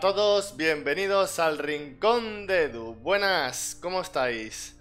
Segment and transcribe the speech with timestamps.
[0.00, 2.94] todos, bienvenidos al Rincón de Edu.
[2.96, 4.76] Buenas, ¿cómo estáis?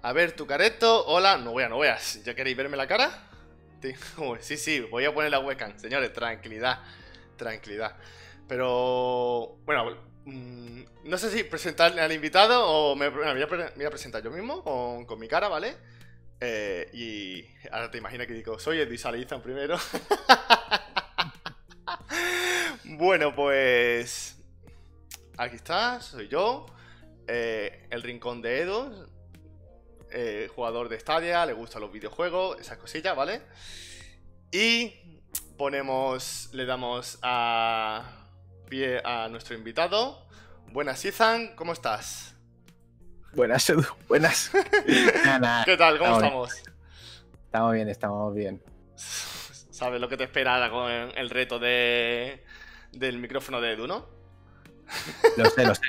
[0.00, 1.06] A ver tu careto.
[1.06, 2.22] Hola, no veas, no veas.
[2.22, 3.30] ¿Ya queréis verme la cara?
[4.40, 5.76] Sí, sí, voy a poner la webcam.
[5.78, 6.80] Señores, tranquilidad,
[7.36, 7.96] tranquilidad.
[8.48, 14.30] Pero, bueno, mm, no sé si presentarle al invitado o me, voy, a, presentar yo
[14.30, 14.62] mismo
[15.06, 15.76] con, mi cara, ¿vale?
[16.40, 19.78] Eh, y ahora te imaginas que digo, soy Edu y primero.
[22.96, 24.33] Bueno, pues.
[25.36, 26.66] Aquí está, soy yo.
[27.26, 29.08] Eh, el rincón de Edo.
[30.12, 33.42] Eh, jugador de Stadia, le gustan los videojuegos, esas cosillas, ¿vale?
[34.52, 34.94] Y
[35.58, 36.50] ponemos.
[36.52, 38.28] Le damos a.
[38.68, 40.24] pie a nuestro invitado.
[40.70, 42.36] Buenas, Ethan, ¿cómo estás?
[43.32, 44.50] Buenas, Edu, buenas.
[45.64, 45.98] ¿Qué tal?
[45.98, 46.62] ¿Cómo estamos?
[47.46, 48.62] Estamos bien, estamos bien.
[48.94, 52.44] ¿Sabes lo que te espera con el reto de
[52.92, 54.13] del micrófono de Edu, ¿no?
[55.36, 55.82] Lo sé, lo sé.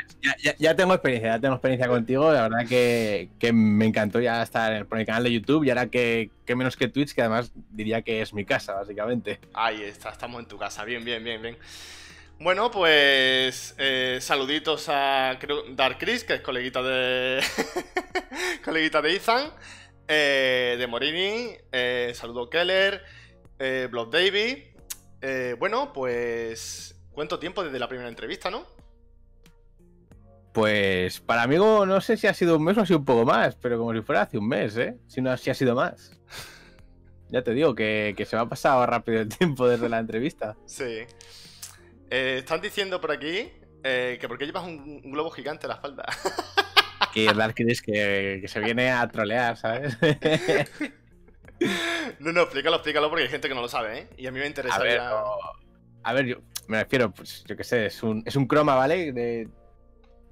[0.57, 2.31] Ya, tengo experiencia, ya tengo experiencia contigo.
[2.31, 6.31] La verdad que, me encantó ya estar por el canal de YouTube y ahora que,
[6.47, 9.39] menos que Twitch, que además diría que es mi casa, básicamente.
[9.53, 10.83] Ahí está, estamos en tu casa.
[10.83, 11.57] Bien, bien, bien, bien.
[12.39, 15.37] Bueno, pues eh, saluditos a
[15.69, 17.41] Dark Chris, que es coleguita de.
[18.65, 19.51] coleguita de Ethan.
[20.07, 21.51] Eh, de Morini.
[21.71, 23.03] Eh, saludo Keller.
[23.89, 24.65] Blood Davy.
[25.57, 28.65] bueno, pues ¿Cuánto tiempo desde la primera entrevista, no?
[30.55, 33.25] Pues para mí no sé si ha sido un mes o ha sido un poco
[33.25, 34.97] más, pero como si fuera hace un mes, ¿eh?
[35.05, 36.17] Si no, si ha sido más.
[37.27, 40.55] Ya te digo que, se me ha pasado rápido el tiempo desde la entrevista.
[40.65, 41.01] Sí.
[42.09, 43.51] Eh, están diciendo por aquí
[43.83, 46.05] eh, que por qué llevas un, globo gigante a la espalda.
[47.13, 49.97] Que Dark que, que se viene a trolear, ¿sabes?
[52.19, 54.07] no, no, explícalo, explícalo porque hay gente que no lo sabe, ¿eh?
[54.17, 54.75] Y a mí me interesa.
[56.03, 56.37] A ver, yo
[56.67, 59.11] me refiero, pues yo qué sé, es un, es un croma, ¿vale?
[59.11, 59.49] De,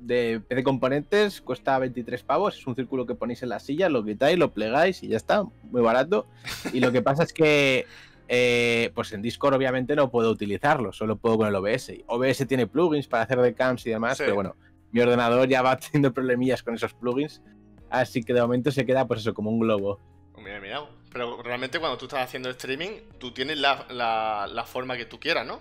[0.05, 4.37] de, componentes, cuesta 23 pavos, es un círculo que ponéis en la silla, lo quitáis,
[4.37, 6.27] lo plegáis y ya está, muy barato.
[6.73, 7.85] Y lo que pasa es que
[8.27, 11.91] eh, pues en Discord obviamente no puedo utilizarlo, solo puedo con el OBS.
[12.07, 14.23] OBS tiene plugins para hacer de cams y demás, Sí.
[14.23, 14.55] pero bueno,
[14.91, 17.41] mi ordenador ya va teniendo problemillas con esos plugins,
[17.89, 19.99] así que de momento se queda pues eso, como un globo.
[20.37, 20.81] Mira, mira.
[21.11, 22.89] Pero realmente cuando tú estás haciendo streaming,
[23.19, 25.59] tú tienes la, la- la forma que tú quieras, ¿no?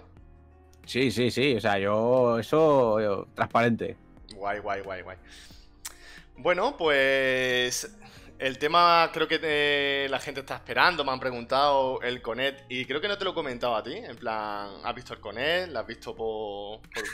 [0.86, 3.96] Sí, sí, sí, o sea, yo eso yo, transparente.
[4.42, 5.16] Guay, guay, guay, guay.
[6.36, 7.96] Bueno, pues
[8.40, 12.84] el tema creo que eh, la gente está esperando, me han preguntado el Conet y
[12.84, 15.68] creo que no te lo he comentado a ti, en plan, ¿has visto el Conet?
[15.70, 16.80] ¿Lo has visto por...?
[16.80, 17.04] por-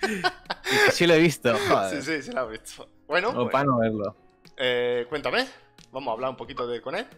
[0.92, 2.02] Sí lo he visto, Sí, joder.
[2.04, 2.88] sí, sí lo has visto.
[3.08, 4.14] Bueno, O pues, para no verlo.
[4.56, 5.48] eh, cuéntame,
[5.90, 7.08] vamos a hablar un poquito de Conet.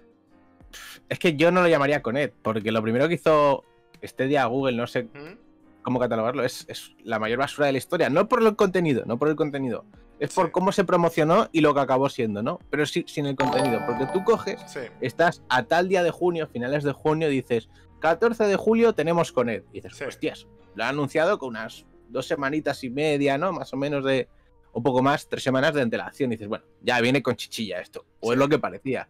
[1.11, 3.65] Es que yo no lo llamaría Conet, porque lo primero que hizo
[4.01, 5.37] este día Google, no sé ¿Mm?
[5.83, 8.09] Cómo catalogarlo, es, es la mayor basura de la historia.
[8.11, 9.85] No por el contenido, no por el contenido.
[10.21, 10.53] Es por Sí.
[10.53, 12.61] cómo se promocionó y lo que acabó siendo, ¿no?
[12.71, 13.81] Pero sí sin el contenido.
[13.87, 17.69] Porque tú coges, Sí, estás a tal día de junio, finales de junio, dices,
[18.01, 19.65] 14 de julio tenemos Conet.
[19.73, 20.05] Y dices, Sí.
[20.05, 23.53] hostias, lo han anunciado con unas dos semanitas y media, ¿no?
[23.53, 24.29] Más o menos de.
[24.75, 26.33] Un poco más, tres semanas de antelación.
[26.33, 28.07] Y dices, bueno, ya viene con chichilla esto.
[28.21, 29.09] O es lo que parecía.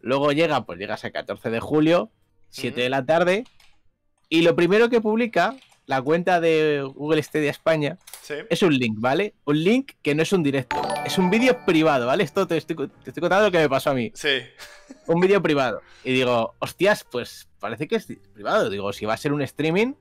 [0.00, 2.10] Luego llega, pues llegas a 14 de julio,
[2.50, 2.82] 7 Ujú.
[2.82, 3.44] de la tarde,
[4.28, 8.34] y lo primero que publica la cuenta de Google Stadia España sí.
[8.48, 9.34] es un link, ¿vale?
[9.44, 12.24] Un link que no es un directo, es un vídeo privado, ¿vale?
[12.24, 14.10] Esto te estoy, te estoy contando lo que me pasó a mí.
[14.14, 14.38] Sí,
[15.06, 15.80] Un vídeo privado.
[16.04, 18.70] Y digo, hostias, pues parece que es privado.
[18.70, 19.94] Digo, si va a ser un streaming,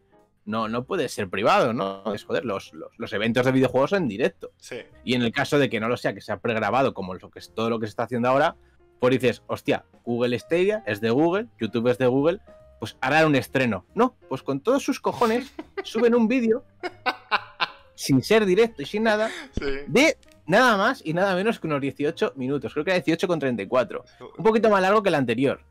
[0.45, 2.13] no, no puede ser privado, ¿no?
[2.13, 4.51] Es joder, los, los, los eventos de videojuegos en directo.
[4.57, 4.77] sí.
[5.03, 7.39] Y en el caso de que no lo sea, que sea pregrabado, como lo que
[7.39, 8.55] es todo lo que se está haciendo ahora,
[8.99, 12.39] pues dices, hostia, Google Stadia es de Google, YouTube es de Google,
[12.81, 13.85] pues harán un estreno.
[13.93, 16.65] No, pues con todos sus cojones suben un vídeo
[17.93, 19.65] sin ser directo y sin nada, sí.
[19.85, 22.73] de nada más y nada menos que unos 18 minutos.
[22.73, 24.03] Creo que era 18 con 34.
[24.35, 25.61] Un poquito más largo que el anterior.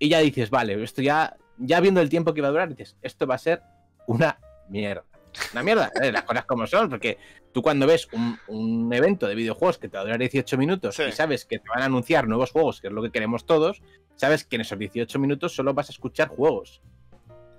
[0.00, 2.96] Y ya dices, vale, esto ya, ya viendo el tiempo que iba a durar, dices,
[3.02, 3.62] esto va a ser
[4.08, 5.04] una mierda.
[5.52, 7.18] Una mierda, eh, las cosas como son, porque
[7.52, 10.94] tú cuando ves un, un evento de videojuegos que te va a durar 18 minutos
[10.96, 11.02] Sí.
[11.08, 13.82] y sabes que te van a anunciar nuevos juegos, que es lo que queremos todos,
[14.16, 16.80] sabes que en esos 18 minutos solo vas a escuchar juegos.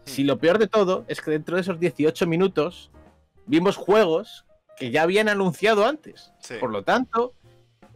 [0.06, 2.92] Si lo peor de todo es que dentro de esos 18 minutos
[3.46, 4.46] vimos juegos
[4.78, 6.32] que ya habían anunciado antes.
[6.40, 6.56] Sí.
[6.60, 7.34] Por lo tanto,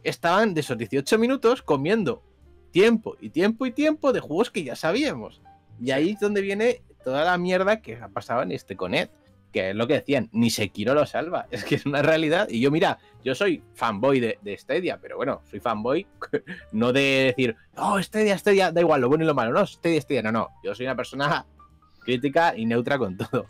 [0.02, 2.22] estaban de esos 18 minutos comiendo
[2.70, 5.40] tiempo y tiempo y tiempo de juegos que ya sabíamos.
[5.80, 9.10] Y ahí es donde viene toda la mierda que ha pasado en este Conet.
[9.54, 11.46] Que es lo que decían, ni Sekiro lo salva.
[11.52, 12.48] Es que es una realidad.
[12.50, 16.04] Y yo, mira, yo soy fanboy de, de Stadia, pero bueno, soy fanboy
[16.72, 19.52] no de decir, oh, Stadia, Stadia, da igual, lo bueno y lo malo.
[19.52, 20.48] No, Stadia, Stadia, no, no.
[20.64, 21.46] Yo soy una persona
[22.04, 23.46] crítica y neutra con todo.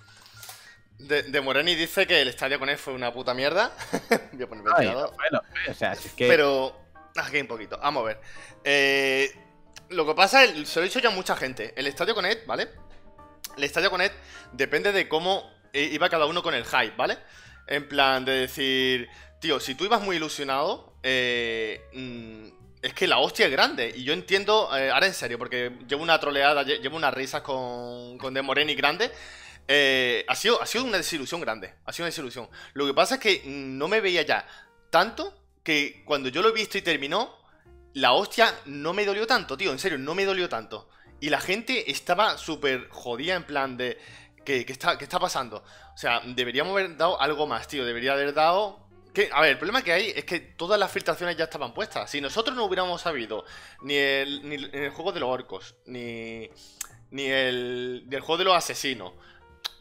[0.99, 3.73] De, de Moreni dice que el estadio con él fue una puta mierda.
[4.33, 5.11] Voy a poner Ay, ventilador.
[5.11, 5.73] no fue, no fue.
[5.73, 6.29] O sea, si es que.
[6.29, 6.77] Pero.
[7.17, 7.79] Aquí un poquito.
[7.79, 8.21] Vamos a ver.
[8.63, 9.31] Eh,
[9.89, 11.73] lo que pasa es, se lo he dicho ya a mucha gente.
[11.77, 12.69] El Estadio Connect, ¿vale?
[13.57, 14.15] El Estadio Connect
[14.53, 15.51] depende de cómo
[15.81, 17.19] iba cada uno con el hype, ¿vale?
[17.67, 19.09] En plan de decir,
[19.41, 22.47] tío, si tú ibas muy ilusionado, eh, mm,
[22.83, 23.93] es que la hostia es grande.
[23.97, 27.41] Y yo entiendo, eh, ahora en serio, porque llevo una troleada, lle- llevo unas risas
[27.43, 29.11] con, con De Moreni grande.
[29.67, 31.75] eh, ha, sido, ha sido una desilusión grande.
[31.87, 32.49] Ha sido una desilusión.
[32.75, 34.47] Lo que pasa es que no me veía ya
[34.91, 37.35] tanto que cuando yo lo he visto y terminó,
[37.95, 39.73] la hostia no me dolió tanto, tío.
[39.73, 40.91] En serio, no me dolió tanto.
[41.21, 43.99] Y la gente estaba súper jodida en plan de...
[44.45, 45.65] ¿qué, qué está, ¿Qué está pasando?
[45.95, 47.85] O sea, deberíamos haber dado algo más, tío.
[47.85, 48.81] Debería haber dado...
[49.13, 52.11] Que, a ver, el problema que hay es que todas las filtraciones ya estaban puestas.
[52.11, 53.45] Si nosotros no hubiéramos sabido
[53.83, 56.51] ni el, ni el juego de los orcos, ni,
[57.11, 59.13] ni, el, ni el juego de los asesinos,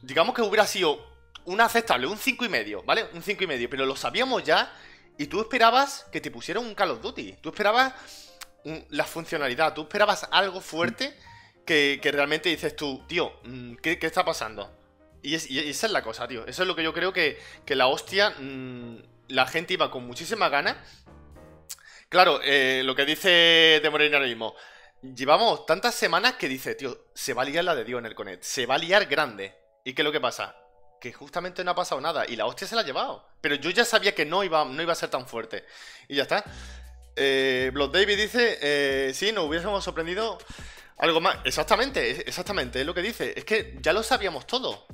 [0.03, 0.99] digamos que hubiera sido
[1.45, 3.05] un aceptable, un 5 y medio, ¿vale?
[3.13, 4.71] Un 5 y medio, pero lo sabíamos ya
[5.17, 7.37] y tú esperabas que te pusieran un Call of Duty.
[7.41, 7.93] Tú esperabas
[8.89, 11.17] la funcionalidad, tú esperabas algo fuerte
[11.65, 14.71] que, realmente dices tú, tío, mm, ¿qué, está pasando?
[15.21, 16.45] Y, es- esa es la cosa, tío.
[16.45, 18.97] Eso es lo que yo creo que, que la hostia, mm,
[19.29, 20.77] la gente iba con muchísimas ganas.
[22.09, 23.29] Claro, eh, lo que dice
[23.81, 24.55] de Moreno ahora mismo.
[25.01, 28.15] Llevamos tantas semanas que dice, tío, se va a liar la de Dios en el
[28.15, 28.43] Connect.
[28.43, 29.55] Se va a liar grande.
[29.83, 30.55] ¿Y qué es lo que pasa?
[31.01, 32.25] Que justamente no ha pasado nada.
[32.27, 33.27] Y la hostia se la ha llevado.
[33.41, 35.65] Pero yo ya sabía que no iba, no iba a ser tan fuerte.
[36.07, 36.45] Y ya está.
[37.15, 40.37] Eh, Blood David dice, eh, sí, nos hubiésemos sorprendido
[40.97, 41.37] algo más.
[41.43, 43.33] Exactamente, es- exactamente, es lo que dice.
[43.35, 44.85] Es que ya lo sabíamos todo.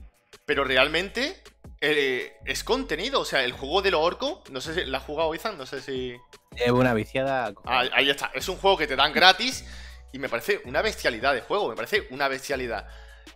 [0.46, 1.42] Pero realmente
[1.82, 3.22] eh, es contenido.
[3.22, 5.66] O sea, el juego de los orcos, no sé si la has jugado, Izan, no
[5.66, 6.16] sé si...
[6.56, 7.54] Llevo una viciada.
[7.66, 8.32] Ah, ahí está.
[8.34, 9.66] Es un juego que te dan gratis
[10.12, 12.88] y me parece una bestialidad de juego, me parece una bestialidad.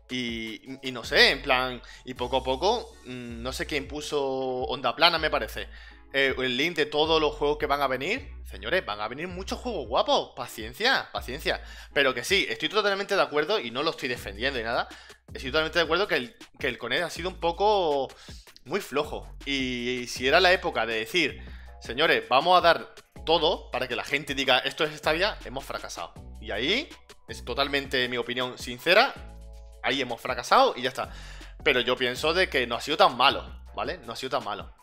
[0.09, 4.21] Y, y no sé, en plan, y poco a poco, mm, no sé quién puso
[4.21, 5.67] Onda Plana, me parece.
[6.13, 8.31] Eh, el link de todos los juegos que van a venir.
[8.45, 10.33] Señores, van a venir muchos juegos guapos.
[10.35, 11.63] Paciencia, paciencia.
[11.91, 14.87] Pero que sí, estoy totalmente de acuerdo y no lo estoy defendiendo y nada.
[15.33, 18.09] Estoy totalmente de acuerdo que el, que el Coned ha sido un poco
[18.65, 19.27] muy flojo.
[19.45, 21.41] Y si era la época de decir,
[21.81, 22.93] señores, vamos a dar
[23.25, 26.13] todo para que la gente diga esto es Stadia, hemos fracasado.
[26.39, 26.89] Y ahí
[27.27, 29.15] es totalmente mi opinión sincera.
[29.81, 31.09] Ahí hemos fracasado y ya está.
[31.63, 33.43] Pero yo pienso de que no ha sido tan malo,
[33.75, 33.97] ¿vale?
[33.97, 34.75] No ha sido tan malo.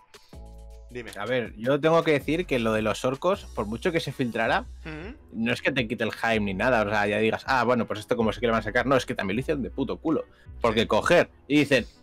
[0.91, 1.13] Dime.
[1.19, 4.11] A ver, yo tengo que decir que lo de los orcos, por mucho que se
[4.13, 6.83] filtrara, Mm, no es que te quite el hype ni nada.
[6.83, 8.87] O sea, ya digas, ah, bueno, pues esto como sé que lo van a sacar.
[8.87, 10.25] No, es que también lo hicieron de puto culo.
[10.61, 12.00] Porque coger y dicen, "Pri-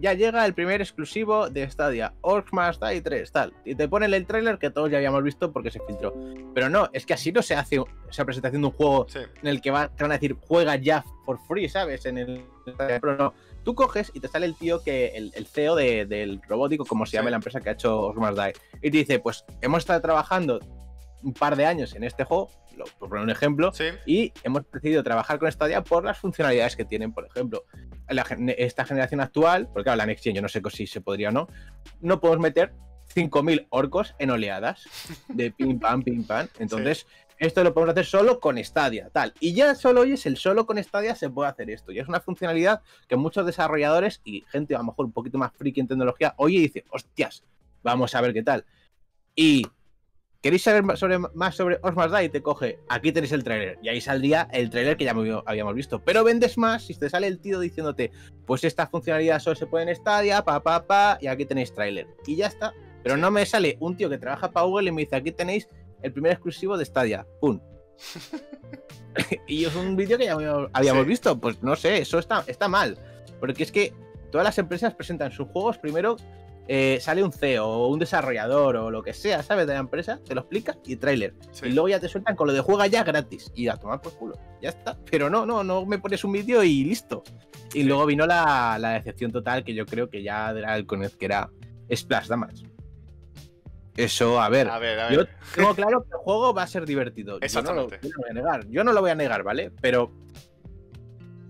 [0.00, 3.52] ya llega el primer exclusivo de Stadia, Orcs más Die 3, tal.
[3.64, 6.14] Y te ponen el tráiler que todos ya habíamos visto porque se filtró.
[6.54, 9.48] Pero no, es que así no se hace esa presentación de un juego Sí, en
[9.48, 12.04] el que va- te van a decir juega ya for free, ¿sabes?
[12.06, 12.44] En el
[12.76, 13.34] pero no.
[13.64, 17.04] Tú coges y te sale el tío que el, el CEO de- del robótico, como
[17.06, 17.16] se Sí.
[17.18, 20.58] llama la empresa que ha hecho Osmars Die, y te dice, pues hemos estado trabajando
[21.22, 23.84] un par de años en este juego, lo- por poner un ejemplo, sí.
[24.06, 27.64] y hemos decidido trabajar con Stadia por las funcionalidades que tienen, por ejemplo,
[28.08, 28.22] la
[28.56, 31.32] esta generación actual, porque claro, la Next Gen yo no sé si se podría o
[31.32, 31.48] no,
[32.00, 32.72] no podemos meter
[33.14, 34.84] 5.000 orcos en oleadas
[35.28, 36.46] de pim pam, pim pam.
[36.58, 37.06] Entonces,
[37.38, 39.32] esto lo podemos hacer solo con Stadia, tal.
[39.40, 41.90] Y ya solo oyes el solo con Stadia se puede hacer esto.
[41.92, 45.52] Y es una funcionalidad que muchos desarrolladores y gente a lo mejor un poquito más
[45.52, 47.44] friki en tecnología oye dice, hostias,
[47.82, 48.64] vamos a ver qué tal.
[49.36, 49.66] Y
[50.40, 52.28] ¿Queréis saber más sobre, más sobre Osmars Die?
[52.28, 53.76] Te coge, aquí tenéis el tráiler.
[53.82, 56.00] Y ahí saldría el tráiler que ya mo- habíamos visto.
[56.04, 58.12] Pero vendes más si te sale el tío diciéndote,
[58.46, 62.06] pues esta funcionalidad solo se puede en Stadia, pa, pa, pa, y aquí tenéis tráiler.
[62.24, 62.72] Y ya está.
[63.02, 65.68] Pero no me sale un tío que trabaja para Google y me dice, aquí tenéis
[66.02, 67.26] el primer exclusivo de Stadia.
[67.40, 67.60] ¡Pum!
[69.48, 71.08] y es un vídeo que ya habíamos, habíamos Sí.
[71.08, 71.40] visto.
[71.40, 72.96] Pues no sé, eso está, está mal.
[73.40, 73.92] Porque es que
[74.30, 76.16] todas las empresas presentan sus juegos primero
[76.68, 79.66] eh, sale un CEO o un desarrollador o lo que sea, ¿sabes?
[79.66, 81.34] De la empresa, te lo explica y tráiler.
[81.50, 81.66] sí.
[81.66, 83.50] Y luego ya te sueltan con lo de juega ya gratis.
[83.54, 84.34] Y a tomar por culo.
[84.60, 84.98] Ya está.
[85.10, 87.22] Pero no, no, no me pones un vídeo y listo.
[87.74, 87.82] Y Sí.
[87.84, 91.24] luego vino la, la decepción total que yo creo que ya era el Conez, que
[91.26, 91.50] era
[91.94, 92.66] Splash Damage.
[93.96, 94.68] Eso, a ver.
[94.70, 95.28] A ver, a Yo ver.
[95.54, 97.40] tengo claro que el juego va a ser divertido.
[97.40, 97.98] Yo no, lo, Exactamente.
[98.02, 98.68] yo no lo voy a negar.
[98.68, 99.72] Yo no lo voy a negar, ¿vale?
[99.80, 100.12] Pero.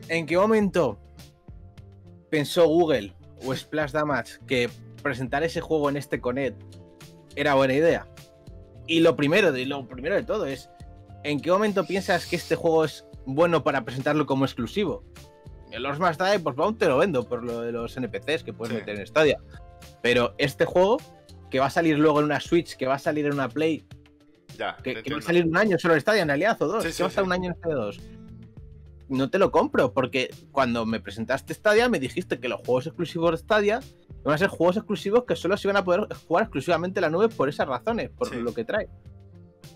[0.09, 0.99] ¿En qué momento
[2.31, 4.71] pensó Google o Splash Damage que
[5.03, 6.55] presentar ese juego en este Conet
[7.37, 8.07] era buena idea?
[8.87, 10.71] Y lo primero, de, lo primero de todo es.
[11.25, 15.05] ¿En qué momento piensas que este juego es bueno para presentarlo como exclusivo?
[15.71, 18.53] El Los más Die, pues aún te lo vendo por lo de los NPCs que
[18.53, 18.81] puedes Sí.
[18.81, 19.39] meter en Stadia.
[20.01, 20.97] Pero este juego,
[21.51, 23.85] que va a salir luego en una Switch, que va a salir en una Play,
[24.57, 26.83] Ya, que, que va a salir un año solo en Stadia en realidad, o dos,
[26.83, 28.01] Sí, que sí, va a estar un año en Stadia 2.
[29.09, 33.33] No te lo compro, porque cuando me presentaste Stadia me dijiste que los juegos exclusivos
[33.33, 33.81] de Stadia
[34.25, 37.11] van a ser juegos exclusivos que solo se van a poder jugar exclusivamente en la
[37.11, 38.37] nube por esas razones, por Sí.
[38.37, 38.89] lo que trae.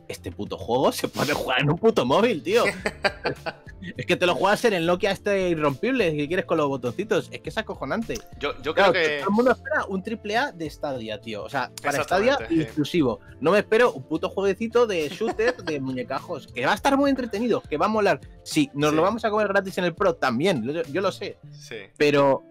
[0.09, 2.65] Este puto juego se puede jugar en un puto móvil, tío.
[3.97, 7.29] es que te lo juegas en el Nokia este irrompible que quieres con los botoncitos.
[7.31, 8.15] Es que es acojonante.
[8.39, 9.19] Yo, yo Claro, creo que.
[9.19, 11.45] todo el mundo espera un triple A de Stadia, tío.
[11.45, 12.61] O sea, para Stadia sí.
[12.61, 13.21] exclusivo.
[13.41, 16.47] No me espero un puto jueguecito de shooter de muñecajos.
[16.49, 18.21] Que va a estar muy entretenido, que va a molar.
[18.45, 18.97] Sí, nos Sí.
[18.97, 21.39] lo vamos a comer gratis en el Pro también, yo, yo lo sé.
[21.53, 21.77] Sí.
[21.97, 22.43] Pero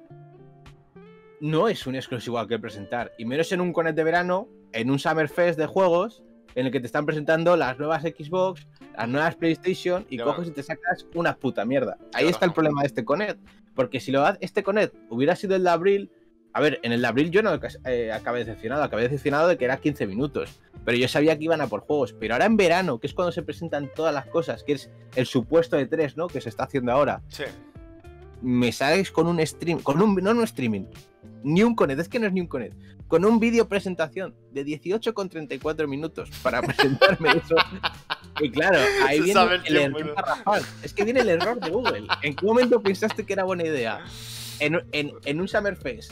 [1.41, 3.11] no es un exclusivo al que presentar.
[3.17, 6.71] Y menos en un Connect de verano, en un Summer Fest de juegos, en el
[6.71, 10.63] que te están presentando las nuevas Xbox, las nuevas PlayStation, y Ya coges y te
[10.63, 11.97] sacas una puta mierda.
[12.13, 13.39] Ahí está el problema de este Connect.
[13.73, 16.11] Porque si lo este Connect hubiera sido el de abril.
[16.53, 19.65] A ver, en el de abril yo no eh, acabé decepcionado, acabé decepcionado de que
[19.65, 20.59] era 15 minutos.
[20.83, 22.13] Pero yo sabía que iban a por juegos.
[22.13, 25.25] Pero ahora en verano, que es cuando se presentan todas las cosas, que es el
[25.25, 26.27] supuesto de 3, ¿no?
[26.27, 27.45] Que se está haciendo ahora Sí.
[28.41, 30.85] Me sales con un stream, con un, no un streaming,
[31.43, 32.75] ni un Connect, es que no es ni un Connect,
[33.07, 37.55] con un vídeo presentación de 18 con 34 minutos para presentarme eso.
[38.39, 40.15] Y claro, ahí Se viene el el, error.
[40.81, 42.07] Es que viene el error de Google.
[42.23, 44.03] ¿En qué momento pensaste que era buena idea?
[44.59, 46.11] En, en, en un Summer Fest,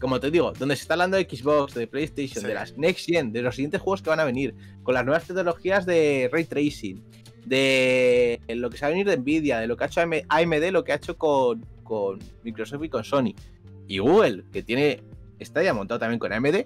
[0.00, 2.46] como te digo, donde se está hablando de Xbox, de PlayStation, Sí.
[2.48, 5.26] de las Next Gen, de los siguientes juegos que van a venir, con las nuevas
[5.26, 7.04] tecnologías de Ray Tracing,
[7.46, 10.12] de lo que se va a venir de Nvidia, de lo que ha hecho AM
[10.28, 13.34] AMD, lo que ha hecho con, con Microsoft y con Sony.
[13.88, 15.02] Y Google, que tiene
[15.40, 16.64] Stadia montado también con AMD,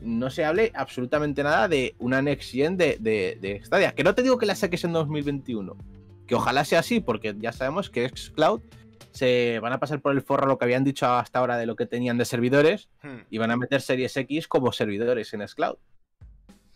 [0.00, 3.92] no se hable absolutamente nada de una Next Gen de, de, de Stadia.
[3.92, 5.76] Que no te digo que la saques en 2021,
[6.26, 8.60] que ojalá sea así, porque ya sabemos que Xcloud
[9.12, 11.76] se van a pasar por el forro lo que habían dicho hasta ahora de lo
[11.76, 13.20] que tenían de servidores Hmm.
[13.30, 15.76] y van a meter Series X como servidores en Xcloud.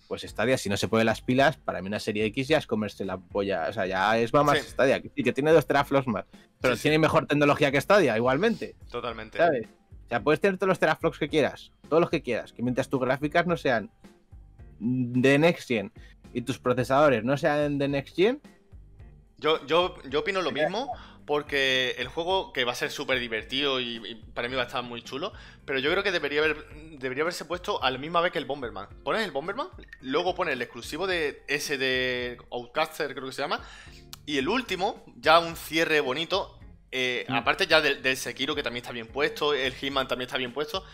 [0.09, 2.67] Pues Stadia, si no se pone las pilas, para mí una serie X ya es
[2.67, 3.67] comerse la polla.
[3.69, 4.69] O sea, ya es más Sí.
[4.69, 6.25] Stadia, sí, que tiene dos teraflops más.
[6.61, 6.83] Pero Sí, sí.
[6.83, 8.77] tiene mejor tecnología que Stadia, igualmente.
[8.91, 9.39] Totalmente.
[9.39, 9.67] ¿Sabes?
[10.07, 12.89] O sea, puedes tener todos los teraflops que quieras, todos los que quieras, que mientras
[12.89, 13.91] tus gráficas no sean
[14.79, 15.91] de Next Gen
[16.33, 18.41] y tus procesadores no sean de Next Gen.
[19.39, 20.93] Yo, yo, yo opino lo mismo,
[21.27, 24.67] porque el juego, que va a ser súper divertido y, y para mí va a
[24.67, 25.33] estar muy chulo,
[25.65, 28.45] pero yo creo que debería, haber, debería haberse puesto a la misma vez que el
[28.45, 28.89] Bomberman.
[29.03, 29.69] Pones el Bomberman,
[30.01, 33.61] luego pones el exclusivo de ese de Outcaster, creo que se llama,
[34.25, 36.59] y el último, ya un cierre bonito,
[36.93, 37.35] eh, Mm.
[37.35, 40.53] aparte ya del, del Sekiro, que también está bien puesto, el Hitman también está bien
[40.53, 40.85] puesto,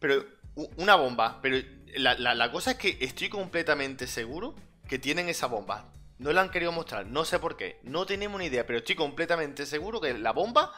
[0.00, 0.24] pero
[0.76, 1.38] una bomba.
[1.40, 1.64] Pero
[1.96, 4.54] la, la- la cosa es que estoy completamente seguro
[4.88, 5.92] que tienen esa bomba.
[6.18, 8.94] No la han querido mostrar, no sé por qué, no tenemos ni idea, pero estoy
[8.94, 10.72] completamente seguro que la bomba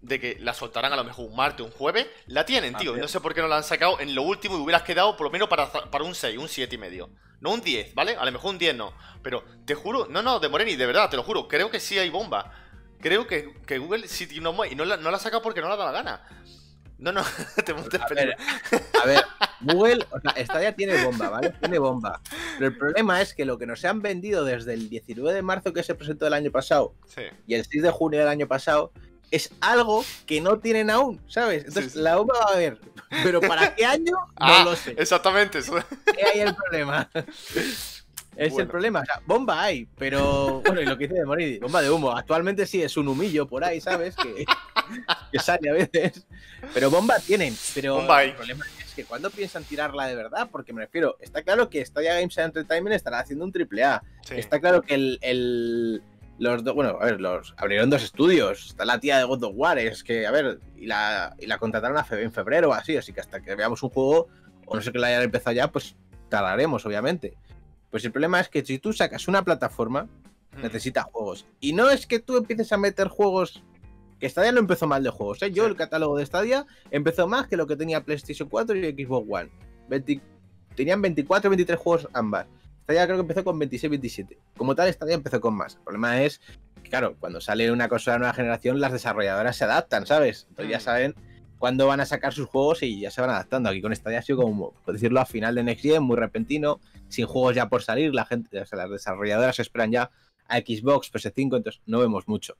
[0.00, 2.96] de que la soltarán a lo mejor un martes, un jueves, la tienen, tío.
[2.96, 5.26] No sé por qué no la han sacado en lo último y hubieras quedado por
[5.26, 7.10] lo menos para, para un 6, un 7 y medio.
[7.40, 8.16] No un 10, ¿vale?
[8.16, 8.92] A lo mejor un 10 no.
[9.22, 11.98] Pero te juro, no, no, de Moreni, de verdad, te lo juro, creo que sí
[11.98, 12.52] hay bomba.
[13.00, 15.42] Creo que, que Google sí tiene una bomba y no la, no la ha sacado
[15.42, 16.44] porque no le ha dado la gana.
[16.98, 17.22] No, no,
[17.64, 18.36] te montes A ver,
[19.02, 19.24] a ver,
[19.60, 21.50] Google, o sea, Stadia tiene bomba, ¿vale?
[21.60, 22.20] Tiene bomba.
[22.58, 25.72] Pero el problema es que lo que nos han vendido desde el 19 de marzo
[25.72, 27.22] que se presentó el año pasado Sí.
[27.46, 28.92] y el 6 de junio del año pasado
[29.30, 31.64] es algo que no tienen aún, ¿sabes?
[31.66, 32.02] Entonces, Sí, sí.
[32.04, 32.78] la bomba va a haber.
[33.22, 34.12] Pero ¿para qué año?
[34.40, 34.94] No Ah, lo sé.
[34.98, 35.74] Exactamente, eso.
[36.16, 37.08] ¿Qué hay el problema?
[38.38, 38.62] Es Bueno.
[38.62, 41.82] el problema, o sea, bomba hay, pero bueno, y lo que dice de Moridi, bomba
[41.82, 42.12] de humo.
[42.16, 44.14] Actualmente sí es un humillo por ahí, ¿sabes?
[44.14, 44.44] Que,
[45.32, 46.24] que sale a veces.
[46.72, 48.28] Pero bomba tienen, pero Bomba hay.
[48.30, 51.84] el problema es que cuando piensan tirarla de verdad, porque me refiero, está claro que
[51.84, 54.02] Stadia Games Entertainment estará haciendo un triple A.
[54.22, 54.34] Sí.
[54.36, 56.02] Está claro que el, el-
[56.38, 58.66] los do- bueno, a ver, los abrieron dos estudios.
[58.68, 61.58] Está la tía de God of War, es que, a ver, y la, y la
[61.58, 64.28] contrataron a fe- en febrero o así, así que hasta que veamos un juego,
[64.66, 65.96] o no sé que la hayan empezado ya, pues
[66.28, 67.34] tardaremos, obviamente.
[67.90, 70.08] Pues el problema es que si tú sacas una plataforma,
[70.56, 70.62] Mm.
[70.62, 71.46] necesita juegos.
[71.60, 73.62] Y no es que tú empieces a meter juegos.
[74.18, 75.52] Que Stadia no empezó mal de juegos, ¿eh?
[75.52, 75.70] Yo Sí.
[75.70, 79.50] el catálogo de Stadia empezó más que lo que tenía PlayStation 4 y Xbox One.
[79.88, 80.20] 20
[80.74, 82.46] tenían 24 23 juegos ambas.
[82.84, 84.38] Stadia creo que empezó con 26 27.
[84.56, 85.74] Como tal, Stadia empezó con más.
[85.76, 86.40] El problema es
[86.82, 90.46] que, claro, cuando sale una consola de nueva generación, las desarrolladoras se adaptan, ¿sabes?
[90.50, 90.80] Entonces ya Mm.
[90.80, 91.14] saben
[91.58, 93.68] cuándo van a sacar sus juegos y ya se van adaptando.
[93.68, 96.80] Aquí con Stadia ha sido como, por decirlo, a final de Next Gen, muy repentino,
[97.08, 98.14] sin juegos ya por salir.
[98.14, 100.10] La gente, o sea, las desarrolladoras esperan ya
[100.48, 102.56] a Xbox, PS5, entonces no vemos mucho.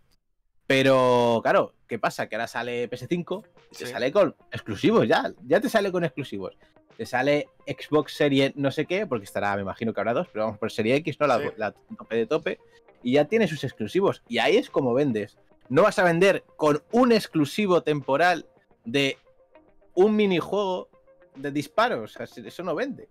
[0.67, 2.29] Pero, claro, ¿qué pasa?
[2.29, 3.93] Que ahora sale PS5 y te Sí.
[3.93, 5.33] sale con exclusivos ya.
[5.47, 6.57] Ya te sale con exclusivos.
[6.97, 10.45] Te sale Xbox Serie no sé qué, porque estará, me imagino que habrá dos, pero
[10.45, 11.27] vamos por Serie X, ¿no?
[11.27, 11.47] La, Sí.
[11.57, 12.59] la tope de tope.
[13.03, 14.23] Y ya tiene sus exclusivos.
[14.29, 15.39] Y ahí es como vendes.
[15.71, 18.47] No vas a vender con un exclusivo temporal
[18.91, 19.19] de
[19.95, 20.89] un minijuego
[21.35, 22.17] de disparos.
[22.17, 23.09] O sea, eso no vende.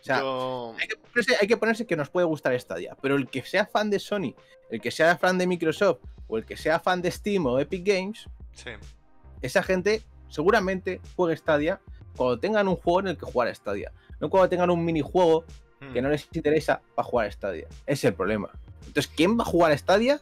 [0.00, 3.16] O sea, Yo- hay que, ponerse, hay que ponerse que nos puede gustar Stadia, pero
[3.16, 4.34] el que sea fan de Sony,
[4.70, 7.86] el que sea fan de Microsoft o el que sea fan de Steam o Epic
[7.86, 8.70] Games, Sí.
[9.40, 11.80] esa gente seguramente juegue Stadia
[12.16, 15.44] cuando tengan un juego en el que jugar a Stadia, no cuando tengan un minijuego
[15.92, 16.04] que Mm.
[16.04, 17.66] no les interesa para jugar a Stadia.
[17.86, 18.50] Ese es el problema.
[18.86, 20.20] Entonces, ¿quién va a jugar a Stadia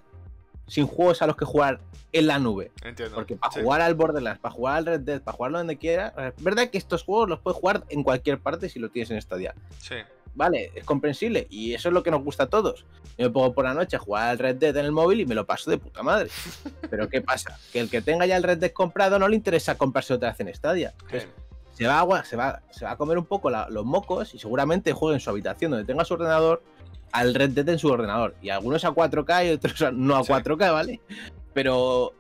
[0.67, 1.81] sin juegos a los que jugar
[2.13, 2.71] en la nube?
[2.85, 3.15] Entiendo.
[3.15, 3.61] Porque para Sí.
[3.63, 6.79] jugar al Borderlands, para jugar al Red Dead, para jugarlo donde quiera, es verdad que
[6.79, 9.55] estos juegos los puedes jugar en cualquier parte si lo tienes en Stadia.
[9.79, 9.97] Sí.
[10.35, 12.87] Vale, es comprensible y eso es lo que nos gusta a todos.
[13.19, 15.27] Yo me pongo por la noche a jugar al Red Dead en el móvil y
[15.27, 16.31] me lo paso de puta madre.
[16.91, 17.59] Pero ¿qué pasa?
[17.71, 20.41] Que el que tenga ya el Red Dead comprado no le interesa comprarse otra vez
[20.41, 20.95] en Stadia.
[21.03, 21.29] Entonces,
[21.75, 24.39] se va a, se va, se va a comer un poco la- los mocos y
[24.39, 26.63] seguramente juegue en su habitación donde tenga su ordenador
[27.13, 28.35] al Red Dead en su ordenador.
[28.43, 30.33] Y algunos a 4K y otros a- no a Sí.
[30.33, 31.01] 4K, ¿vale?
[31.55, 32.15] Pero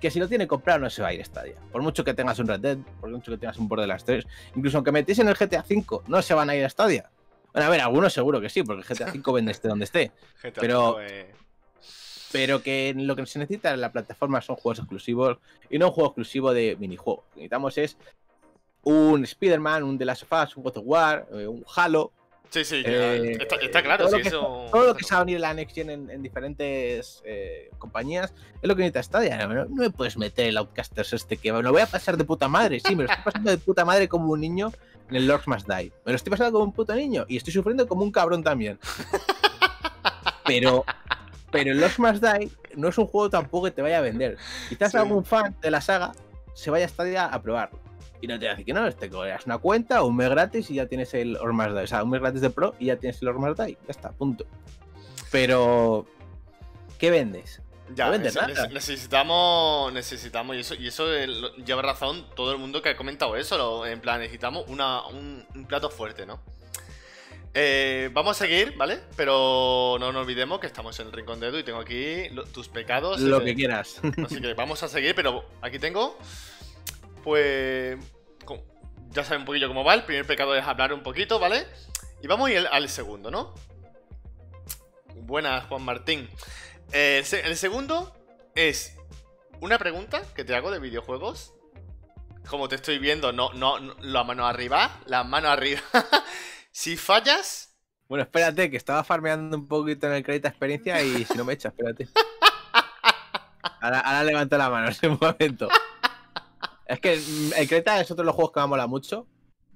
[0.00, 1.56] que si lo tiene comprado no se va a ir Stadia.
[1.70, 4.78] Por mucho que tengas un Red Dead, por mucho que tengas un Borderlands 3, incluso
[4.78, 7.10] aunque metiesen el GTA 5, no se van a ir a Stadia.
[7.52, 10.12] Bueno, a ver, algunos seguro que sí, porque el GTA 5 vende esté donde esté.
[10.42, 11.32] GTA pero- V, eh,
[12.32, 15.38] Pero que lo que se necesita en la plataforma son juegos exclusivos
[15.68, 17.24] y no un juego exclusivo de minijuego.
[17.30, 17.96] Lo que necesitamos es
[18.84, 22.12] un Spider-Man, un The Last of Us, un God of War, eh, un Halo.
[22.50, 24.66] Sí, sí, eh, está, está claro, todo sí, lo que, eso.
[24.72, 27.70] todo lo que se va a venir en la Next Gen en, en diferentes eh,
[27.78, 29.46] compañías es lo que necesita Stadia.
[29.46, 32.24] No, no me puedes meter el Outcasters este que me lo voy a pasar de
[32.24, 32.80] puta madre.
[32.80, 34.72] Sí, me lo estoy pasando de puta madre como un niño
[35.08, 35.92] en el Lords Must Die.
[36.04, 38.78] Me lo estoy pasando como un puto niño y estoy sufriendo como un cabrón también.
[40.44, 40.84] Pero,
[41.52, 44.36] pero el Lords Must Die no es un juego tampoco que te vaya a vender.
[44.68, 44.96] Quizás Sí.
[44.98, 46.10] algún fan de la saga
[46.54, 47.78] se vaya a Stadia a probarlo.
[48.22, 50.86] Y no te decir que no, te creas una cuenta, un mes gratis y ya
[50.86, 51.82] tienes el Ormas Die.
[51.84, 53.72] O sea, un mes gratis de Pro y ya tienes el Ormas Die.
[53.86, 54.44] Ya está, punto.
[55.30, 56.06] Pero,
[56.98, 57.62] ¿qué vendes?
[57.94, 58.52] Ya, no vende eso- nada.
[58.68, 61.06] nece- necesitamos, necesitamos, y eso, y eso
[61.64, 65.44] lleva razón todo el mundo que ha comentado eso, lo- en plan, necesitamos una, un,
[65.54, 66.40] un plato fuerte, ¿no?
[67.52, 69.00] Eh, vamos a seguir, ¿vale?
[69.16, 72.44] Pero no nos olvidemos que estamos en el Rincón de Edu y tengo aquí lo-
[72.44, 73.18] tus pecados.
[73.20, 74.00] Lo eh, que quieras.
[74.24, 76.16] Así que vamos a seguir, pero aquí tengo
[77.22, 77.98] pues
[79.10, 79.94] ya saben un poquillo cómo va.
[79.94, 81.66] El primer pecado es hablar un poquito, ¿vale?
[82.22, 83.54] Y vamos a ir al segundo, ¿no?
[85.22, 86.28] Buenas, Juan Martín.
[86.92, 88.12] Eh, el, se- el segundo
[88.54, 88.96] es
[89.60, 91.54] una pregunta que te hago de videojuegos.
[92.48, 95.80] Como te estoy viendo, no, no, no la mano arriba, la mano arriba.
[96.72, 97.74] si fallas,
[98.08, 101.52] Bueno, espérate, que estaba farmeando un poquito en el crédito experiencia y si no me
[101.54, 102.08] echa, espérate.
[103.80, 105.68] Ahora, ahora levanto la mano en ese momento.
[106.90, 109.26] Es que mm, el Creta es otro de los juegos que me mola mucho.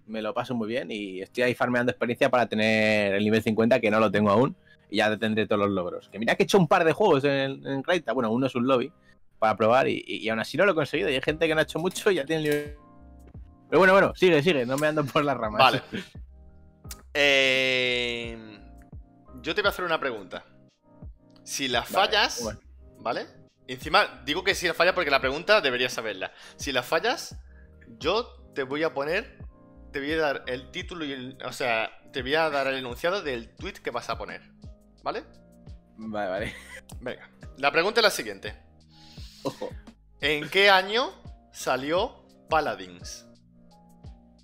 [0.06, 3.80] Me lo paso muy bien y estoy ahí farmeando experiencia para tener el nivel 50,
[3.80, 4.54] que no lo tengo aún.
[4.90, 6.08] Y ya tendré todos los logros.
[6.10, 8.12] Que mira que he hecho un par de juegos en, en Creta.
[8.12, 8.92] Bueno, uno es un lobby
[9.38, 11.08] para probar y, y- y aún así no lo he conseguido.
[11.08, 12.76] Y hay gente que no ha hecho mucho y ya tiene el nivel.
[13.70, 15.58] Pero bueno, bueno, sigue, sigue, no me ando por las ramas.
[15.60, 15.82] Vale.
[17.14, 18.36] Eh,
[19.40, 20.44] yo te voy a hacer una pregunta.
[21.42, 22.60] Si las Vale, fallas, bueno.
[23.00, 23.26] ¿vale?
[23.66, 26.32] Encima, digo que si las fallas porque la pregunta deberías saberla.
[26.56, 27.36] Si las fallas,
[27.98, 29.38] yo te voy a poner,
[29.92, 32.76] te voy a dar el título y el, o sea, te voy a dar el
[32.76, 34.42] enunciado del tweet que vas a poner,
[35.02, 35.24] ¿vale?
[35.96, 36.54] Vale, vale.
[37.00, 37.30] Venga.
[37.56, 38.54] La pregunta es la siguiente.
[39.44, 39.70] Ojo.
[40.20, 41.10] ¿En qué año
[41.52, 43.26] salió Paladins?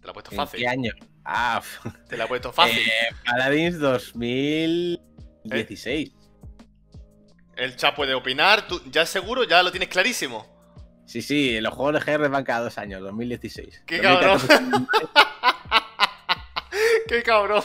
[0.01, 0.61] Te la he puesto ¿En fácil.
[0.61, 0.93] qué año?
[1.25, 1.61] Ah,
[2.09, 2.79] Te la he puesto fácil.
[2.79, 6.13] Eh, Paladins 2016.
[7.61, 8.67] El chat puede opinar.
[8.67, 9.45] ¿Tú ya seguro?
[9.45, 10.47] ¿Ya lo tienes clarísimo?
[11.05, 13.83] Sí, sí, los juegos de GR van cada dos años, 2016.
[13.87, 14.61] ¡Qué 2014,
[17.09, 17.63] ¡Qué cabrón!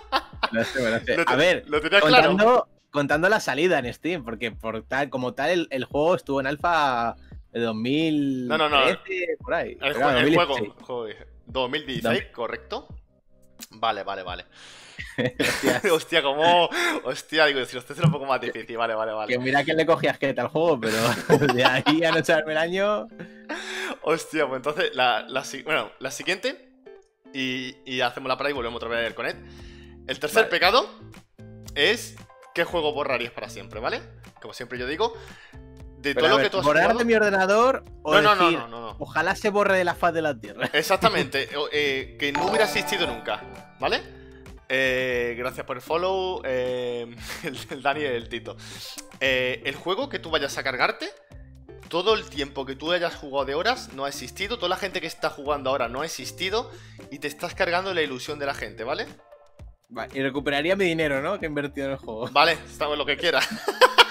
[0.52, 1.16] no sé, no sé.
[1.16, 2.28] Lo te- A ver, Lo tenías claro.
[2.28, 6.40] contando, contando la salida en Steam, porque por tal, como tal el, el juego estuvo
[6.40, 7.14] en alfa
[7.52, 8.98] de 2013, No, no, no.
[9.40, 9.78] por ahí.
[9.80, 10.36] El, el 2016.
[10.36, 10.76] juego.
[10.82, 12.88] joder, 2016, ¿correcto?
[13.70, 14.44] Vale, vale, vale.
[15.92, 16.68] Hostia, como.
[17.04, 18.76] Hostia, digo, si usted es un poco más difícil.
[18.76, 19.38] Vale, vale, que vale.
[19.38, 20.96] mira que le cogí asqueta al juego, pero
[21.54, 23.06] de ahí a no echarme el año.
[24.02, 26.68] Hostia, pues entonces, la, la bueno, la siguiente.
[27.34, 29.36] Y, y hacemos la parada y volvemos otra vez con él.
[30.06, 30.50] El tercer Vale.
[30.50, 30.88] pecado
[31.74, 32.16] es.
[32.54, 34.00] ¿Qué juego borrarías para siempre, ¿vale?
[34.40, 35.12] Como siempre yo digo.
[35.98, 36.98] De Pero, todo a lo ver, que tú has borrar jugado.
[37.00, 38.96] de mi ordenador o No, no, no, decir, no, no, no.
[39.00, 40.70] ojalá se borre de la faz de la tierra.
[40.72, 43.42] Exactamente, eh, que no hubiera existido nunca,
[43.80, 44.00] ¿vale?
[44.68, 47.06] Eh, gracias por el follow, eh,
[47.44, 48.56] el, el Dani y el Tito.
[49.20, 51.08] Eh, el juego que tú vayas a cargarte,
[51.88, 55.00] todo el tiempo que tú hayas jugado de horas no ha existido, toda la gente
[55.00, 56.70] que está jugando ahora no ha existido
[57.10, 59.06] y te estás cargando la ilusión de la gente, ¿vale?
[59.88, 61.38] Vale, y recuperaría mi dinero, ¿no?
[61.38, 62.28] Que he invertido en el juego.
[62.30, 63.48] Vale, estamos en lo que quieras.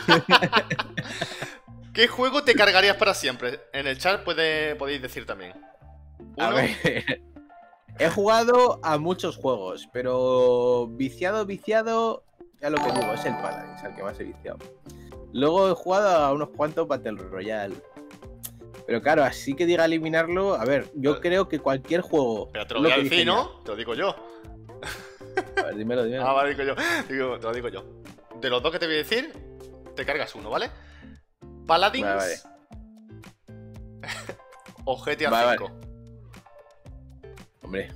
[1.94, 3.62] ¿Qué juego te cargarías para siempre?
[3.74, 5.54] En el chat puede, podéis decir también.
[6.38, 7.22] A Uno, ver.
[8.00, 12.24] He jugado a muchos juegos, pero viciado, viciado,
[12.62, 14.60] ya lo que digo, es el Paladins, al que más he viciado.
[15.34, 17.76] Luego he jugado a unos cuantos Battle Royale.
[18.86, 22.50] Pero claro, así que diga eliminarlo, a ver, yo Pero- creo que cualquier juego.
[22.54, 23.50] pero te lo lo voy a que decir, dije ¿no?
[23.64, 24.16] Te lo digo yo.
[25.58, 26.26] A ver, dímelo, dímelo.
[26.28, 26.76] Ah, vale, digo yo.
[27.10, 27.84] Digo, te lo digo yo.
[28.40, 29.34] De los dos que te voy a decir,
[29.96, 30.70] te cargas uno, ¿vale?
[31.66, 32.36] Paladins Vale,
[34.86, 35.87] o GTA Vale, V.
[37.62, 37.90] Hombre,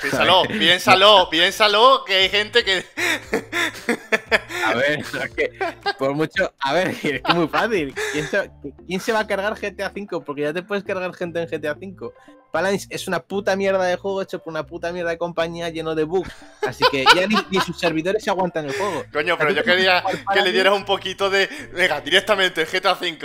[0.00, 2.84] Piénsalo, piénsalo, piénsalo, que hay gente que.
[4.64, 5.50] a ver, es que
[5.98, 6.52] por mucho.
[6.60, 7.94] A ver, es que muy fácil.
[8.12, 8.50] ¿Quién se,
[8.86, 10.24] quién se va a cargar GTA V?
[10.24, 12.12] Porque ya te puedes cargar gente en GTA V.
[12.52, 15.94] Paladins es una puta mierda de juego hecho por una puta mierda de compañía lleno
[15.94, 16.32] de bugs.
[16.66, 19.04] Así que ya ni, ni sus servidores se aguantan el juego.
[19.12, 21.48] Coño, pero yo quería que le dieras un poquito de.
[21.74, 23.18] Venga, directamente, GTA V.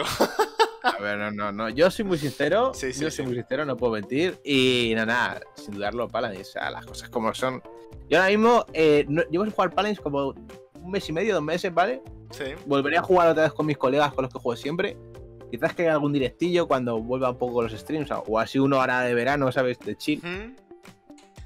[0.84, 1.70] A ver, no, no, no.
[1.70, 2.72] Yo soy muy sincero.
[2.76, 3.18] Sí, sí, yo sí.
[3.18, 4.40] soy muy sincero, no puedo mentir.
[4.44, 6.50] Y nada, nada, sin dudarlo, Paladins.
[6.50, 7.62] O sea, las cosas como son.
[8.10, 10.28] Yo ahora mismo eh, no- llevo sin jugar Paladins como
[10.82, 12.02] un mes y medio, dos meses, ¿vale?
[12.32, 12.46] Sí.
[12.66, 14.98] Volveré a jugar otra vez con mis colegas con los que juego siempre.
[15.50, 18.10] Quizás que haga algún directillo cuando vuelva un poco los streams.
[18.12, 19.80] o- así uno hará de verano, ¿sabes?
[19.80, 20.22] De chill.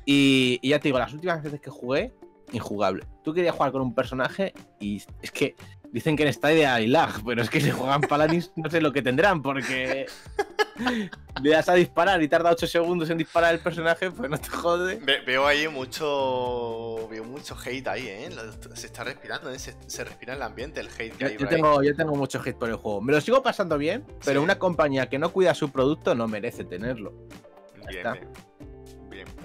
[0.05, 2.13] Y, y ya te digo, las últimas veces que jugué,
[2.53, 3.03] injugable.
[3.23, 5.55] Tú querías jugar con un personaje y es que
[5.91, 8.91] dicen que en Stadia hay lag, pero es que si juegan Paladins no sé lo
[8.93, 10.05] que tendrán, porque
[11.41, 14.49] le das a disparar y tarda 8 segundos en disparar el personaje, pues no te
[14.49, 14.95] jode.
[15.01, 17.07] Ve- veo ahí mucho.
[17.09, 18.29] Veo mucho hate ahí, ¿eh?
[18.73, 19.59] Se está respirando, ¿eh?
[19.59, 22.15] Se, se respira en el ambiente el hate que Yo, hay yo tengo, yo tengo
[22.15, 23.01] mucho hate por el juego.
[23.01, 24.43] Me lo sigo pasando bien, pero Sí.
[24.43, 27.13] una compañía que no cuida su producto no merece tenerlo.
[27.87, 28.11] Bien, está.
[28.13, 28.27] bien.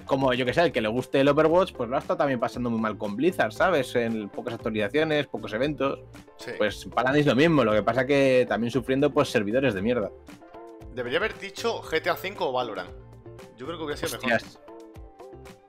[0.05, 2.39] Como yo que sé, el que le guste el Overwatch, pues lo ha estado también
[2.39, 3.95] pasando muy mal con Blizzard, ¿sabes?
[3.95, 5.99] En pocas actualizaciones, pocos eventos.
[6.37, 6.51] Sí.
[6.57, 10.11] Pues Paladins lo mismo, lo que pasa que también sufriendo pues servidores de mierda.
[10.93, 12.91] Debería haber dicho GTA V o Valorant.
[13.57, 14.33] Yo creo que hubiera sido mejor.
[14.33, 14.59] Hostias.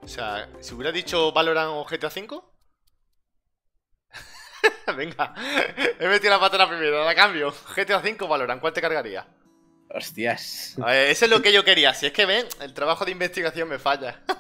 [0.03, 2.41] O sea, si hubiera dicho Valorant o GTA V.
[4.97, 5.35] Venga,
[5.99, 7.53] he metido la pata la primera, la cambio.
[7.75, 9.27] GTA V o Valorant, ¿cuál te cargaría?
[9.91, 10.77] Hostias.
[10.83, 11.95] A ver, eso es lo que yo quería.
[11.95, 14.21] Si es que ven, el trabajo de investigación me falla.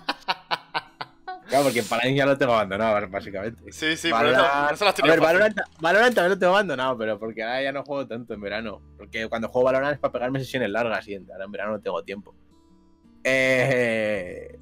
[1.46, 3.70] Claro, porque Paladin ya lo tengo abandonado, básicamente.
[3.70, 5.20] Sí, sí, por eso, Valorant- por eso las A ver.
[5.20, 8.80] Valorant, Valorant también lo tengo abandonado, pero porque ahora ya no juego tanto en verano.
[8.96, 12.02] Porque cuando juego Valorant es para pegarme sesiones largas y ahora en verano no tengo
[12.02, 12.34] tiempo.
[13.22, 14.58] Eh,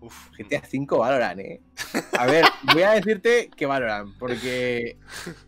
[0.00, 1.60] Uf, GTA V Valorant, eh.
[2.18, 4.96] A ver, voy a decirte que Valorant, porque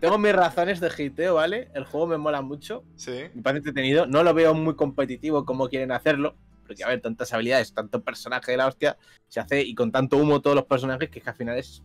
[0.00, 1.68] tengo mis razones de hiteo, ¿vale?
[1.74, 3.24] El juego me mola mucho, sí.
[3.34, 4.06] me parece entretenido.
[4.06, 6.34] No lo veo muy competitivo como quieren hacerlo,
[6.66, 8.96] porque a ver, tantas habilidades, tanto personaje de la hostia,
[9.28, 11.82] se hace y con tanto humo todos los personajes que, es que al final es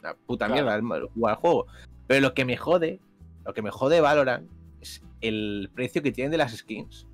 [0.00, 0.62] una puta Claro.
[0.80, 1.66] mierda jugar al juego.
[2.06, 3.00] Pero lo que me jode,
[3.44, 4.48] lo que me jode Valorant
[4.80, 7.06] es el precio que tienen de las skins.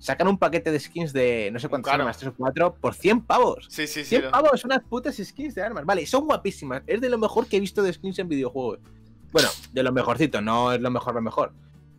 [0.00, 2.04] Sacan un paquete de skins de no sé cuántas Claro.
[2.04, 3.66] armas, 3 o 4, por 100 pavos.
[3.68, 4.10] Sí, sí, sí.
[4.10, 5.84] 100 lo- pavos, unas putas skins de armas.
[5.84, 6.82] Vale, son guapísimas.
[6.86, 8.78] Es de lo mejor que he visto de skins en videojuegos.
[9.32, 11.52] Bueno, de lo mejorcito, no es lo mejor lo mejor.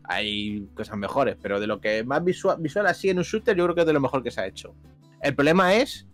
[0.03, 3.63] Hay cosas mejores, pero de lo que más visual, visual así en un shooter, yo
[3.65, 4.73] creo que es de lo mejor que se ha hecho.
[5.21, 6.07] El problema es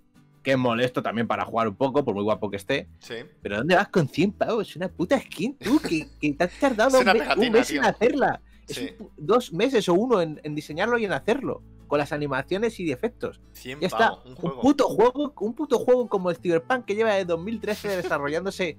[0.43, 2.88] que es molesto también para jugar un poco, por muy guapo que esté.
[2.99, 3.15] Sí.
[3.41, 4.69] Pero ¿dónde vas con 100 pavos?
[4.69, 8.41] Es una puta skin, tú, que, que te has tardado un, mes en hacerla.
[8.67, 8.89] Es Sí.
[8.99, 11.62] un dos meses o uno en, en diseñarlo y en hacerlo.
[11.88, 13.39] Con las animaciones y efectos.
[13.54, 13.97] 100 Ya está.
[14.10, 17.88] pavos, un Un, puto juego, un puto juego como el Cyberpunk que lleva de 2013
[17.97, 18.78] desarrollándose,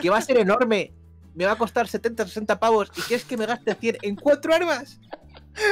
[0.00, 0.92] que va a ser enorme,
[1.36, 4.52] me va a costar 70, 60 pavos y quieres que me gaste 100 en cuatro
[4.54, 4.98] armas.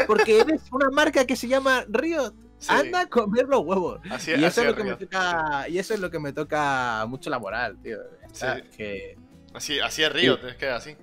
[0.06, 2.32] Porque eres una marca que se llama Riot.
[2.58, 2.68] Sí.
[2.70, 4.00] Anda a comer los huevos.
[4.10, 7.04] Así, Y eso, es lo que me toca, y eso es lo que me toca
[7.08, 7.98] mucho la moral, tío.
[8.22, 8.62] Ya está, Sí.
[8.76, 9.18] que-
[9.52, 10.96] Así, así es Riot, es que así.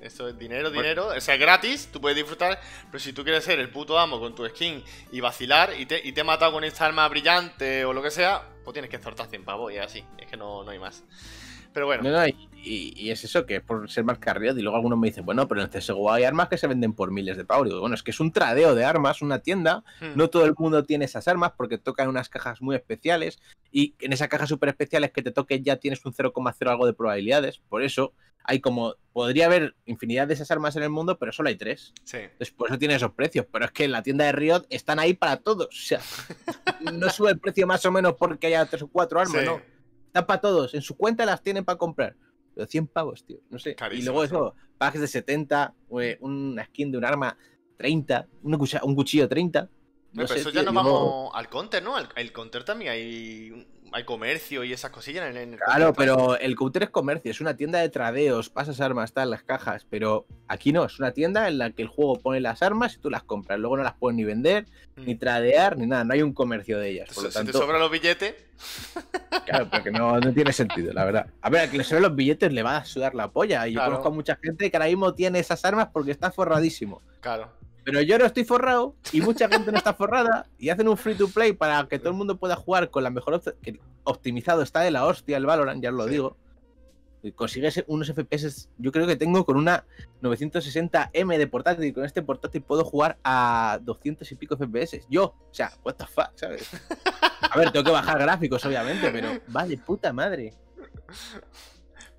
[0.00, 1.08] Eso es dinero, dinero.
[1.08, 4.20] O sea, es gratis, tú puedes disfrutar, pero si tú quieres ser el puto amo
[4.20, 7.84] con tu skin y vacilar y te, y te he matado con esta arma brillante
[7.84, 10.04] o lo que sea, pues tienes que soltar 100 pavos y así.
[10.18, 11.02] Es que no, no hay más.
[11.72, 14.56] Pero bueno, No, no, y, y- y es eso, que es por ser marca Riot.
[14.58, 16.92] Y luego algunos me dicen, bueno, pero en el CSGO hay armas que se venden
[16.92, 17.68] por miles de pavos.
[17.80, 19.84] Bueno, es que es un tradeo de armas, una tienda.
[20.00, 23.38] hmm, No todo el mundo tiene esas armas porque tocan unas cajas muy especiales.
[23.72, 26.92] Y en esas cajas súper especiales que te toque ya tienes un 0,0 algo de
[26.94, 27.58] probabilidades.
[27.68, 28.12] Por eso
[28.44, 28.94] hay como.
[29.12, 31.92] Podría haber infinidad de esas armas en el mundo, pero solo hay tres.
[32.04, 32.18] sí.
[32.18, 33.46] Entonces, por eso tiene esos precios.
[33.52, 35.66] Pero es que en la tienda de Riot están ahí para todos.
[35.68, 36.00] O sea,
[36.92, 39.46] no sube el precio más o menos porque haya tres o cuatro armas, Sí.
[39.46, 39.60] no.
[40.06, 40.72] Están para todos.
[40.74, 42.16] En su cuenta las tienen para comprar.
[42.58, 43.38] Pero 100 pavos, tío.
[43.50, 43.76] No sé.
[43.76, 47.38] Carísimo, y luego eso, packs de 70, eh, una skin de un arma
[47.76, 49.62] 30, un cuchillo, un cuchillo 30.
[49.62, 49.68] No
[50.12, 51.94] Pero sé, eso tío, ya digo, vamos al counter, ¿no?
[51.94, 55.94] Al- el counter también hay, hay comercio y esas cosillas en, en el Claro, Counter,
[55.96, 59.86] pero el counter es comercio, es una tienda de tradeos, pasas armas, tal, las cajas,
[59.88, 62.98] pero aquí no, es una tienda en la que el juego pone las armas y
[62.98, 65.04] tú las compras, luego no las puedes ni vender, Mm.
[65.04, 67.08] ni tradear, ni nada, no hay un comercio de ellas.
[67.14, 68.34] Por lo Si te tanto, sobran los billetes,
[69.46, 71.26] claro, porque no, no tiene sentido, la verdad.
[71.40, 73.72] A ver, a que le suelen los billetes le va a sudar la polla, y
[73.72, 73.92] yo Claro.
[73.92, 77.00] conozco a mucha gente que ahora mismo tiene esas armas porque está forradísimo.
[77.20, 77.56] claro.
[77.90, 81.14] Pero yo no estoy forrado y mucha gente no está forrada y hacen un free
[81.14, 83.54] to play para que todo el mundo pueda jugar con la mejor opción.
[83.62, 86.10] Que optimizado está de la hostia el Valorant, ya os lo Sí.
[86.10, 86.36] digo.
[87.22, 89.86] Y consigues unos FPS, yo creo que tengo con una
[90.22, 95.00] 960M de portátil y con este portátil puedo jugar a 200 y pico FPS.
[95.08, 96.68] Yo, o sea, what the fuck, ¿sabes?
[97.40, 100.52] A ver, tengo que bajar gráficos, obviamente, pero vale, puta madre.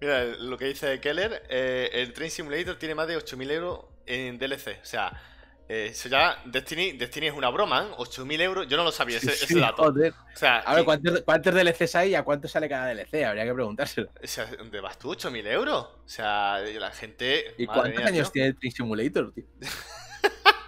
[0.01, 4.37] Mira, lo que dice Keller, eh, el Train Simulator tiene más de 8.000 euros en
[4.39, 4.79] DLC.
[4.81, 5.11] O sea,
[5.69, 7.95] eh, eso ya, Destiny, Destiny es una broma, ¿eh?
[7.97, 9.83] 8.000 euros, yo no lo sabía ese, Sí, ese dato.
[9.83, 10.13] joder.
[10.13, 13.23] O sea, A ver, ¿cuántos, ¿cuántos DLCs hay y a cuánto sale cada DLC?
[13.23, 14.09] Habría que preguntárselo.
[14.21, 15.13] o sea, ¿dónde vas tú?
[15.13, 15.83] ¿8.000 euros?
[15.83, 17.53] O sea, la gente...
[17.57, 18.33] ¿Y cuántos mía, años tío.
[18.33, 19.45] tiene el Train Simulator, tío?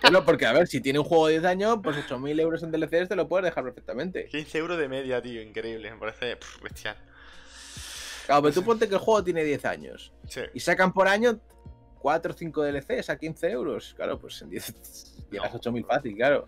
[0.01, 2.71] Claro, porque a ver, si tiene un juego de 10 años, pues 8.000 euros en
[2.71, 4.25] DLCs te lo puedes dejar perfectamente.
[4.25, 6.95] 15 euros de media, tío, increíble, me parece pff, bestial.
[8.25, 11.39] Claro, pero tú ponte que el juego tiene 10 años Sí, y sacan por año
[12.01, 13.93] 4 o 5 DLCs a 15 euros.
[13.95, 16.47] Claro, pues en 10 llegas a 8.000 fácil, claro.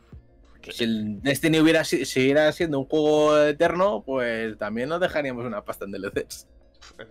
[0.71, 5.63] Si el Destiny hubiera si- siguiera siendo un juego eterno, pues también nos dejaríamos una
[5.65, 6.47] pasta en DLCs.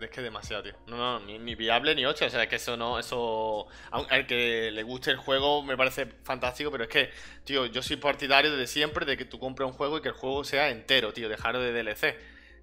[0.00, 0.72] Es que demasiado, tío.
[0.86, 2.26] No, no, ni, ni viable ni 8.
[2.26, 3.66] O sea, es que eso no, eso.
[3.90, 7.10] aun- Al que le guste el juego me parece fantástico, pero es que,
[7.44, 10.14] tío, yo soy partidario desde siempre de que tú compres un juego y que el
[10.14, 12.16] juego sea entero, tío, dejarlo de DLC.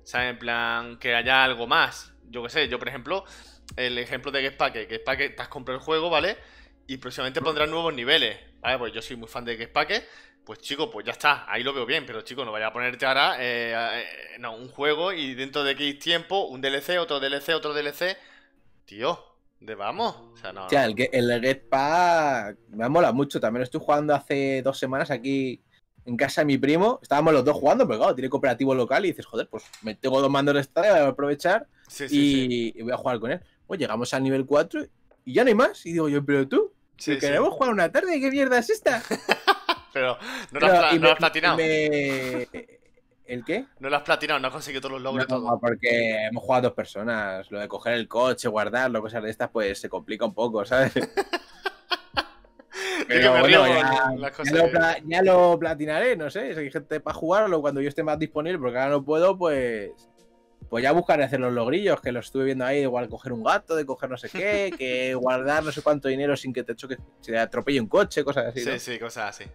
[0.04, 0.30] ¿Sabes?
[0.32, 2.14] En plan, que haya algo más.
[2.32, 3.26] Yo qué sé, yo por ejemplo,
[3.76, 6.38] el ejemplo de que Getpack te has comprado el juego, ¿vale?
[6.88, 8.78] Y próximamente pondrán nuevos niveles, ¿vale?
[8.78, 10.04] Pues yo soy muy fan de Getpack.
[10.44, 13.06] Pues chico, pues ya está, ahí lo veo bien, pero chico, no vaya a ponerte
[13.06, 14.06] ahora eh, eh,
[14.40, 18.18] no, un juego y dentro de X tiempo un DLC, otro DLC, otro DLC.
[18.86, 19.24] Tío,
[19.60, 20.16] ¿de vamos?
[20.34, 20.68] O sea, no.
[20.68, 23.40] Sea, el, el Getpack me ha molado mucho.
[23.40, 25.62] También lo estoy jugando hace dos semanas aquí
[26.06, 27.00] en casa de mi primo.
[27.04, 30.20] Estábamos los dos jugando, pero claro, tiene cooperativo local y dices, joder, pues me tengo
[30.20, 32.48] dos mandos de estadio, voy a aprovechar Sí, sí, sí.
[32.76, 33.42] y, y voy a jugar con él.
[33.70, 34.88] Pues llegamos al nivel 4
[35.26, 35.86] y ya no hay más.
[35.86, 39.04] Y digo yo, pero tú, si queremos jugar una tarde, ¿qué mierda es esta?
[39.94, 40.18] pero
[40.52, 41.60] no lo has, platinado.
[41.60, 42.48] ¿El
[43.46, 43.68] qué?
[43.78, 45.30] No lo has platinado, no has conseguido todos los logros.
[45.30, 47.52] No, porque hemos jugado dos personas.
[47.52, 50.92] Lo de coger el coche, guardarlo, cosas de estas, pues se complica un poco, ¿sabes?
[53.08, 53.68] Pero bueno,
[55.06, 56.56] ya, lo, platinaré, no sé.
[56.56, 60.09] Si hay gente para jugarlo cuando yo esté más disponible, porque ahora no puedo, pues.
[60.70, 63.76] Pues ya buscaré hacer los logrillos, que los estuve viendo ahí, igual coger un gato,
[63.76, 66.98] de coger no sé qué, que guardar no sé cuánto dinero sin que te choque,
[67.22, 68.62] se te atropelle un coche, cosas así.
[68.62, 69.50] Sí, sí, cosas así.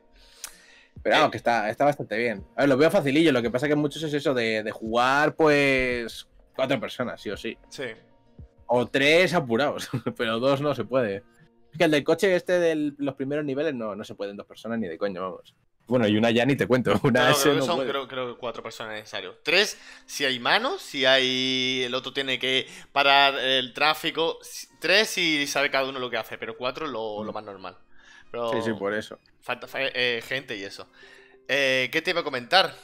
[1.03, 2.45] Pero vamos, que está, está bastante bien.
[2.57, 5.37] A ver, lo veo facilillo, lo que pasa que muchos es eso de, de jugar,
[5.37, 6.29] pues.
[6.57, 7.59] Cuatro personas, sí o sí.
[7.69, 7.85] Sí.
[8.67, 11.23] O tres apurados, pero dos no se puede.
[11.71, 14.47] Es que el del coche este de los primeros niveles no, no se pueden dos
[14.47, 15.55] personas ni de coño, vamos.
[15.87, 16.99] Bueno, y una ya ni te cuento.
[17.03, 19.37] Una no, creo, que son, creo, que cuatro personas necesarios.
[19.43, 21.83] Tres, si hay manos, si hay.
[21.85, 24.39] El otro tiene que parar el tráfico.
[24.81, 27.35] Tres, y sabe cada uno lo que hace, pero cuatro lo, lo mm.
[27.35, 27.77] más normal.
[28.53, 29.19] sí, sí, por eso.
[29.41, 30.89] Falta eh, gente y eso.
[31.49, 32.75] Eh, ¿Qué te iba a comentar?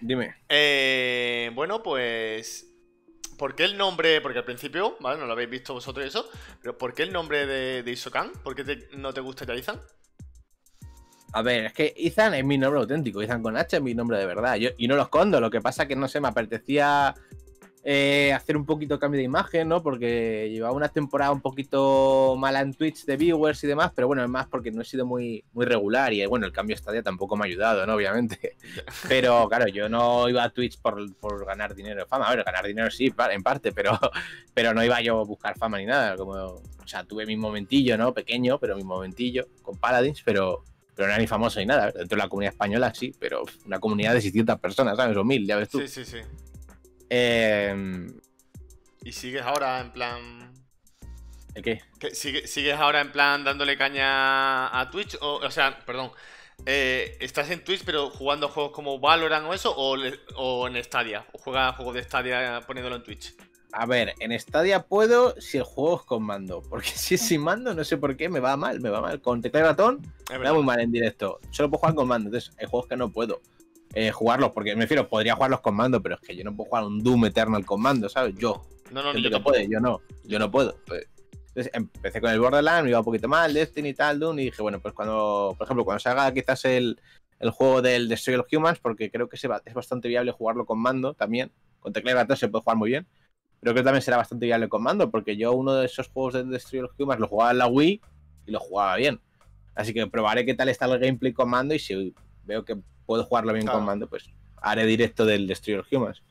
[0.00, 0.34] Dime.
[0.48, 2.68] Eh, bueno, pues
[3.38, 4.20] ¿Por qué el nombre?
[4.20, 5.20] Porque al principio, ¿vale?
[5.20, 6.28] No lo habéis visto vosotros eso.
[6.60, 8.32] Pero ¿por qué el nombre de, de Isokan?
[8.42, 9.80] ¿Por qué no te gusta ya Izan?
[11.32, 13.22] A ver, es que Izan es mi nombre auténtico.
[13.22, 14.56] Izan con H es mi nombre de verdad.
[14.56, 15.40] Yo, y no lo escondo.
[15.40, 17.14] Lo que pasa es que no sé, me apetecía
[17.84, 19.82] eh, hacer un poquito cambio de imagen, ¿no?
[19.82, 24.22] Porque llevaba una temporada un poquito mala en Twitch de viewers y demás, pero bueno,
[24.22, 27.02] es más porque no he sido muy, muy regular y bueno, el cambio de estadia
[27.02, 27.94] tampoco me ha ayudado, ¿no?
[27.94, 28.56] Obviamente.
[29.08, 32.28] Pero claro, yo no iba a Twitch por, ganar dinero fama.
[32.28, 33.98] A ver, ganar dinero sí, en parte, pero,
[34.54, 36.16] pero no iba yo a buscar fama ni nada.
[36.16, 38.12] Como, o sea, tuve mi momentillo, ¿no?
[38.12, 40.62] Pequeño, pero mi momentillo con Paladins, pero,
[40.98, 41.92] pero no era ni famoso ni nada.
[41.92, 45.16] Dentro de la comunidad española sí, pero una comunidad de 600 personas, ¿sabes?
[45.16, 45.78] O mil, ya ves tú.
[45.78, 46.18] Sí, sí, sí.
[47.08, 48.18] Em,
[49.04, 50.52] ¿Y sigues ahora en plan.
[51.54, 51.82] ¿El qué?
[52.12, 55.16] ¿Sigues ahora en plan dándole caña a Twitch?
[55.20, 56.10] O, sea, perdón.
[56.66, 59.72] Eh, ¿Estás en Twitch pero jugando juegos como Valorant o eso?
[59.76, 61.24] ¿O, en Stadia?
[61.32, 63.36] ¿O juegas juegos de Stadia poniéndolo en Twitch?
[63.72, 66.62] A ver, en Stadia puedo si el juego es con mando.
[66.62, 69.20] Porque si es sin mando, no sé por qué, me va mal, me va mal.
[69.20, 71.38] Con teclado y ratón, me va muy mal en directo.
[71.50, 73.40] Solo puedo jugar con mando, entonces hay juegos que no puedo.
[73.94, 76.68] Eh, jugarlos, porque me refiero, podría jugarlos con mando, pero es que yo no puedo
[76.68, 78.34] jugar un Doom Eternal con mando, ¿sabes?
[78.36, 78.62] Yo.
[78.90, 80.76] No, no, yo, no puedo, yo no, yo no puedo.
[80.86, 81.06] Pues,
[81.48, 84.44] entonces empecé con el Borderlands, me iba un poquito mal, Destiny y tal, Doom, y
[84.44, 87.00] dije, bueno, pues cuando, por ejemplo, cuando salga quizás el,
[87.40, 91.14] el juego del Destroy of Humans, porque creo que es bastante viable jugarlo con mando
[91.14, 91.50] también,
[91.80, 93.06] con teclado y se puede jugar muy bien,
[93.60, 96.50] creo que también será bastante viable con mando, porque yo uno de esos juegos del
[96.50, 98.00] Destroy of Humans lo jugaba en la Wii
[98.46, 99.20] y lo jugaba bien.
[99.74, 103.24] Así que probaré qué tal está el gameplay con mando y si veo que puedo
[103.24, 106.22] jugarlo bien con mando, pues haré directo del Destroyer Humans.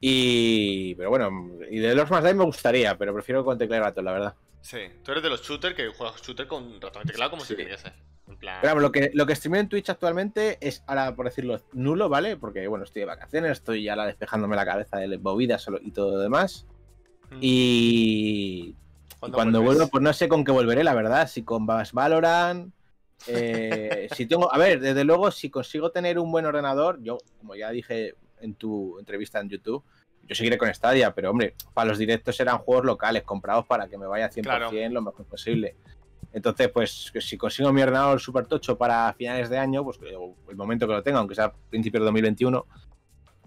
[0.00, 0.94] Y.
[0.94, 1.30] Pero bueno,
[1.70, 4.34] y de los más me gustaría, pero prefiero con teclado la verdad.
[4.68, 7.56] Sí, tú eres de los shooters que juegas shooter con ratón y teclado como si
[7.56, 7.82] querías
[8.60, 12.36] Pero lo que, lo que streameo en Twitch actualmente es, ahora por decirlo, nulo, ¿vale?
[12.36, 16.18] Porque bueno, estoy de vacaciones, estoy ya despejándome la cabeza de movidas y todo lo
[16.18, 16.66] demás.
[17.30, 17.38] Mm.
[17.40, 18.74] Y.
[19.32, 21.26] Cuando vuelvo, pues no sé con qué volveré, la verdad.
[21.28, 22.70] Si con Valorant,
[23.26, 27.54] eh, si tengo, a ver, desde luego, si consigo tener un buen ordenador, yo, como
[27.54, 29.82] ya dije en tu entrevista en YouTube,
[30.28, 33.96] yo seguiré con Stadia, pero hombre, para los directos serán juegos locales comprados para que
[33.96, 35.74] me vaya 100% lo mejor posible.
[36.32, 40.86] Entonces, pues si consigo mi ordenador super tocho para finales de año, pues el momento
[40.86, 42.66] que lo tenga, aunque sea principios de 2021,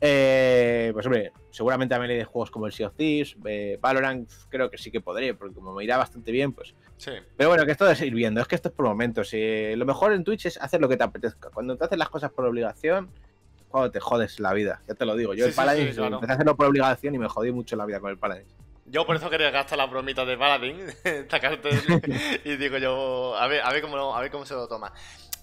[0.03, 4.27] eh, pues hombre, seguramente a mí de juegos como el Sea of Thieves, eh, Valorant,
[4.49, 6.73] creo que sí que podría, porque como me irá bastante bien, pues.
[6.97, 7.11] Sí.
[7.37, 9.31] Pero bueno, que esto de ir viendo, es que esto es por momentos.
[9.35, 11.51] y lo mejor en Twitch es hacer lo que te apetezca.
[11.51, 13.11] Cuando te haces las cosas por obligación,
[13.71, 15.33] cuando te jodes la vida, ya te lo digo.
[15.33, 18.11] Yo el Paladins empecé a hacerlo por obligación y me jodí mucho la vida con
[18.11, 18.53] el Paladins.
[18.85, 20.77] Yo por eso quería gastar la bromita de Paladin,
[22.45, 24.91] y digo yo, a ver, a ver cómo, a ver cómo se lo toma.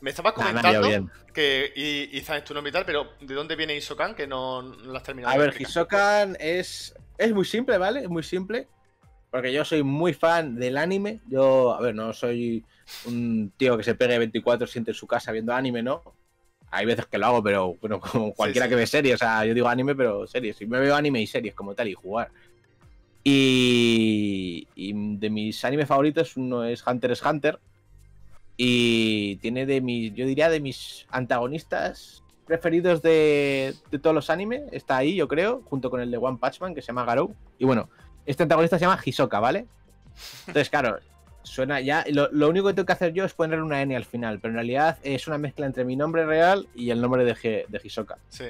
[0.00, 4.14] Me estabas comentando que y, es tu nombre y tal, pero ¿de dónde viene Isokan?
[4.14, 5.34] Que no, lo has terminado.
[5.34, 8.00] A ver, Isokan es, es muy simple, ¿vale?
[8.00, 8.68] Es muy simple.
[9.30, 11.20] Porque yo soy muy fan del anime.
[11.26, 12.64] Yo, a ver, no soy
[13.06, 16.02] un tío que se pegue 24 siente en su casa viendo anime, ¿no?
[16.70, 19.16] Hay veces que lo hago, pero bueno, como cualquiera que ve series.
[19.16, 20.56] O sea, yo digo anime, pero series.
[20.56, 22.30] Si me veo anime y series como tal y jugar.
[23.24, 27.58] Y, y de mis animes favoritos, uno es Hunter x Hunter
[28.60, 34.62] y tiene de mis, yo diría, de mis antagonistas preferidos de, todos los animes.
[34.72, 37.36] Está ahí, yo creo, junto con el de One Punch Man, que se llama Garou.
[37.56, 37.88] Y bueno,
[38.26, 39.66] este antagonista se llama Hisoka, ¿vale?
[40.48, 40.98] Entonces, claro,
[41.42, 42.04] suena ya.
[42.10, 44.56] Lo, único que tengo que hacer yo es poner una N al final, pero en
[44.56, 48.18] realidad es una mezcla entre mi nombre real y el nombre de, de Hisoka.
[48.28, 48.46] Sí.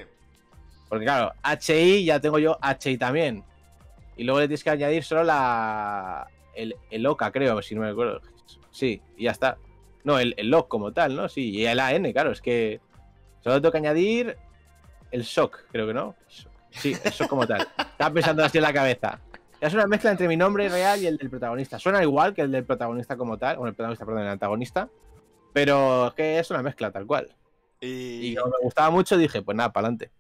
[0.89, 3.45] Porque claro, HI ya tengo yo HI también.
[4.17, 6.27] Y luego le tienes que añadir solo la.
[6.55, 8.21] El, el Oka, creo, si no me acuerdo.
[8.73, 9.59] Sí, y ya está.
[10.05, 11.29] No, el, el lock como tal, ¿no?
[11.29, 12.81] Sí, y el AN, claro, es que
[13.43, 14.37] solo tengo que añadir
[15.11, 16.15] el shock, creo que no.
[16.71, 17.67] Sí, el shock como tal.
[17.79, 19.21] Estaba pensando así en la cabeza.
[19.61, 21.79] Es una mezcla entre mi nombre real y el del protagonista.
[21.79, 24.89] Suena igual que el del protagonista como tal, o el protagonista, perdón, el antagonista,
[25.53, 27.35] pero es que es una mezcla tal cual.
[27.81, 30.11] Y, Y como me gustaba mucho, dije, pues nada, para adelante.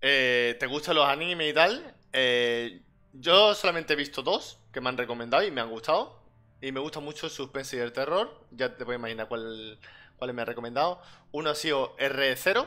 [0.00, 1.94] eh, ¿te gustan los animes y tal?
[2.12, 6.22] Eh, yo solamente he visto dos que me han recomendado y me han gustado.
[6.60, 8.46] Y me gusta mucho el suspense y el terror.
[8.50, 9.78] Ya te puedes imaginar cuál,
[10.16, 11.02] cuáles me han recomendado.
[11.32, 12.66] Uno ha sido R0.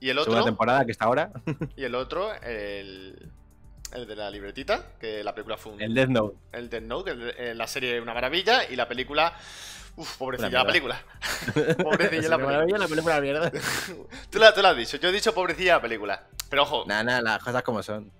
[0.00, 1.32] Y el Segunda otro, temporada que está ahora,
[1.76, 3.32] y el otro, el,
[3.92, 6.36] el de la libretita, que la película fue un, el Death Note.
[6.52, 9.36] el Death Note, que el- eh, la serie es una maravilla y la película.
[9.96, 11.04] Uf, pobrecilla la Una película.
[11.82, 12.78] pobrecilla la película.
[12.78, 13.50] la película, mierda.
[14.30, 16.26] Tú la, tú la has dicho, yo he dicho pobrecilla la película.
[16.50, 18.10] Pero ojo, Nada, nada, las cosas como son.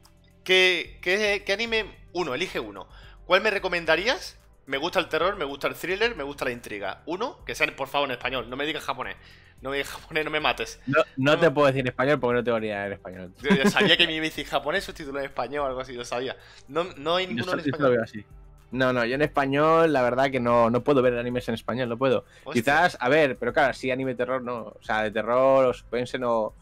[0.44, 1.98] ¿qué, qué, qué anime?
[2.12, 2.86] Uno, elige uno.
[3.26, 4.36] ¿Cuál me recomendarías?
[4.66, 7.02] Me gusta el terror, me gusta el thriller, me gusta la intriga.
[7.06, 9.16] Uno, que sea por favor en español, no me digas japonés.
[9.60, 10.80] No me digas japonés, no me mates.
[10.86, 13.32] No, no te puedo decir en español porque no tengo ni idea en español.
[13.42, 16.04] Yo sabía que me iba a decir japonés subtítulo en español o algo así, lo
[16.04, 16.36] sabía.
[16.68, 17.90] No, no hay Yo ninguno en yo español.
[17.92, 18.24] veo así.
[18.70, 21.88] No, no, yo en español, la verdad que no, no puedo ver animes en español,
[21.88, 22.24] no puedo.
[22.42, 22.60] Hostia.
[22.60, 24.62] Quizás, a ver, pero claro, sí anime terror no.
[24.62, 26.54] O sea, de terror o suspense no.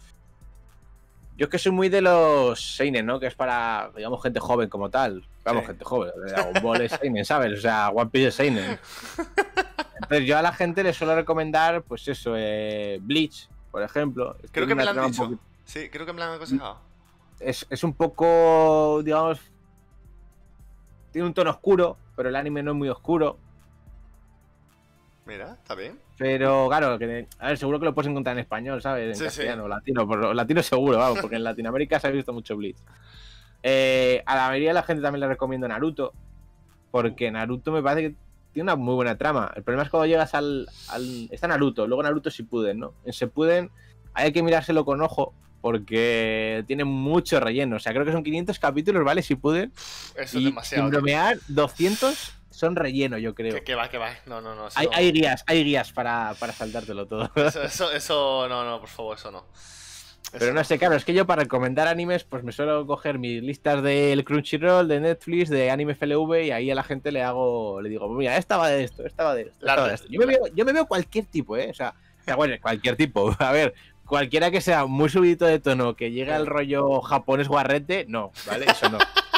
[1.37, 3.19] Yo es que soy muy de los Seinen, ¿no?
[3.19, 5.27] Que es para, digamos, gente joven como tal.
[5.45, 5.67] Vamos, Sí.
[5.69, 6.13] gente joven.
[6.29, 7.59] Dragon Ball es Seinen, ¿sabes?
[7.59, 8.79] O sea, One Piece es Seinen.
[10.03, 14.37] Entonces yo a la gente le suelo recomendar, pues eso, eh, Bleach, por ejemplo.
[14.53, 15.25] Creo que me lo han dicho.
[15.25, 16.81] poquito- Sí, creo que me lo han aconsejado.
[17.41, 19.41] es, es un poco, digamos,
[21.13, 23.39] tiene un tono oscuro, pero el anime no es muy oscuro.
[25.25, 25.99] Mira, está bien.
[26.19, 29.09] Pero claro, que, a ver, seguro que lo puedes encontrar en español, ¿sabes?
[29.09, 29.25] En Sí, sí.
[29.25, 32.77] castellano, latino, por, latino seguro, vamos, porque en Latinoamérica se ha visto mucho Bleach.
[33.63, 36.13] Eh, a la mayoría de la gente también le recomiendo Naruto,
[36.91, 38.17] porque Naruto me parece que
[38.53, 39.51] tiene una muy buena trama.
[39.57, 42.93] El problema es cuando llegas al, al- Está Naruto, luego Naruto Shippuden, ¿no?
[43.05, 43.71] En Shippuden
[44.15, 45.33] hay que mirárselo con ojo,
[45.63, 47.77] porque tiene mucho relleno.
[47.77, 49.23] O sea, creo que son 500 capítulos, ¿vale?
[49.23, 49.73] Shippuden.
[49.75, 50.85] Eso es Y demasiado.
[50.85, 53.55] sin bromear, 200 son relleno, yo creo.
[53.55, 54.11] Que, que va, que va.
[54.27, 54.69] No, no, no.
[54.69, 57.31] eso Hay, guías, hay guías para, para saltártelo todo.
[57.35, 59.45] Eso, eso, eso, no, no, por favor, eso no.
[60.39, 63.43] Pero no sé, claro, es que yo para recomendar animes, pues me suelo coger mis
[63.43, 67.83] listas del Crunchyroll, de Netflix, de Anime FLV, y ahí a la gente le hago,
[67.83, 69.59] le digo, mira, esta va de esto, esta va de esto.
[69.61, 70.09] Esta va de esto.
[70.09, 71.69] Yo, me veo, yo me veo cualquier tipo, ¿eh?
[71.71, 73.35] O sea, o sea, bueno, cualquier tipo.
[73.39, 73.75] A ver,
[74.07, 78.67] cualquiera que sea muy subidito de tono, que llegue al rollo japonés guarrete, no, ¿vale?
[78.71, 78.99] Eso no.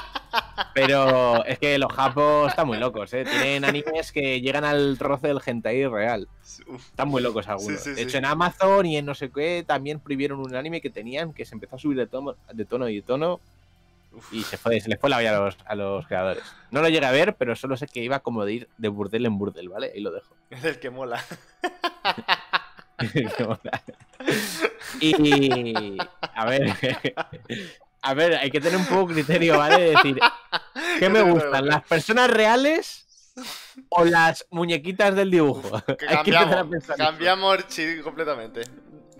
[0.74, 3.24] Pero es que los japos están muy locos, ¿eh?
[3.24, 6.28] Tienen animes que llegan al roce del hentai real.
[6.76, 7.80] Están muy locos algunos.
[7.80, 8.16] Sí, sí, de hecho, sí.
[8.18, 11.55] en Amazon y en no sé qué también prohibieron un anime que tenían que se
[11.55, 13.41] empezó a subir de tono, de tono y de tono
[14.12, 14.32] uf.
[14.32, 16.45] y se fue, se les fue la olla a los, a los creadores.
[16.70, 19.26] No lo llegué a ver, pero solo sé que iba como de ir de burdel
[19.26, 19.93] en burdel, ¿vale?
[19.95, 20.35] Ahí lo dejo.
[20.51, 21.24] Es el que mola.
[25.01, 25.99] y
[26.35, 26.72] a ver,
[28.05, 29.90] a ver, hay que tener un poco criterio, ¿vale?
[29.90, 30.20] Decir,
[30.98, 31.66] ¿qué me gustan?
[31.66, 33.32] ¿Las personas reales
[33.88, 35.82] o las muñequitas del dibujo?
[35.96, 38.62] Que Hay que cambiamos, cambiamos el completamente.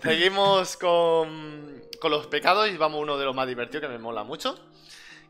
[0.03, 3.97] Seguimos con, con los pecados y vamos a uno de los más divertidos que me
[3.97, 4.55] mola mucho.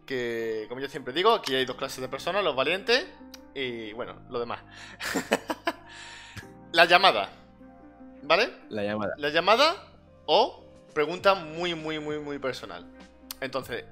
[0.06, 3.06] Que, como yo siempre digo, aquí hay dos clases de personas, los valientes
[3.56, 4.60] y, bueno, lo demás.
[6.74, 7.30] La llamada,
[8.24, 8.51] ¿vale?
[8.68, 9.14] La llamada.
[9.18, 9.76] La llamada
[10.26, 10.62] o
[10.93, 12.86] pregunta muy, muy, muy, muy personal.
[13.42, 13.84] Entonces,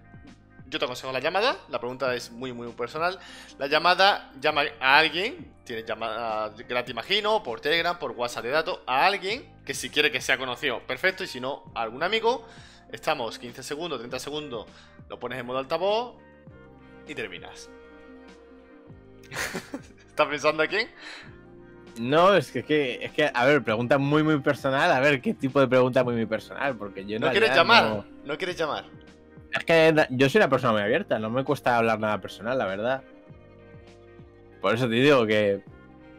[0.67, 1.57] yo te aconsejo la llamada.
[1.69, 3.19] La pregunta es muy, muy personal.
[3.59, 5.53] La llamada llama a alguien.
[5.63, 8.79] Tiene llamada gratis, imagino, por Telegram, por WhatsApp de datos.
[8.87, 11.23] A alguien que si quiere que sea conocido, perfecto.
[11.23, 12.47] Y si no, a algún amigo.
[12.91, 14.67] Estamos 15 segundos, 30 segundos.
[15.09, 16.15] Lo pones en modo altavoz
[17.07, 17.69] y terminas.
[20.09, 20.89] ¿Estás pensando a quién?
[21.99, 24.91] No, es que, es que, es que, a ver, pregunta muy, muy personal.
[24.91, 26.75] A ver, ¿qué tipo de pregunta muy, muy personal?
[26.75, 27.83] Porque yo ¿No en quieres llamar?
[27.85, 28.85] no- ¿No quieres llamar?
[29.53, 32.65] Es que yo soy una persona muy abierta, no me cuesta hablar nada personal, la
[32.65, 33.03] verdad.
[34.61, 35.61] Por eso te digo que,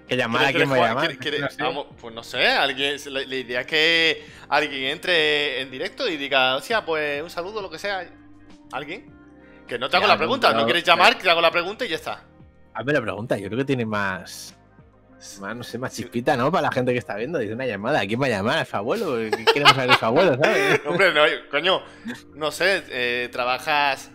[0.06, 1.04] que llamar a ¿Quieres- quien me voy a quieres llamar.
[1.04, 1.18] jugar?
[1.18, 1.62] ¿Quieres- no quieres- sé.
[1.62, 6.16] vamos, pues no sé, alguien, la, la idea es que alguien entre en directo y
[6.16, 8.06] diga, o sea, pues un saludo, lo que sea.
[8.72, 9.12] ¿Alguien?
[9.66, 11.84] Que no te hago Ya, la pregunta, no, pero- quieres llamar, te hago la pregunta
[11.84, 12.22] y ya está.
[12.74, 14.53] Hazme la pregunta, yo creo que tiene más,
[15.40, 16.50] más, no sé, más chispita, ¿no?
[16.52, 18.00] Para la gente que está viendo, dice una llamada.
[18.00, 18.58] ¿A quién va a llamar?
[18.58, 19.16] ¿A su abuelo?
[19.16, 20.80] ¿Qué queremos saber de su abuelo, sabes?
[20.86, 21.82] Hombre, no, coño,
[22.34, 24.10] no sé, eh, trabajas,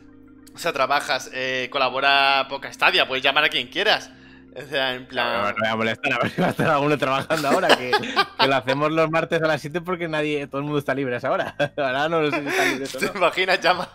[0.54, 4.12] o sea, trabajas, eh, colabora Poca Stadia, puedes llamar a quien quieras.
[4.56, 5.44] O sea, en No, plan...
[5.56, 7.92] no voy a molestar, a ver si va a estar alguno trabajando ahora, que,
[8.40, 11.14] que lo hacemos los martes a las 7 porque nadie, todo el mundo está libre
[11.16, 11.56] a esa hora.
[11.78, 13.12] Ahora no sé si está libre o ¿Te no.
[13.18, 13.62] imaginas?
[13.62, 13.90] Llamas...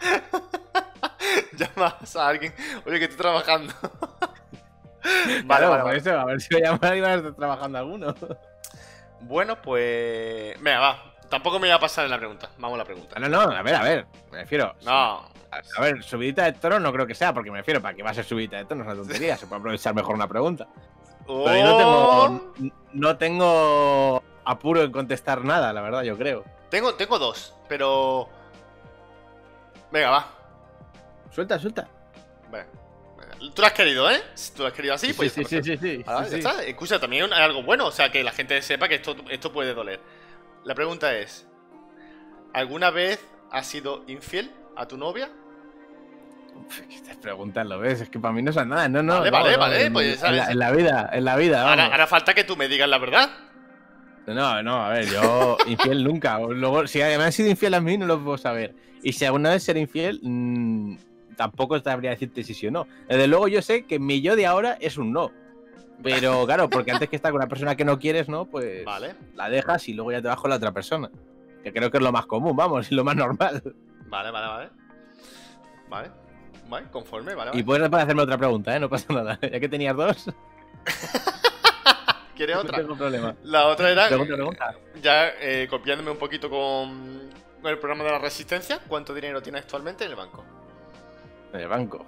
[1.56, 2.54] llamas a alguien,
[2.86, 3.74] oye, que estoy trabajando.
[5.02, 5.98] Vale, Claro, vale, por vale.
[5.98, 8.14] eso, a ver si voy a llamar y van a estar trabajando alguno.
[9.20, 10.60] Bueno, pues.
[10.62, 11.02] Venga, va.
[11.28, 12.50] Tampoco me voy a pasar en la pregunta.
[12.58, 13.18] Vamos a la pregunta.
[13.20, 14.74] No, no, a ver, a ver, me refiero.
[14.84, 15.28] No.
[15.52, 18.10] A, ver, subidita de tono no creo que sea, porque me refiero, ¿para qué va
[18.10, 18.82] a ser subidita de tono?
[18.82, 20.66] Es una tontería, se puede aprovechar mejor una pregunta.
[21.26, 22.28] Pero yo no Oh.
[22.56, 26.44] tengo, no tengo apuro en contestar nada, la verdad, yo creo.
[26.70, 28.28] Tengo, tengo dos, pero.
[29.92, 30.26] Venga, va.
[31.32, 31.86] Suelta, suelta.
[32.50, 32.66] Venga.
[33.54, 34.22] Tú lo has querido, ¿eh?
[34.34, 35.32] Si tú lo has querido así, pues.
[35.32, 36.36] sí, sí, sí, sí, Ah, sí, ya sí.
[36.48, 36.62] está.
[36.64, 39.72] Escucha, también hay algo bueno, o sea, que la gente sepa que esto, esto puede
[39.74, 40.00] doler.
[40.64, 41.46] La pregunta es:
[42.52, 45.30] ¿Alguna vez has sido infiel a tu novia?
[46.54, 47.78] Uf, ¿Qué estás preguntando?
[47.78, 48.02] ¿Ves?
[48.02, 48.88] Es que para mí no son nada.
[48.88, 49.20] No, no.
[49.20, 51.68] Vale, no, vale, no, vale, En, pues, en la, en la vida, en la vida.
[51.68, 53.30] Ahora, ahora falta que tú me digas la verdad.
[54.26, 56.38] No, no, a ver, yo infiel nunca.
[56.38, 58.74] Luego, si me han sido infiel a mí, no lo puedo saber.
[59.02, 60.96] Y si alguna vez ser infiel, mm,
[61.36, 62.86] tampoco sabría decirte si sí o no.
[63.08, 65.30] Desde luego, yo sé que mi yo de ahora es un no.
[66.02, 68.46] Pero claro, porque antes que estar con una persona que no quieres, ¿no?
[68.46, 71.10] Pues Vale, la dejas y luego ya te vas con la otra persona.
[71.62, 73.62] Que creo que es lo más común, vamos, y lo más normal.
[74.06, 74.70] vale, vale, vale.
[75.88, 76.10] Vale,
[76.68, 77.50] vale, conforme, vale.
[77.50, 77.64] Y vale.
[77.64, 78.80] puedes puedes hacerme otra pregunta, ¿eh?
[78.80, 79.38] No pasa nada.
[79.50, 80.30] Ya que tenías dos,
[82.34, 82.78] ¿Quieres no otra?
[82.78, 83.34] tengo problema.
[83.42, 84.08] La otra era.
[84.08, 84.74] Pregunta, pregunta.
[85.02, 87.28] Ya eh, copiándome un poquito con
[87.62, 88.78] el programa de la resistencia.
[88.88, 90.42] ¿Cuánto dinero tienes actualmente en el banco?
[91.52, 92.04] En el banco.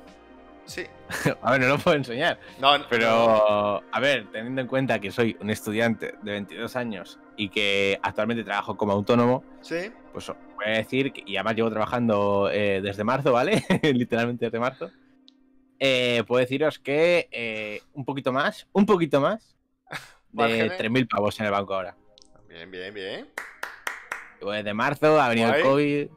[0.64, 0.84] Sí.
[1.42, 2.38] A ver, no lo puedo enseñar.
[2.60, 7.18] No, no, Pero, a ver, teniendo en cuenta que soy un estudiante de 22 años
[7.36, 9.90] y que actualmente trabajo como autónomo, Sí.
[10.12, 13.64] pues voy a decir, que, y además llevo trabajando eh, desde marzo, ¿vale?
[13.82, 14.90] Literalmente desde marzo.
[15.80, 19.56] Eh, puedo deciros que eh, un poquito más, un poquito más
[19.90, 19.98] de
[20.70, 20.78] Márgenes.
[20.78, 21.96] 3.000 pavos en el banco ahora.
[22.48, 23.28] Bien, bien, bien.
[24.40, 26.08] Desde marzo, ha venido el COVID.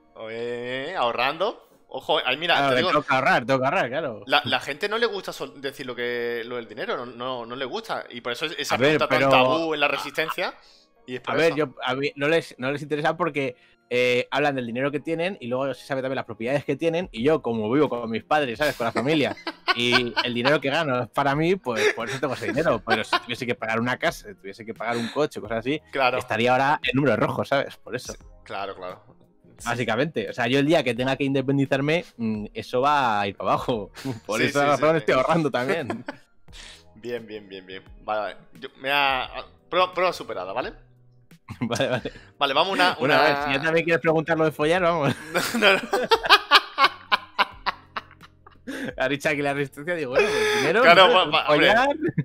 [0.97, 1.64] Ahorrando.
[1.97, 4.23] Ojo, ay, mira, Claro, te me digo, tengo que ahorrar, tengo que ahorrar, claro.
[4.27, 7.55] la, la gente no le gusta decir lo que lo del dinero, no, no, no
[7.55, 8.05] le gusta.
[8.09, 10.53] Y por eso es- esa pregunta pero- tan tabú en la resistencia.
[11.07, 13.55] Y A ver, yo, a mí no, les, no les interesa porque
[13.91, 17.07] eh, hablan del dinero que tienen y luego se sabe también las propiedades que tienen.
[17.11, 18.75] Y yo, como vivo con mis padres, ¿sabes?
[18.75, 19.35] Con la familia,
[19.75, 22.81] y el dinero que gano es para mí, pues por eso tengo ese dinero.
[22.85, 25.79] Pero si tuviese que pagar una casa, si tuviese que pagar un coche, cosas así,
[25.91, 27.77] Claro, estaría ahora en números rojos, ¿sabes?
[27.77, 29.03] Por eso, claro, claro.
[29.63, 30.29] Básicamente.
[30.29, 33.51] O sea, yo el día que tenga que independizarme, mm, eso va a ir para
[33.51, 33.91] abajo.
[34.25, 34.97] Por Sí, esa sí, razón sí.
[34.97, 36.03] estoy ahorrando también.
[36.95, 37.83] Bien, bien, bien, bien.
[38.03, 38.35] Vale, vale.
[38.59, 39.29] Yo- me ha...
[39.69, 40.73] Prueba, prueba superada, ¿vale?
[41.59, 42.11] vale, vale.
[42.39, 42.95] Vale, vamos a una...
[42.95, 43.25] Bueno, una...
[43.25, 45.13] a ver, si ya también quieres preguntar lo de follar, vamos.
[45.59, 45.79] No, no,
[48.97, 51.23] Ha dicho aquí la resistencia, digo, bueno, pues dinero, Claro, ¿no?
[51.47, 51.71] hombre.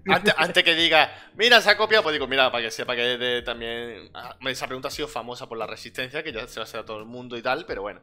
[0.08, 3.02] Antes, antes que diga, mira, se ha copiado, pues digo, mira, para que sepa que
[3.18, 4.10] de- también.
[4.14, 6.80] ah, Esa pregunta ha sido famosa por la resistencia, que ya se va a hacer
[6.80, 8.00] a todo el mundo y tal, pero bueno.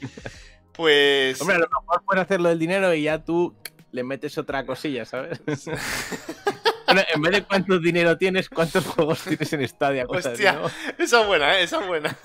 [0.72, 1.40] Pues.
[1.40, 3.52] Hombre, a lo mejor puedes hacer lo del dinero y ya tú
[3.90, 5.40] le metes otra cosilla, ¿sabes?
[6.86, 10.06] Bueno, en vez de cuánto dinero tienes, cuántos juegos tienes en Stadia.
[10.06, 10.52] cosas así, Hostia.
[10.54, 10.70] ¿no?
[11.04, 11.62] esa es buena, ¿eh?
[11.64, 12.16] Esa es buena.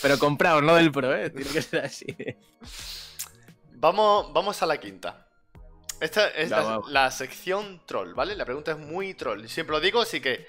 [0.00, 1.30] Pero comprados, no del pro, ¿eh?
[1.30, 2.06] Tiene que ser así.
[3.80, 5.26] Vamos, vamos a la quinta.
[6.00, 8.34] Esta es la, sección troll, ¿vale?
[8.36, 9.46] La pregunta es muy troll.
[9.46, 10.46] Siempre lo digo, así que.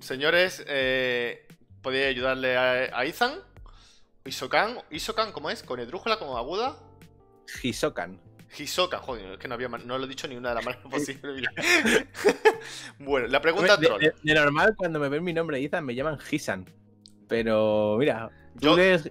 [0.00, 1.46] Señores, eh,
[1.82, 3.32] podéis ayudarle a, a Ethan.
[4.24, 4.78] Isokan.
[4.90, 5.62] Isokan, ¿cómo es?
[5.62, 6.76] ¿Con esdrújula como aguda?
[7.62, 8.20] Hisokan.
[8.56, 10.86] Hisoka, joder, es que no, había, no lo he dicho ni una de las maneras
[10.90, 11.50] posibles.
[13.00, 14.00] bueno, la pregunta de, troll.
[14.00, 16.64] de- de normal, cuando me ven mi nombre Ethan, me llaman Hisan.
[17.28, 19.10] Pero mira, tú Yo- lees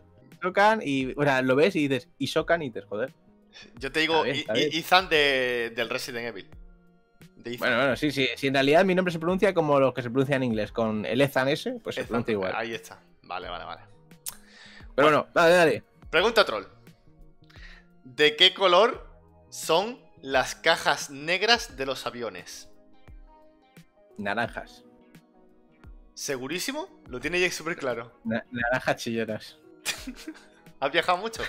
[0.84, 1.14] Y.
[1.16, 3.14] O sea, lo ves y dices Hisokan y dices, joder.
[3.80, 4.84] Yo te digo Está bien, está I- I- bien.
[4.84, 6.50] Ethan de, del Resident Evil.
[7.38, 7.58] De.
[7.58, 8.28] Bueno, bueno, sí, sí.
[8.36, 11.06] Si en realidad mi nombre se pronuncia como lo que se pronuncia en inglés, con
[11.06, 12.54] el Ethan S, pues se pronuncia igual.
[12.56, 13.00] Ahí está.
[13.24, 13.82] Vale, vale, vale.
[14.96, 15.84] Pero bueno, dale, dale.
[16.10, 16.66] Pregunta troll.
[18.04, 19.08] ¿De qué color
[19.50, 22.70] son las cajas negras de los aviones?
[24.18, 24.84] Naranjas.
[26.14, 26.88] ¿Segurísimo?
[27.08, 28.20] Lo tiene ya súper claro.
[28.24, 29.58] Na- naranjas chillonas.
[30.80, 31.42] ¿Has viajado mucho?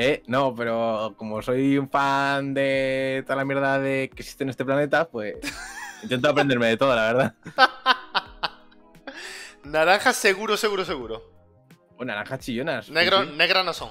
[0.00, 4.50] Eh, no, pero como soy un fan de toda la mierda de que existe en
[4.50, 5.34] este planeta, pues
[6.04, 7.34] intento aprenderme de todo, la verdad.
[9.64, 11.32] Naranjas seguro, seguro, seguro.
[11.96, 12.90] O naranjas chillonas.
[12.90, 13.32] Negro, sí.
[13.36, 13.90] Negra no son.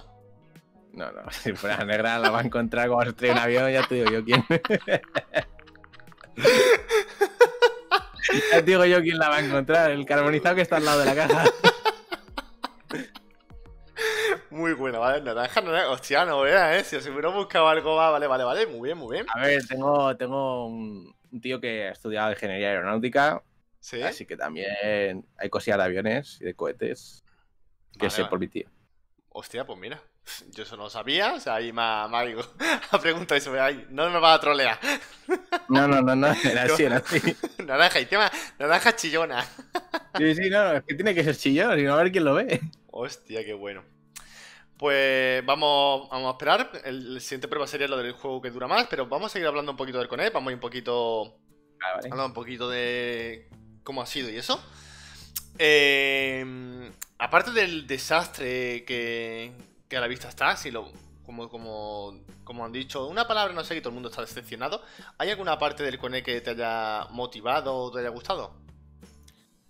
[0.93, 3.95] No, no, si fuera negra la va a encontrar cuando se un avión, ya te
[3.95, 4.45] digo yo quién.
[8.51, 10.99] ya te digo yo quién la va a encontrar, el carbonizado que está al lado
[10.99, 11.43] de la caja.
[14.57, 15.21] Muy buena, ¿vale?
[15.21, 15.91] Naranja, naranja.
[15.91, 16.83] Hostia, no veas, ¿eh?
[16.83, 18.65] Si os hubiera buscado algo vale, vale, vale.
[18.65, 19.27] Muy bien, muy bien.
[19.35, 23.43] A ver, tengo, tengo un, un tío que ha estudiado ingeniería aeronáutica,
[23.79, 24.01] Sí.
[24.01, 27.23] así que también hay cosillas de aviones y de cohetes
[27.93, 28.29] que Vale, sé vale.
[28.31, 28.67] por mi tío.
[29.29, 30.01] Hostia, pues mira.
[30.49, 32.41] Yo eso no lo sabía, o sea, ahí me ha, digo,
[32.91, 34.79] ha preguntado eso, ay, no me va a trolear.
[35.69, 37.21] No, no, no, no, era así, era así.
[37.65, 39.43] naranja, y tema, naranja chillona.
[40.17, 42.61] Sí, sí, no, es que tiene que ser chillón, sino a ver quién lo ve.
[42.87, 43.83] Hostia, qué bueno.
[44.77, 46.71] Pues vamos, vamos a esperar.
[46.85, 49.47] El, el siguiente prueba sería lo del juego que dura más, pero vamos a seguir
[49.47, 51.35] hablando un poquito del Conect, vamos a ir un poquito
[51.81, 52.09] Ah, vale.
[52.11, 53.49] hablando un poquito de
[53.83, 54.61] cómo ha sido y eso.
[55.59, 59.51] Eh, aparte del desastre que,
[59.89, 60.91] que a la vista está, si lo,
[61.25, 64.81] como, como, como han dicho, una palabra no sé que todo el mundo está decepcionado.
[65.17, 68.53] ¿Hay alguna parte del Connect que te haya motivado o te haya gustado?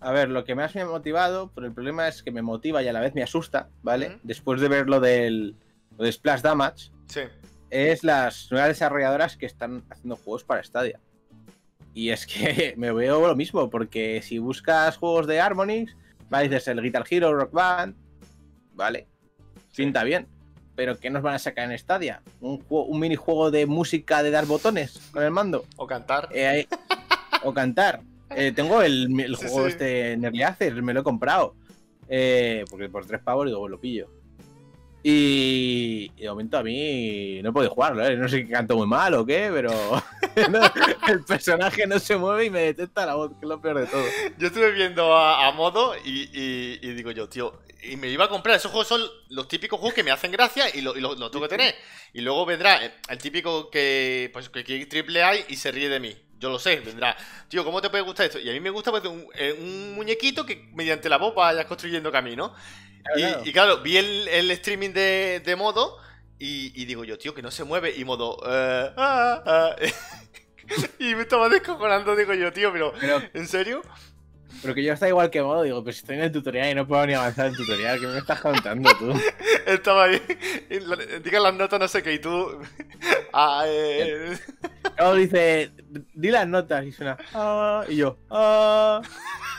[0.00, 2.82] A ver, lo que más me ha motivado, pero el problema es que me motiva
[2.82, 4.18] y a la vez me asusta, ¿vale?
[4.22, 5.56] Después de ver lo del
[5.96, 7.22] lo de Splash Damage, Sí.
[7.70, 11.00] es las nuevas desarrolladoras que están haciendo juegos para Stadia.
[11.94, 15.96] Y es que me veo lo mismo, porque si buscas juegos de Harmonix,
[16.30, 16.48] ¿vale?
[16.48, 17.96] dices el Guitar Hero, Rock Band,
[18.74, 19.08] ¿vale?
[19.76, 20.28] Pinta bien.
[20.76, 22.22] Pero ¿qué nos van a sacar en Stadia?
[22.40, 25.64] ¿Un, juego- un minijuego de música de dar botones con el mando?
[25.76, 26.28] O cantar.
[26.32, 26.68] Eh,
[27.42, 28.02] o cantar.
[28.36, 29.72] Eh, tengo el, el Sí, juego sí.
[29.72, 31.54] este en Early Access, me lo he comprado.
[32.08, 34.08] Eh, porque por tres pavos digo, lo pillo.
[35.02, 38.16] Y, y de momento a mí no puedo jugarlo, ¿eh?
[38.16, 39.70] No sé si canto muy mal o qué, pero
[40.50, 40.60] no,
[41.08, 43.86] el personaje no se mueve y me detecta la voz, que es lo peor de
[43.86, 44.02] todo.
[44.38, 48.24] Yo estuve viendo a, a modo y, y- y digo yo, tío, y me iba
[48.24, 48.56] a comprar.
[48.56, 49.00] Esos juegos son
[49.30, 51.74] los típicos juegos que me hacen gracia y lo, y lo- lo tengo que tener.
[52.12, 55.88] Y luego vendrá el, el típico que, pues, que quiere triple A y se ríe
[55.88, 56.16] de mí.
[56.38, 57.16] Yo lo sé, vendrá.
[57.48, 58.38] Tío, ¿cómo te puede gustar esto?
[58.38, 61.66] Y a mí me gusta pues, un, eh, un muñequito que mediante la voz vayas
[61.66, 62.54] construyendo camino.
[63.16, 63.42] Y, Claro.
[63.44, 65.98] y claro, vi el, el streaming de, de modo
[66.38, 67.94] y, y digo yo, tío, que no se mueve.
[67.96, 69.76] Y modo, ah, ah.
[70.98, 73.82] y me estaba descojonando, digo yo, tío, pero, Pero, ¿en serio?
[74.62, 76.86] Pero que yo está igual que modo, digo, pues estoy en el tutorial y no
[76.86, 79.12] puedo ni avanzar en el tutorial, ¿qué me estás contando tú?
[79.66, 80.20] Estaba ahí,
[81.22, 82.58] diga las notas, no sé qué, y tú.
[83.32, 84.36] Ah, eh,
[84.96, 85.70] Luego dice,
[86.14, 89.00] di las notas y suena, ah, y yo, ah.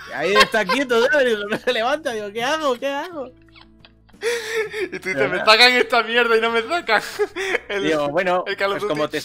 [0.10, 1.28] Y ahí está quieto, ¿sabes?
[1.28, 2.78] Digo, no se levanta, digo, ¿qué hago?
[2.78, 3.32] ¿Qué hago?
[4.92, 7.02] y tú dices, me sacan esta mierda y no me sacan.
[7.70, 9.22] El- Digo, bueno, el pues como te,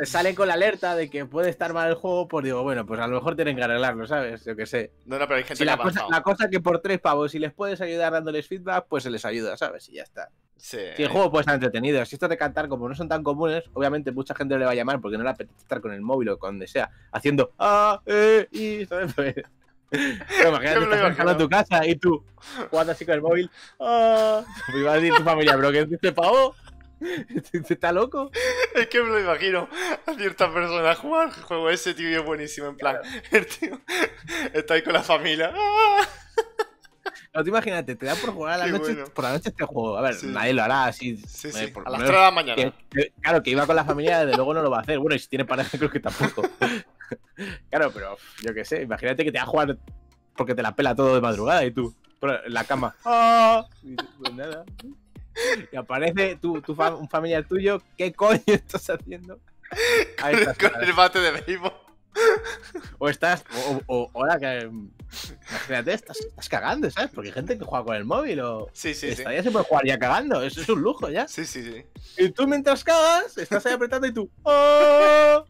[0.00, 2.86] te sale con la alerta de que puede estar mal el juego, pues digo, bueno,
[2.86, 4.42] pues a lo mejor tienen que arreglarlo, ¿sabes?
[4.46, 4.92] Yo qué sé.
[5.04, 6.10] No, no, pero hay gente Si que la, cosa, avanzado.
[6.10, 9.26] la cosa que por tres pavos, si les puedes ayudar dándoles feedback, pues se les
[9.26, 9.90] ayuda, ¿sabes?
[9.90, 10.30] Y ya está.
[10.56, 10.78] Sí.
[10.96, 13.64] Si el juego puede estar entretenido, si esto de cantar, como no son tan comunes,
[13.74, 16.30] obviamente mucha gente le va a llamar porque no le apetece estar con el móvil
[16.30, 19.12] o con donde sea, haciendo ah, eh, y, ¿sabes?
[19.12, 19.34] Pues-
[19.90, 22.24] Pero imagínate, estás trabajando en tu casa y tú
[22.70, 24.44] jugando así con el móvil, ah,
[24.74, 26.54] y va a decir tu familia, pero que este pavo
[27.68, 28.30] está loco.
[28.74, 29.68] Es que me lo imagino
[30.06, 32.68] a ciertas personas jugar el juego ese, tío, y es buenísimo.
[32.68, 32.96] En plan,
[33.30, 33.80] el tío
[34.52, 35.52] está ahí con la familia.
[35.54, 36.02] ¡Ah!
[37.32, 39.04] No, tú imagínate, te da por jugar a la noche, bueno.
[39.14, 39.96] por la noche este juego.
[39.96, 40.26] A ver, Sí.
[40.26, 41.16] nadie lo hará así.
[41.16, 42.56] Sí, eh, sí, por a las 3 menos de la mañana.
[42.56, 44.98] que- que- claro, que iba con la familia, desde luego no lo va a hacer.
[44.98, 46.42] Bueno, y si tiene pareja, creo que tampoco.
[47.70, 49.78] claro, pero yo qué sé, imagínate que te va a jugar
[50.36, 52.96] porque te la pela todo de madrugada y tú en la cama.
[53.04, 53.64] ¡Ah!
[53.84, 54.64] Y pues nada.
[55.72, 59.40] Y aparece tu, tu un familiar tuyo, ¿qué coño estás haciendo?
[60.22, 61.72] Ahí estás, Con el bate de béisbol.
[62.98, 63.44] o estás,
[63.86, 64.70] o, o, que.
[65.50, 67.10] Imagínate, estás, estás cagando, ¿sabes?
[67.14, 68.68] Porque hay gente que juega con el móvil o.
[68.72, 69.12] Sí, sí, sí.
[69.12, 71.28] Estaría se puede jugar ya cagando, eso es un lujo ya.
[71.28, 71.84] Sí, sí, sí.
[72.18, 74.28] Y tú mientras cagas, estás ahí apretando y tú.
[74.42, 75.44] ¡Oh!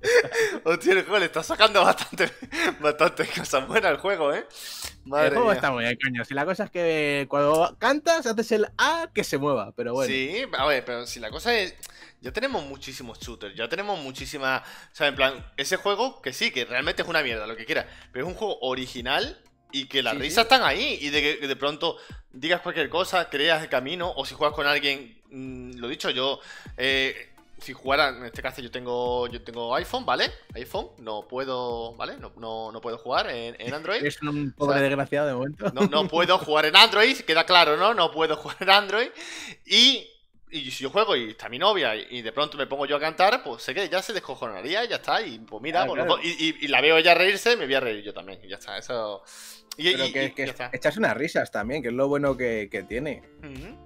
[0.64, 2.30] Hostia, el juego le está sacando bastante,
[2.80, 4.46] bastante cosas buenas al juego, ¿eh?
[5.04, 5.54] Madre el juego mía.
[5.54, 6.24] está muy bien, coño.
[6.24, 10.14] Si la cosa es que cuando cantas, haces el A que se mueva, pero bueno.
[10.14, 11.74] Sí, a ver, pero si la cosa es.
[12.20, 14.62] Ya tenemos muchísimos shooters, ya tenemos muchísimas.
[14.62, 17.66] O sea, en plan, ese juego que sí, que realmente es una mierda, lo que
[17.66, 17.86] quiera.
[18.12, 19.40] Pero es un juego original
[19.70, 20.98] y que las Sí, risas están ahí.
[21.00, 21.96] Y de que de pronto
[22.32, 24.12] digas cualquier cosa, creas el camino.
[24.16, 25.20] O si juegas con alguien.
[25.30, 26.40] mm, lo dicho, yo.
[26.76, 30.30] eh, si jugara, en este caso yo tengo yo tengo iPhone, ¿vale?
[30.54, 32.16] iPhone, no puedo, ¿vale?
[32.18, 34.02] No, no, no puedo jugar en, en Android.
[34.04, 35.70] Es un pobre O sea, desgraciado de momento.
[35.72, 37.94] No, no puedo jugar en Android, queda claro, ¿no?
[37.94, 39.08] No puedo jugar en Android.
[39.64, 40.06] Y,
[40.50, 42.96] y si yo juego y está mi novia y, y de pronto me pongo yo
[42.96, 45.22] a cantar, pues sé que ya se descojonaría y ya está.
[45.22, 46.16] Y pues mira, pues, claro.
[46.16, 48.38] dos- y, y- la veo ella reírse, me voy a reír yo también.
[48.44, 49.22] Y ya está, eso.
[49.78, 50.70] Y, Pero que, que ya está.
[50.72, 53.22] echas unas risas también, que es lo bueno que, que tiene.
[53.40, 53.76] Ujú.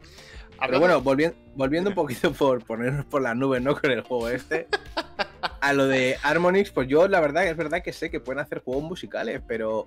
[0.67, 3.79] Pero bueno, volviendo, volviendo un poquito por ponernos por las nubes, ¿no?
[3.81, 4.67] Con el juego este.
[5.61, 8.63] A lo de Harmonix, pues yo la verdad es verdad que sé que pueden hacer
[8.63, 9.87] juegos musicales, pero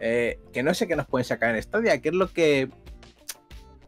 [0.00, 2.68] eh, que no sé qué nos pueden sacar en Stadia, que es lo que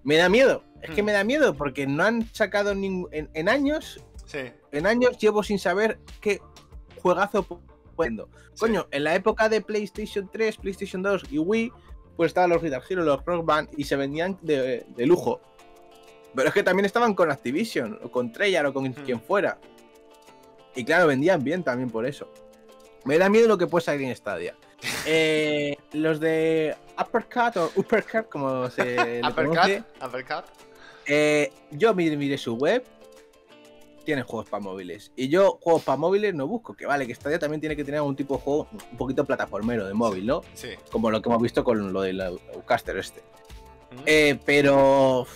[0.02, 0.62] me da miedo.
[0.82, 1.06] Es que Hmm.
[1.06, 4.38] me da miedo porque no han sacado en, en años, Sí,
[4.72, 6.40] en años llevo sin saber qué
[7.02, 7.60] juegazo pu-
[7.96, 8.28] puedo.
[8.54, 8.60] sí.
[8.60, 11.72] Coño, en la época de PlayStation 3, PlayStation 2 y Wii,
[12.16, 15.40] pues estaban los Guitar Hero, los Rock Band y se vendían de, de lujo.
[16.34, 19.58] Pero es que también estaban con Activision, o con Treyarch, o con quien fuera.
[20.74, 22.28] Y claro, vendían bien también por eso.
[23.04, 24.56] Me da miedo lo que puede salir en Stadia.
[25.06, 30.44] Eh, los de Uppercut o Uppercut, como se Uppercut, uppercut.
[31.06, 32.84] eh, yo miré, su web.
[34.04, 35.10] Tienen juegos para móviles.
[35.16, 36.74] Y yo juegos para móviles no busco.
[36.74, 39.86] Que vale, que Stadia también tiene que tener algún tipo de juego un poquito plataformero
[39.86, 40.42] de móvil, ¿no?
[40.52, 40.70] Sí.
[40.90, 42.22] Como lo que hemos visto con lo del
[42.66, 43.20] Caster este.
[43.20, 44.02] Mm.
[44.04, 45.26] Eh, pero.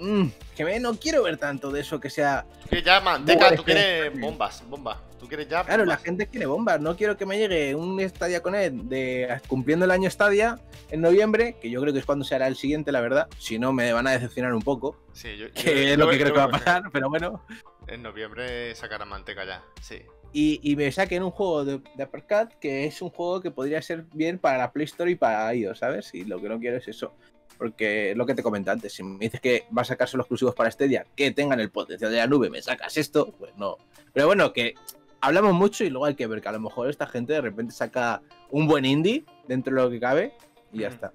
[0.00, 2.46] Mm, que me, no quiero ver tanto de eso que sea.
[2.62, 4.98] Tú quieres ya manteca, tú quieres bombas, bombas.
[5.18, 5.64] Tú quieres ya.
[5.64, 6.80] Claro, la gente quiere bombas.
[6.80, 11.00] No quiero que me llegue un Stadia con él de cumpliendo el año Stadia en
[11.00, 13.28] noviembre, que yo creo que es cuando se hará el siguiente, la verdad.
[13.38, 14.96] Si no, me van a decepcionar un poco.
[15.12, 17.44] Sí, yo, yo- Que es lo que creo que va a pasar, pero bueno.
[17.88, 20.02] En noviembre sacará manteca ya, sí.
[20.32, 23.80] Y, y me saquen un juego de, de Uppercut que es un juego que podría
[23.80, 26.14] ser bien para la Play Store y para iOS, ¿sabes?
[26.14, 27.14] Y lo que no quiero es eso.
[27.58, 30.22] Porque es lo que te comenté antes, si me dices que va a sacar solo
[30.22, 33.76] exclusivos para Stadia, que tengan el potencial de la nube, me sacas esto, pues no.
[34.12, 34.74] Pero bueno, que
[35.20, 37.74] hablamos mucho y luego hay que ver que a lo mejor esta gente de repente
[37.74, 40.32] saca un buen indie dentro de lo que cabe
[40.72, 41.12] y ya está.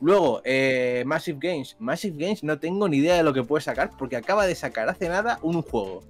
[0.00, 1.76] Luego, eh, Massive Games.
[1.78, 4.88] Massive Games no tengo ni idea de lo que puede sacar porque acaba de sacar
[4.88, 6.02] hace nada un juego.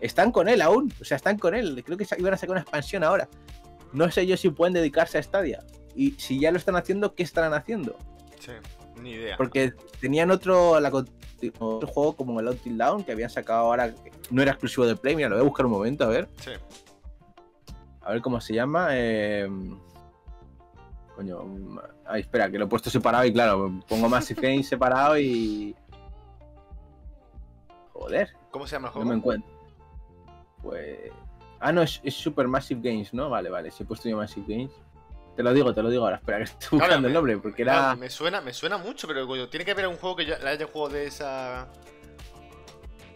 [0.00, 1.82] Están con él aún, o sea, están con él.
[1.84, 3.28] Creo que iban a sacar una expansión ahora.
[3.92, 5.64] No sé yo si pueden dedicarse a Stadia.
[5.94, 7.96] Y si ya lo están haciendo, ¿qué estarán haciendo?
[8.40, 8.52] Sí,
[9.04, 9.36] ni idea.
[9.36, 11.08] Porque tenían otro, la con-
[11.58, 13.94] otro juego como el Until Down que habían sacado ahora,
[14.30, 15.14] no era exclusivo de Play.
[15.14, 16.28] Mira, lo voy a buscar un momento, a ver.
[16.40, 16.50] Sí.
[18.00, 18.88] A ver cómo se llama.
[18.92, 19.48] eh,
[21.14, 21.38] Coño.
[22.06, 25.74] Ay, espera, que lo he puesto separado y claro, pongo Massive Games separado y.
[27.92, 29.08] Joder, ¿Cómo se llama el no juego?
[29.10, 29.50] me encuentro.
[30.62, 30.98] Pues.
[31.60, 33.30] Ah, no, es, es Super Massive Games, ¿no?
[33.30, 34.72] Vale, vale, si he puesto yo Massive Games.
[35.36, 37.98] Te lo digo, te lo digo ahora, espera, que estoy buscando el nombre, porque Claro,
[37.98, 40.66] me suena, me suena mucho, pero coño, tiene que haber un juego que ya haya
[40.66, 41.68] jugado de esa.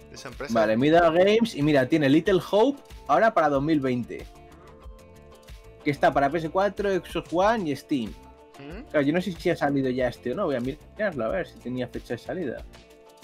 [0.09, 0.53] de esa empresa.
[0.53, 4.27] Vale, Mida Games y mira, tiene Little Hope ahora para 2020.
[5.85, 8.11] Que está para PS4, Xbox One y Steam.
[8.59, 8.91] ¿Mm?
[8.91, 11.29] Claro, yo no sé si ha salido ya este o no, voy a mirarlo a
[11.29, 12.65] ver si tenía fecha de salida.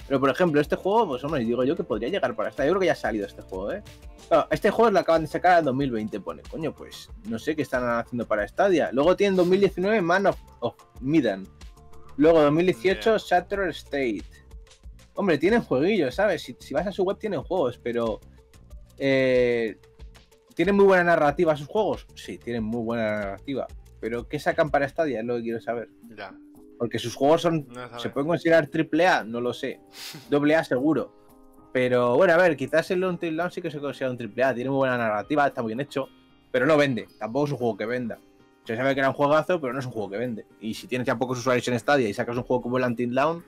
[0.07, 2.63] Pero por ejemplo, este juego, pues hombre, digo yo que podría llegar para esta.
[2.63, 3.83] Yo creo que ya ha salido este juego, ¿eh?
[4.27, 6.43] Claro, este juego lo acaban de sacar en 2020, pone.
[6.43, 8.91] Coño, pues no sé qué están haciendo para Stadia.
[8.91, 11.47] Luego tienen 2019 Man of, of Medan.
[12.17, 13.23] Luego 2018 Ya.
[13.23, 14.23] Shattered State.
[15.15, 16.43] Hombre, tienen jueguillos, ¿sabes?
[16.43, 18.19] Si, si vas a su web tienen juegos, pero...
[18.97, 19.77] Eh,
[20.55, 22.07] ¿Tienen muy buena narrativa sus juegos?
[22.15, 23.67] Sí, tienen muy buena narrativa.
[23.99, 25.19] Pero ¿qué sacan para Stadia?
[25.19, 25.89] Es lo que quiero saber.
[26.15, 26.33] Ya.
[26.77, 27.67] Porque sus juegos son.
[27.69, 27.99] No.
[27.99, 29.23] ¿Se pueden considerar triple A?
[29.23, 29.79] No lo sé.
[30.29, 31.11] Doble A seguro.
[31.71, 34.53] Pero bueno, a ver, quizás el Until Dawn sí que se considera un triple A.
[34.53, 36.07] Tiene muy buena narrativa, está muy bien hecho.
[36.51, 37.07] Pero no vende.
[37.19, 38.17] Tampoco es un juego que venda.
[38.63, 40.45] Se sabe que era un juegazo, pero no es un juego que vende.
[40.59, 43.13] Y si tienes ya pocos usuarios en Stadia y sacas un juego como el Until
[43.13, 43.43] Dawn,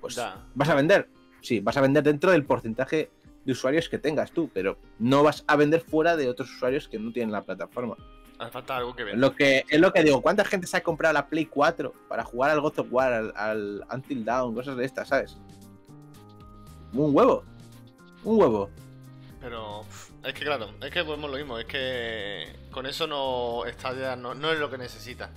[0.00, 0.20] pues
[0.54, 1.08] vas a vender.
[1.42, 3.10] Sí, vas a vender dentro del porcentaje
[3.44, 6.98] de usuarios que tengas tú, pero no vas a vender fuera de otros usuarios que
[6.98, 7.96] no tienen la plataforma.
[8.38, 9.16] Hace falta algo que ver.
[9.16, 12.22] lo que, es lo que digo, ¿cuánta gente se ha comprado la Play 4 para
[12.22, 15.36] jugar al God of War, al, al Until Dawn, cosas de estas, ¿sabes?
[16.92, 17.44] Un huevo.
[18.24, 18.70] Un huevo.
[19.40, 19.84] Pero
[20.24, 24.34] es que claro, es que volvemos lo mismo, es que con eso no Stadia no,
[24.34, 25.30] no es lo que necesita.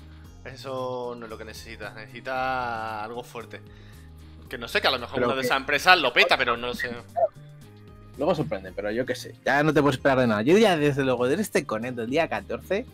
[0.45, 3.61] Eso no es lo que necesita, necesita algo fuerte.
[4.49, 6.57] Que no sé, que a lo mejor Pero una de esas empresas lo peta, pero
[6.57, 6.89] no sé.
[8.19, 9.33] Luego sorprende, pero yo qué sé.
[9.45, 10.41] Ya no te puedes esperar de nada.
[10.43, 12.85] Yo ya desde luego, desde este Conet del día 14,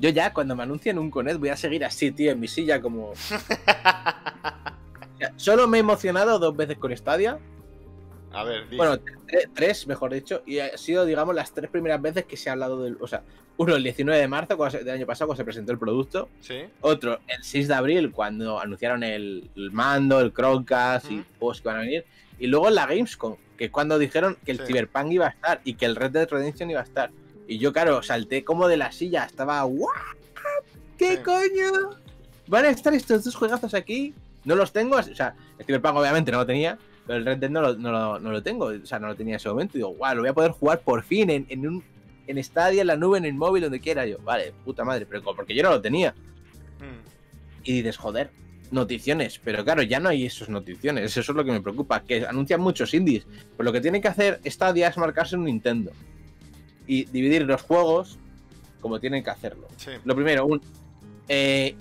[0.00, 2.80] yo ya cuando me anuncien un Conet voy a seguir así, tío, en mi silla
[2.80, 3.12] como...
[5.36, 7.38] Solo me he emocionado dos veces con Stadia.
[8.32, 8.76] A ver, di.
[8.76, 10.42] Bueno, tre- tres, mejor dicho.
[10.46, 12.96] Y ha sido, digamos, las tres primeras veces que se ha hablado del...
[13.00, 13.22] O sea,
[13.56, 16.28] uno el 19 de marzo cuando se- del año pasado cuando se presentó el producto.
[16.40, 16.60] ¿Sí?
[16.80, 21.28] Otro, el 6 de abril, cuando anunciaron el, el mando, el Chromecast y Ujú.
[21.38, 22.04] juegos que van a venir.
[22.38, 24.66] Y luego en la Gamescom, que es cuando dijeron que el Sí.
[24.68, 27.10] Cyberpunk iba a estar y que el Red Dead Redemption iba a estar.
[27.46, 29.90] Y yo, claro, salté como de la silla, estaba, ¿what?
[30.96, 31.22] ¿Qué Sí.
[31.22, 31.90] coño?
[32.46, 34.14] ¿Van a estar estos dos juegazos aquí?
[34.44, 37.50] No los tengo, o sea, el Cyberpunk obviamente no lo tenía, pero el Red Dead
[37.50, 39.76] no lo, no lo- no lo tengo, o sea, no lo tenía en ese momento.
[39.76, 41.84] Y digo, guau, lo voy a poder jugar por fin en, en un
[42.26, 44.04] en Stadia, en la nube, en el móvil, donde quiera.
[44.04, 46.12] Yo, vale, puta madre, pero porque yo no lo tenía.
[46.78, 47.08] Mm,
[47.64, 48.30] Y dices, joder,
[48.70, 49.40] noticiones.
[49.42, 51.04] Pero claro, ya no hay esos noticiones.
[51.16, 52.00] Eso es lo que me preocupa.
[52.00, 53.26] Que anuncian muchos indies.
[53.56, 55.92] Pues lo que tiene que hacer Stadia es marcarse un Nintendo.
[56.86, 58.18] Y dividir los juegos
[58.80, 59.66] como tienen que hacerlo.
[59.76, 59.90] sí.
[60.04, 60.60] Lo primero, un
[61.28, 61.74] eh,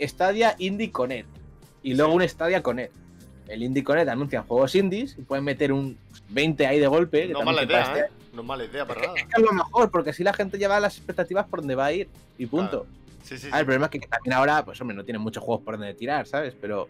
[0.00, 1.28] Stadia Indie Connect.
[1.82, 2.92] Y luego un Stadia Connect.
[3.48, 5.96] El Indie Connect anuncian juegos indies y pueden meter un
[6.28, 7.28] 20 ahí de golpe.
[7.28, 8.04] No mala idea, este- ¿eh?
[8.32, 9.16] No mala idea para es nada.
[9.16, 11.92] que es lo mejor, porque así la gente lleva las expectativas por donde va a
[11.92, 12.08] ir.
[12.38, 12.86] Y punto.
[13.22, 15.64] Sí, sí, Ah, el problema es que también ahora, pues hombre, no tienen muchos juegos
[15.64, 16.54] por donde tirar, ¿sabes?
[16.60, 16.88] Pero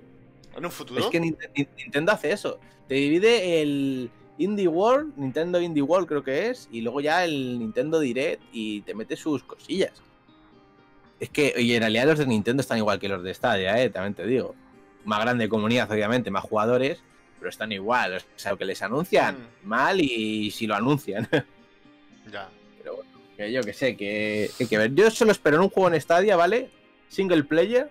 [0.56, 1.00] En un futuro.
[1.00, 2.58] es que Nin- Nin- Nintendo hace eso.
[2.88, 7.58] Te divide el Indie World, Nintendo Indie World creo que es, y luego ya el
[7.58, 9.92] Nintendo Direct y te mete sus cosillas.
[11.18, 13.90] Es que, y en realidad los de Nintendo están igual que los de Stadia, ¿eh?
[13.90, 14.54] También te digo.
[15.04, 17.02] Más grande comunidad, obviamente, más jugadores,
[17.38, 18.14] pero están igual.
[18.16, 19.68] O sea, lo que les anuncian, Mm.
[19.68, 21.28] mal y si lo anuncian.
[22.32, 22.48] Ya.
[23.40, 24.94] Que yo que sé, que hay que ver.
[24.94, 26.68] Yo solo espero en un juego en Stadia, ¿vale?
[27.08, 27.88] Single player,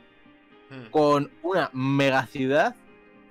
[0.70, 0.92] Mm.
[0.92, 2.76] con una mega ciudad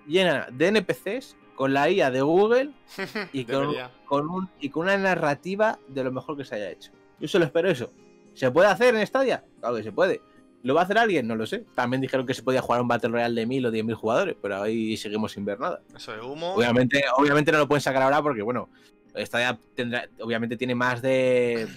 [0.08, 2.70] llena de NPCs, con la IA de Google
[3.32, 6.90] y con, un, y con una narrativa de lo mejor que se haya hecho.
[7.20, 7.92] Yo solo espero eso.
[8.34, 9.44] ¿Se puede hacer en Stadia?
[9.60, 10.20] Claro que se puede.
[10.64, 11.28] ¿Lo va a hacer alguien?
[11.28, 11.64] No lo sé.
[11.76, 14.60] También dijeron que se podía jugar un Battle Royale de 1000 o 10.000 jugadores, pero
[14.60, 15.80] ahí seguimos sin ver nada.
[15.96, 16.54] Eso es humo.
[16.54, 18.68] Obviamente, obviamente no lo pueden sacar ahora porque, bueno,
[19.16, 21.68] Stadia tendrá, obviamente tiene más de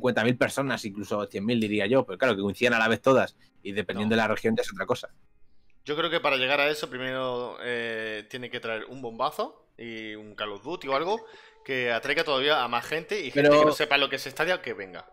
[0.00, 3.72] 50.000 personas, incluso 100.000 diría yo, pero claro, que coincidan a la vez todas y
[3.72, 4.22] dependiendo No.
[4.22, 5.10] de la región ya es otra cosa.
[5.84, 10.14] Yo creo que para llegar a eso, primero eh, tiene que traer un bombazo y
[10.14, 11.20] un Call of Duty o algo
[11.64, 14.22] que atraiga todavía a más gente y gente Pero- que no sepa lo que es
[14.24, 15.06] Stadia que venga.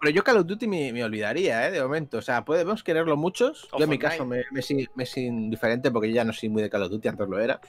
[0.00, 1.70] Pero yo Call of Duty me, me olvidaría, ¿eh?
[1.70, 2.18] De momento.
[2.18, 3.68] O sea, podemos quererlo muchos.
[3.78, 4.60] Yo en mi caso me, me,
[4.96, 7.38] me es indiferente porque yo ya no soy muy de Call of Duty, antes lo
[7.38, 7.60] era.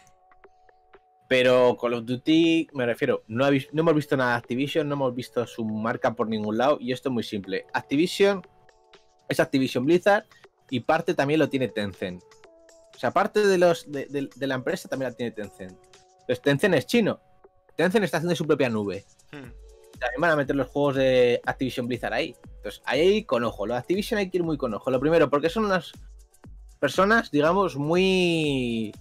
[1.33, 5.47] Pero Call of Duty, me refiero, no, hemos visto nada de Activision, no hemos visto
[5.47, 7.65] su marca por ningún lado y esto es muy simple.
[7.73, 8.43] Activision
[9.27, 10.25] es Activision Blizzard
[10.69, 12.21] y parte también lo tiene Tencent.
[12.95, 15.71] O sea, parte de, los, de, de- de la empresa también la tiene Tencent.
[16.19, 17.19] Entonces Tencent es chino.
[17.75, 19.49] Tencent está haciendo su propia nube Hmm.
[19.99, 22.35] también van a meter los juegos de Activision Blizzard ahí.
[22.57, 23.65] Entonces, ahí con ojo.
[23.65, 24.91] Lo de Activision hay que ir muy con ojo.
[24.91, 25.93] Lo primero, porque son unas
[26.79, 28.91] personas, digamos, muy.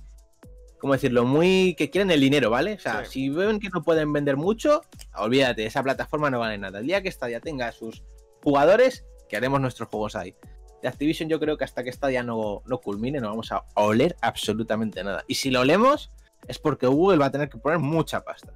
[0.82, 1.24] ¿Cómo decirlo?
[1.24, 1.76] Muy.
[1.78, 2.72] que quieren el dinero, ¿vale?
[2.74, 3.12] O sea, Sí.
[3.12, 4.82] si ven que no pueden vender mucho,
[5.14, 6.80] olvídate, esa plataforma no vale nada.
[6.80, 8.02] El día que Stadia tenga a sus
[8.42, 10.34] jugadores, que haremos nuestros juegos ahí.
[10.82, 14.16] De Activision, yo creo que hasta que Stadia no, no culmine, no vamos a oler
[14.22, 15.22] absolutamente nada.
[15.28, 16.10] Y si lo olemos,
[16.48, 18.52] es porque Google va a tener que poner mucha pasta.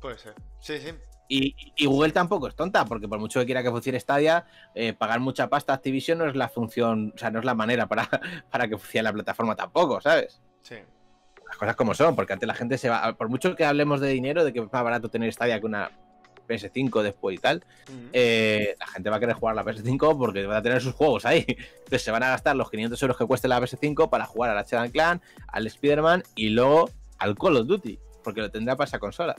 [0.00, 0.32] Puede ser.
[0.60, 0.92] Sí, sí.
[1.28, 4.94] Y, y Google tampoco es tonta, porque por mucho que quiera que funcione Stadia, eh,
[4.94, 7.86] pagar mucha pasta a Activision no es la función, o sea, no es la manera
[7.86, 8.08] para,
[8.50, 10.40] para que funcione la plataforma tampoco, ¿sabes?
[10.62, 10.76] Sí.
[11.48, 14.08] Las cosas como son, porque antes la gente se va, por mucho que hablemos de
[14.08, 15.90] dinero, de que es más barato tener Stadia que una
[16.48, 17.64] PS5 después y tal,
[18.12, 21.24] eh, la gente va a querer jugar la PS5 porque va a tener sus juegos
[21.26, 21.44] ahí.
[21.48, 24.56] Entonces se van a gastar los 500 euros que cueste la PS5 para jugar al
[24.56, 28.98] Ratchet Clan, al Spider-Man y luego al Call of Duty, porque lo tendrá para esa
[28.98, 29.34] consola.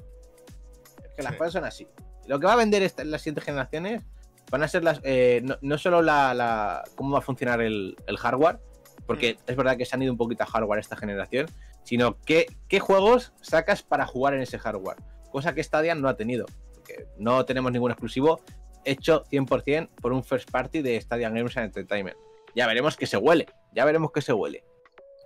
[1.04, 1.38] Es que las Sí.
[1.38, 1.88] cosas son así.
[2.28, 4.04] Lo que va a vender esta- en las siguientes generaciones
[4.50, 7.96] van a ser las eh, no, no solo la, la- cómo va a funcionar el,
[8.08, 8.60] el hardware,
[9.06, 9.52] porque Mm.
[9.52, 11.48] es verdad que se han ido un poquito a hardware esta generación,
[11.88, 14.98] sino qué, qué juegos sacas para jugar en ese hardware.
[15.32, 18.42] Cosa que Stadia no ha tenido, porque no tenemos ningún exclusivo
[18.84, 22.18] hecho 100% por un first party de Stadia Games Entertainment.
[22.56, 24.66] Ya veremos que se huele, ya veremos que se huele.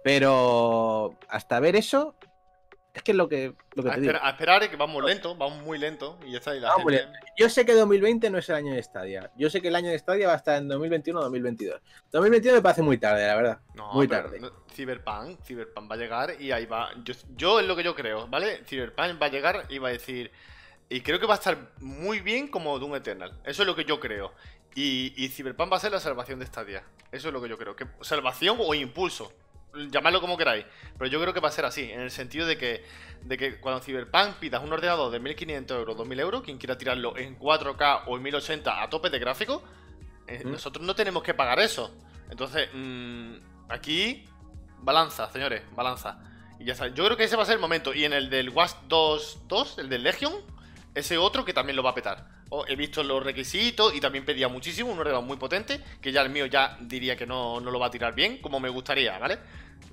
[0.04, 2.14] Pero hasta ver eso,
[2.94, 4.14] es que es lo que, lo que A, te digo.
[4.22, 6.56] a esperar que vamos lento, vamos muy lento y ya está.
[6.56, 7.08] Y la gente...
[7.38, 9.32] Yo sé que 2020 no es el año de Stadia.
[9.38, 11.82] Yo sé que el año de Stadia va a estar en 2021 o 2022.
[12.12, 13.60] 2021 me parece muy tarde, la verdad.
[13.76, 14.40] No, Muy pero tarde.
[14.42, 16.92] no- Cyberpunk, Cyberpunk va a llegar y ahí va.
[17.04, 18.62] Yo, yo es lo que yo creo, ¿vale?
[18.66, 20.32] Cyberpunk va a llegar y va a decir.
[20.90, 23.32] Y creo que va a estar muy bien como Doom Eternal.
[23.46, 24.34] Eso es lo que yo creo.
[24.76, 26.84] Y, y Cyberpunk va a ser la salvación de Stadia.
[27.12, 27.76] Eso es lo que yo creo.
[27.76, 29.32] Que, salvación o impulso.
[29.90, 30.66] Llamadlo como queráis.
[30.98, 31.92] Pero yo creo que va a ser así.
[31.92, 32.84] En el sentido de que,
[33.24, 37.18] de que cuando Cyberpunk pidas un ordenador de 1500 euros, 2000 euros, quien quiera tirarlo
[37.18, 39.64] en 4K o en 1080 a tope de gráfico,
[40.28, 40.52] eh, ¿Mm?
[40.52, 41.96] nosotros no tenemos que pagar eso.
[42.30, 43.36] Entonces, mm,
[43.70, 44.26] aquí,
[44.80, 46.20] balanza, señores, balanza.
[46.60, 46.88] Y ya está.
[46.88, 47.94] Yo creo que ese va a ser el momento.
[47.94, 50.34] Y en el del Watch 2, 2 el del Legion,
[50.96, 52.41] ese otro que también lo va a petar.
[52.68, 56.30] He visto los requisitos y también pedía muchísimo, un ordenador muy potente, que ya el
[56.30, 59.40] mío ya diría que no, no lo va a tirar bien, como me gustaría, ¿vale?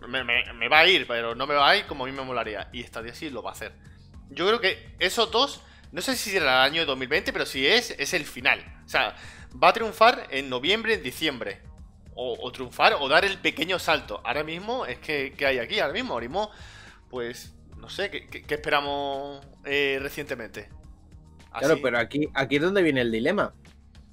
[0.09, 2.69] Me, va a ir, pero no me va a ir como a mí me molaría.
[2.73, 3.73] Y Stadia sí lo va a hacer.
[4.31, 5.61] Yo creo que esos dos,
[5.93, 8.61] no sé si será el año 2020, pero si es, es el final.
[8.85, 9.15] O sea,
[9.63, 11.61] va a triunfar en noviembre, en diciembre.
[12.21, 14.21] O, triunfar o dar el pequeño salto.
[14.25, 15.79] Ahora mismo es que, ¿qué hay aquí?
[15.79, 16.51] Ahora mismo, ahora mismo,
[17.11, 20.69] pues, no sé, ¿qué, qué- qué esperamos eh, recientemente?
[21.57, 23.53] Claro, pero aquí, aquí es donde viene el dilema.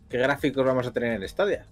[0.10, 1.66] ¿Qué gráficos vamos a tener en Stadia?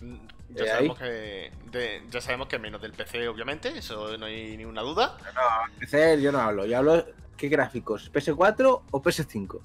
[0.00, 0.16] Mm,
[0.54, 4.82] Ya sabemos, que, de- ya sabemos que menos del PC, obviamente, eso no hay ninguna
[4.82, 5.16] duda.
[5.78, 7.04] PC yo no hablo, yo hablo
[7.36, 8.10] ¿qué gráficos?
[8.12, 9.60] ¿PS4 o PS5?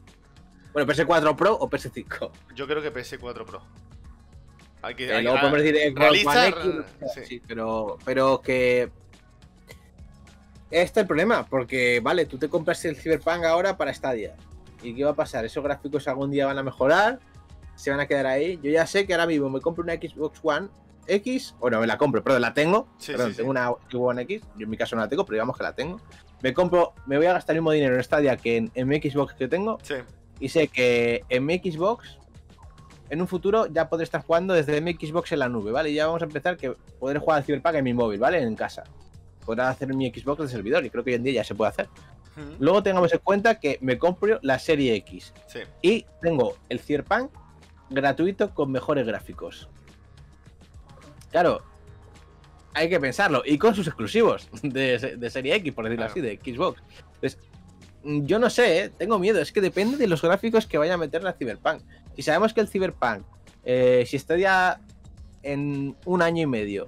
[0.74, 2.32] Bueno, PS4 Pro o PS5.
[2.56, 3.62] Yo creo que PS4 Pro.
[4.82, 5.94] Hay que, Eh, hay- luego ah, podemos decir eh,
[7.14, 7.26] sí.
[7.26, 8.90] sí, pero, pero que.
[10.72, 14.36] Este es el problema, porque vale, tú te compras el Cyberpunk ahora para Stadia.
[14.82, 15.45] ¿Y qué va a pasar?
[15.45, 17.19] ¿Esos gráficos algún día van a mejorar?
[17.82, 18.59] se van a quedar ahí.
[18.61, 20.67] Yo ya sé que ahora mismo me compro una Xbox One
[21.07, 22.88] X, o no, me la compro, pero la tengo.
[22.97, 23.38] Sí, perdón, sí, sí.
[23.38, 25.63] tengo una Xbox One X, yo en mi caso no la tengo, pero digamos que
[25.63, 25.99] la tengo.
[26.43, 29.01] Me compro, me voy a gastar el mismo dinero en Stadia que en, en mi
[29.01, 29.95] Xbox que tengo, Sí,
[30.39, 32.19] y sé que en mi Xbox,
[33.09, 35.89] en un futuro, ya podré estar jugando desde mi Xbox en la nube, ¿vale?
[35.89, 38.41] Y ya vamos a empezar que podré jugar al Cyberpunk en mi móvil, ¿vale?
[38.41, 38.84] En casa.
[39.46, 41.70] Podrá hacer mi Xbox de servidor, y creo que hoy en día ya se puede
[41.70, 41.89] hacer.
[42.60, 45.60] Luego tengamos en cuenta que me compro la serie X sí.
[45.82, 47.30] y tengo el Cyberpunk
[47.89, 49.68] gratuito con mejores gráficos.
[51.30, 51.62] Claro,
[52.74, 53.42] hay que pensarlo.
[53.46, 56.12] Y con sus exclusivos de, se- de serie X, por decirlo Claro.
[56.12, 56.82] así, de Xbox.
[57.16, 57.39] Entonces,
[58.04, 58.89] mm, yo no sé, ¿eh?
[58.89, 59.42] tengo miedo.
[59.42, 61.82] Es que depende de los gráficos que vaya a meter la Cyberpunk.
[62.16, 63.24] Si sabemos que el Cyberpunk,
[63.66, 64.80] eh, si está ya
[65.44, 66.86] en un año y medio,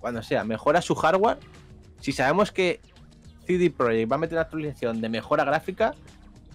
[0.00, 1.38] cuando sea, mejora su hardware,
[2.02, 2.80] si sabemos que
[3.46, 5.94] CD Projekt va a meter una actualización de mejora gráfica,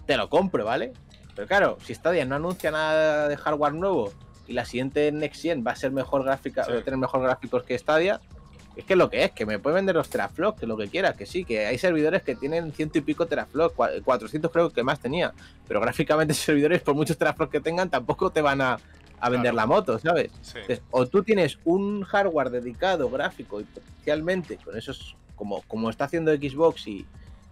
[0.06, 0.92] te lo compro, ¿vale?
[1.34, 4.12] Pero claro, si Stadia no anuncia nada de hardware nuevo
[4.46, 6.72] y la siguiente Next Gen va a ser mejor gráfica, Sí.
[6.72, 8.20] va a tener mejor gráficos que Stadia,
[8.76, 11.14] es que lo que es, que me puede vender los teraflops, que lo que quiera,
[11.14, 14.82] que sí, que hay servidores que tienen ciento y pico teraflops, cua- 400 creo que
[14.84, 15.32] más tenía,
[15.66, 18.78] pero gráficamente esos servidores, por muchos teraflops que tengan, tampoco te van a,
[19.20, 19.56] a vender Claro.
[19.56, 20.30] la moto, ¿sabes?
[20.42, 20.58] sí.
[20.60, 26.04] Entonces, o tú tienes un hardware dedicado gráfico y potencialmente con esos, como, como está
[26.04, 27.06] haciendo Xbox y,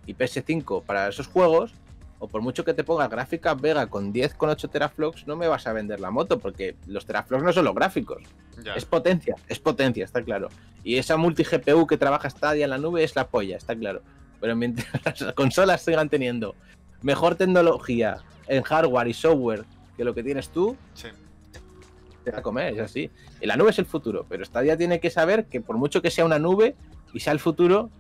[0.07, 1.73] y PS5 para esos juegos,
[2.19, 5.73] o por mucho que te pongas gráfica Vega con 10,8 teraflops, no me vas a
[5.73, 8.23] vender la moto, porque los teraflops no son los gráficos,
[8.65, 8.75] Ya.
[8.75, 10.49] es potencia, es potencia, está claro.
[10.83, 14.03] Y esa multi GPU que trabaja Stadia en la nube es la polla, está claro.
[14.41, 14.87] Pero mientras
[15.21, 16.55] las consolas sigan teniendo
[17.03, 18.19] mejor tecnología
[18.49, 19.65] en hardware y software
[19.97, 21.09] que lo que tienes tú, Sí.
[22.25, 23.11] te va a comer, es así.
[23.43, 26.11] Y la nube es el futuro, pero Stadia tiene que saber que por mucho que
[26.11, 26.75] sea una nube
[27.17, 27.91] y sea el futuro,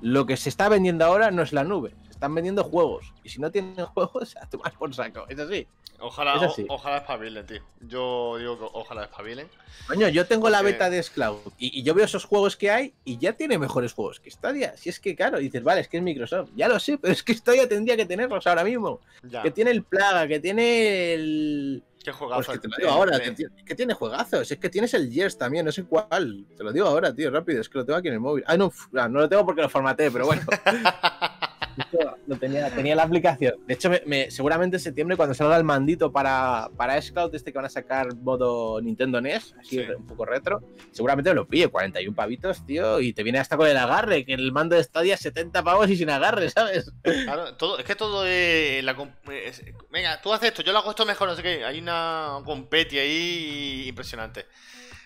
[0.00, 3.12] lo que se está vendiendo ahora no es la nube, están vendiendo juegos.
[3.24, 5.66] Y si no tienen juegos, a tomar por saco, es así.
[6.04, 6.66] Ojalá, Es así.
[6.68, 7.60] o- ojalá espabilen, tío.
[7.80, 9.48] Yo digo que ojalá espabilen.
[9.86, 12.92] Coño, yo tengo la beta de Scloud y, y yo veo esos juegos que hay
[13.04, 14.76] y ya tiene mejores juegos que Stadia.
[14.76, 17.22] Si es que, claro, dices, vale, es que es Microsoft, ya lo sé, pero es
[17.22, 19.00] que Stadia tendría que tenerlos ahora mismo.
[19.22, 19.42] Ya.
[19.42, 21.82] Que tiene el Plaga, que tiene el.
[22.02, 22.50] Qué Pues juegazo.
[22.50, 24.50] que el- te lo digo ahora, que tiene, que tiene juegazos.
[24.50, 26.46] Es que tienes el Gears también, no sé cuál.
[26.56, 27.60] Te lo digo ahora, tío, rápido.
[27.60, 28.42] Es que lo tengo aquí en el móvil.
[28.48, 30.42] Ah, no, ah, no lo tengo porque lo formateé, pero bueno.
[31.76, 33.54] Esto lo tenía, tenía la aplicación.
[33.66, 37.52] De hecho, me- me- seguramente en septiembre, cuando salga el mandito para, para Xcloud, este
[37.52, 39.84] que van a sacar modo Nintendo NES, así Sí.
[39.96, 41.68] un poco retro, seguramente me lo pille.
[41.68, 45.16] 41 pavitos, tío, y te viene hasta con el agarre, que el mando de Stadia
[45.16, 46.92] 70 pavos y sin agarre, ¿sabes?
[47.02, 50.78] Claro, todo, es que todo es, la comp- es- Venga, tú haces esto, yo lo
[50.78, 51.64] hago esto mejor, no sé qué.
[51.64, 54.46] Hay una competi ahí impresionante.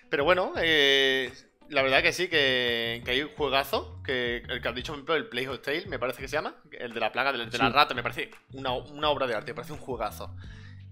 [0.09, 1.33] Pero bueno, eh,
[1.71, 4.01] la verdad que sí, que, que hay un juegazo.
[4.05, 6.37] Que el que has dicho, por ejemplo, el Play of Tale, me parece que se
[6.37, 6.55] llama.
[6.73, 9.53] El de la plaga, de, de la rata, me parece una, una obra de arte,
[9.53, 10.35] me parece un juegazo.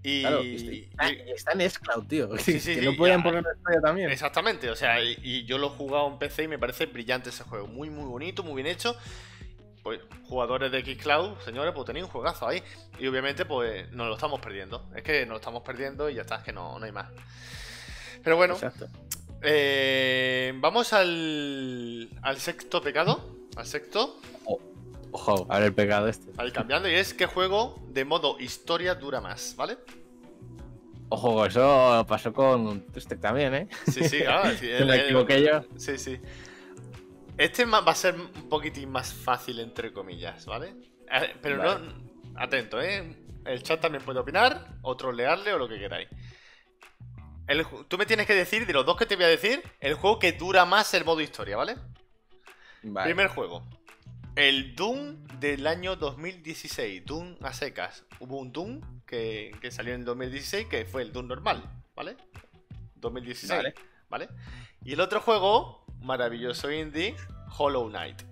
[0.03, 2.29] Y, Claro, y está, y- está en Xcloud, tío.
[2.37, 4.11] Sí, sí, que no podían en Stadia también.
[4.11, 7.29] Exactamente, o sea, y, y yo lo he jugado en PC y me parece brillante
[7.29, 7.65] ese juego.
[7.67, 8.95] Muy, muy bonito, muy bien hecho.
[9.81, 12.61] Pues jugadores de Xcloud, señores, pues tenéis un juegazo ahí.
[12.99, 14.89] Y obviamente, pues nos lo estamos perdiendo.
[14.95, 17.11] Es que nos lo estamos perdiendo y ya está, es que no, no hay más.
[18.23, 18.87] Pero bueno, Exacto.
[19.41, 23.35] Eh, vamos al, al sexto pecado.
[23.55, 24.19] Al sexto,
[25.11, 26.29] Ojo, a ver el pegado este.
[26.37, 29.77] al cambiando, y es qué juego de modo historia dura más, ¿vale?
[31.07, 33.67] Ojo, eso pasó con Twisted también, ¿eh?
[33.89, 34.51] Sí, sí, claro.
[34.59, 35.61] sí, el- me el- equivoqué yo.
[35.77, 36.19] Sí, sí.
[37.37, 40.73] Este va a ser un poquitín más fácil, entre comillas, ¿vale?
[41.09, 41.85] Eh, Pero Vale.
[41.85, 42.39] no.
[42.41, 43.15] Atento, ¿eh?
[43.45, 46.09] El chat también puede opinar, o trolearle, o lo que queráis.
[47.47, 49.93] El tú me tienes que decir, de los dos que te voy a decir, el
[49.93, 51.75] juego que dura más el modo historia, ¿vale?
[52.83, 53.05] Vale.
[53.05, 53.63] Primer juego.
[54.35, 57.05] El Doom del año 2016.
[57.05, 58.03] Doom a secas.
[58.19, 61.63] Hubo un Doom que, que salió en 2016 que fue el Doom normal,
[61.95, 62.17] ¿vale?
[62.95, 63.51] 2016.
[63.51, 63.75] Vale.
[64.09, 64.29] ¿Vale?
[64.83, 67.15] Y el otro juego, maravilloso indie,
[67.57, 68.23] Hollow Knight.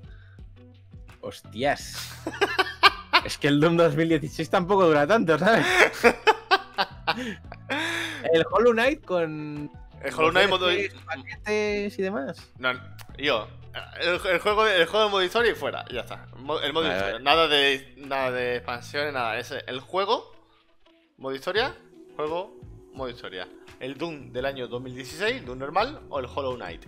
[1.22, 1.98] Hostias.
[3.26, 5.66] es que el Doom 2016 tampoco dura tanto, ¿sabes?
[8.34, 9.72] el Hollow Knight con.
[10.04, 10.68] El Hollow Knight modo.
[11.06, 12.52] Paquetes y demás.
[12.58, 12.74] No,
[13.18, 13.48] yo.
[14.00, 16.28] El, el juego de, el juego de modo historia y fuera, y ya está.
[16.36, 17.12] El modo Vale, historia.
[17.14, 17.24] vale.
[17.24, 19.40] Nada de nada de expansiones, nada.
[19.40, 20.32] Es el juego,
[21.18, 21.76] modo historia,
[22.16, 22.56] juego,
[22.94, 23.48] modo historia.
[23.80, 26.86] El Doom del año 2016, el Doom normal, o el Hollow Knight.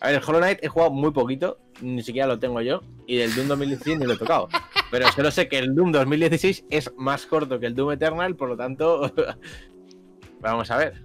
[0.00, 3.20] A ver, el Hollow Knight he jugado muy poquito, ni siquiera lo tengo yo, y
[3.20, 4.48] el Doom 2016 ni lo he tocado.
[4.98, 8.48] Pero solo sé que el Doom 2016 es más corto que el Doom Eternal, por
[8.48, 9.12] lo tanto.
[10.40, 11.02] Vamos a ver.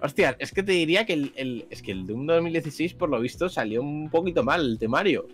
[0.00, 3.20] Hostia, es que te diría que el, el- es que el Doom 2016, por lo
[3.20, 5.26] visto, salió un poquito mal el temario.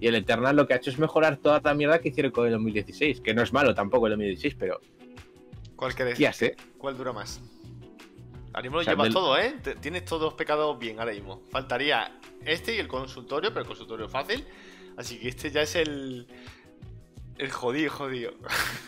[0.00, 2.46] Y el Eternal lo que ha hecho es mejorar toda la mierda que hicieron con
[2.46, 3.20] el 2016.
[3.20, 4.80] Que no es malo tampoco el 2016, pero.
[5.76, 6.14] ¿Cuál querés?
[6.14, 6.56] Hostias, eh.
[6.78, 7.40] ¿Cuál dura más?
[8.52, 9.54] Ahora mismo lo O sea, llevas del- todo, ¿eh?
[9.80, 11.42] Tienes todos los pecados bien ahora mismo.
[11.50, 14.44] Faltaría este y el consultorio, pero el consultorio es fácil.
[14.96, 16.26] Así que este ya es el.
[17.40, 18.32] El jodido, jodido.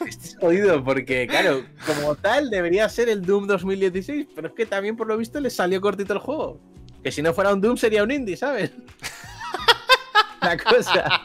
[0.07, 4.67] Este es jodido porque, claro, como tal debería ser el Doom 2016, pero es que
[4.67, 6.61] también por lo visto le salió cortito el juego.
[7.03, 8.71] Que si no fuera un Doom sería un indie, ¿sabes?
[10.43, 11.21] La cosa.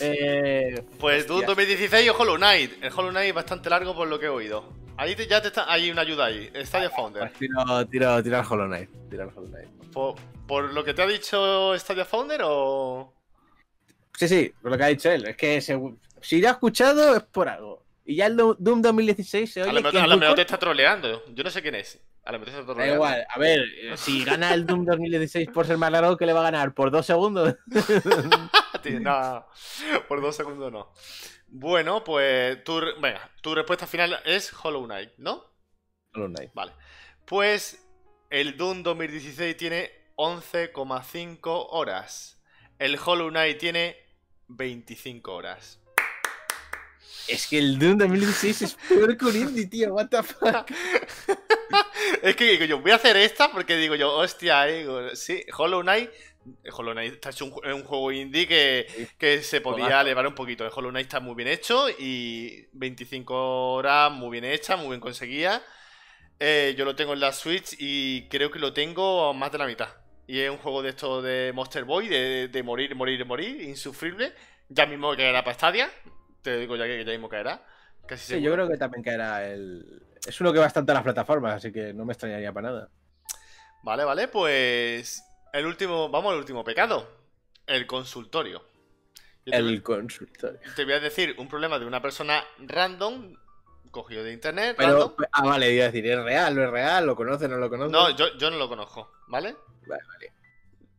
[0.00, 1.54] Eh, Pues Doom Hostia.
[1.54, 2.72] 2016 o Hollow Knight.
[2.82, 4.72] El Hollow Knight es bastante largo por lo que he oído.
[4.96, 5.72] Ahí te- ya te está.
[5.72, 6.50] Hay una ayuda ahí.
[6.64, 7.22] Stadia Founder.
[7.28, 8.90] pues tiro, tiro, tiro al Hollow Knight.
[9.10, 9.68] Tiro al Hollow Knight.
[9.92, 10.14] ¿Por,
[10.46, 13.14] por lo que te ha dicho Stadia Founder o.?
[14.18, 15.28] Sí, sí, por lo que ha dicho él.
[15.28, 15.78] Es que se-
[16.20, 17.84] si ya ha escuchado es por algo.
[18.04, 20.40] Y ya el Do- Doom 2016 se A oye lo mejor, a lo mejor te
[20.40, 21.22] está troleando.
[21.34, 22.00] Yo no sé quién es.
[22.24, 22.94] A lo mejor te está Da troleando.
[22.96, 26.32] igual, a ver, eh, si gana el Doom 2016 por ser más largo, ¿qué le
[26.32, 26.74] va a ganar?
[26.74, 27.54] ¿Por dos segundos?
[29.00, 29.46] No,
[30.08, 30.92] por dos segundos no.
[31.48, 35.44] Bueno, pues tu, venga, tu respuesta final es Hollow Knight, ¿no?
[36.14, 36.50] Hollow Knight.
[36.54, 36.72] Vale.
[37.26, 37.84] Pues
[38.30, 42.40] el Doom 2016 tiene 11,5 horas.
[42.78, 43.96] El Hollow Knight tiene
[44.48, 45.80] 25 horas.
[47.28, 49.94] Es que el Doom 2016 es peor que un indie, tío.
[49.94, 50.70] What the fuck.
[52.22, 55.44] Es que digo yo, voy a hacer esta porque digo yo, hostia, eh, digo, sí,
[55.56, 56.10] Hollow Knight.
[56.72, 60.64] Hollow Knight está hecho un, un juego indie que, que se podía elevar un poquito.
[60.64, 65.00] El Hollow Knight está muy bien hecho y 25 horas muy bien hecha, muy bien
[65.00, 65.62] conseguida.
[66.40, 69.66] Eh, yo lo tengo en la Switch y creo que lo tengo más de la
[69.66, 69.88] mitad.
[70.28, 74.34] Y es un juego de esto de Monster Boy, de, de morir, morir, morir, insufrible.
[74.68, 75.90] Ya mismo caerá para Stadia.
[76.42, 77.64] Te digo ya que ya mismo caerá.
[78.06, 78.44] Casi Sí, seguro.
[78.44, 80.02] yo creo que también caerá el.
[80.26, 82.90] Es uno que va bastante a las plataformas, así que no me extrañaría para nada.
[83.82, 85.22] Vale, vale, pues.
[85.52, 86.08] El último.
[86.10, 87.08] Vamos al último pecado.
[87.66, 88.64] El consultorio.
[89.46, 90.60] Yo te, El consultorio.
[90.76, 93.34] te voy a decir un problema de una persona random.
[93.90, 95.14] Cogido de internet, Pero, random.
[95.32, 96.54] ah, vale, iba a decir, ¿es real?
[96.54, 97.06] ¿No es real?
[97.06, 97.48] ¿Lo conoce?
[97.48, 97.90] ¿No lo conoce?
[97.92, 99.56] No, yo, yo no lo conozco, ¿vale?
[99.86, 100.32] Vale, vale.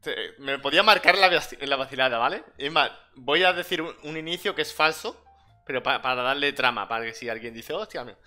[0.01, 2.43] Te- me podía marcar la, la vacilada, ¿vale?
[2.57, 5.23] Es más, voy a decir un, un inicio que es falso,
[5.65, 8.17] pero pa- para darle trama, para que si alguien dice, hostia, mío".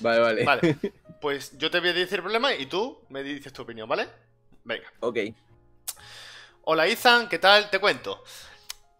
[0.00, 0.44] Vale, vale.
[0.44, 0.76] Vale,
[1.20, 4.08] pues yo te voy a decir el problema y tú me dices tu opinión, ¿vale?
[4.64, 4.92] Venga.
[5.00, 5.18] ok.
[6.64, 7.70] Hola Ethan, ¿qué tal?
[7.70, 8.22] Te cuento.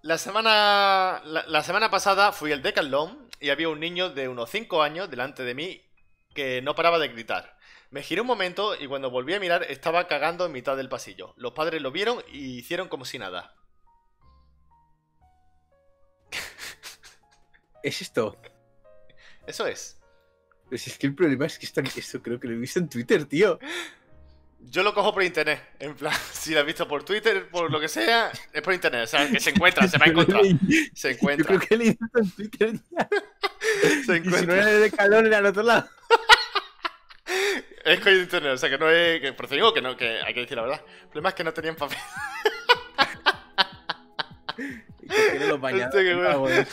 [0.03, 4.49] La semana, la, la semana pasada fui al Decathlon y había un niño de unos
[4.51, 5.83] 5 años delante de mí
[6.33, 7.59] que no paraba de gritar.
[7.91, 11.35] Me giré un momento y cuando volví a mirar estaba cagando en mitad del pasillo.
[11.37, 13.55] Los padres lo vieron y hicieron como si nada.
[17.83, 18.41] Es esto.
[19.45, 20.01] Eso es.
[20.69, 22.89] Pues es que el problema es que esto, esto creo que lo he visto en
[22.89, 23.59] Twitter, tío.
[24.65, 25.61] Yo lo cojo por internet.
[25.81, 29.05] En plan, si lo has visto por Twitter, por lo que sea, es por internet.
[29.05, 30.43] O sea, que se encuentra, se va a encontrar.
[30.95, 31.59] Se Yo encuentra.
[31.59, 33.09] creo que en Twitter ya.
[33.83, 34.57] Se Y si no encuentra.
[34.57, 35.89] era de calor, era al otro lado.
[37.85, 39.21] Es con internet, o sea que no es.
[39.21, 40.83] Que, por eso digo que no, que hay que decir la verdad.
[41.03, 41.99] El problema es que no tenían papel.
[45.03, 45.95] Y que tiene los bañados.
[45.95, 46.67] Qué bueno.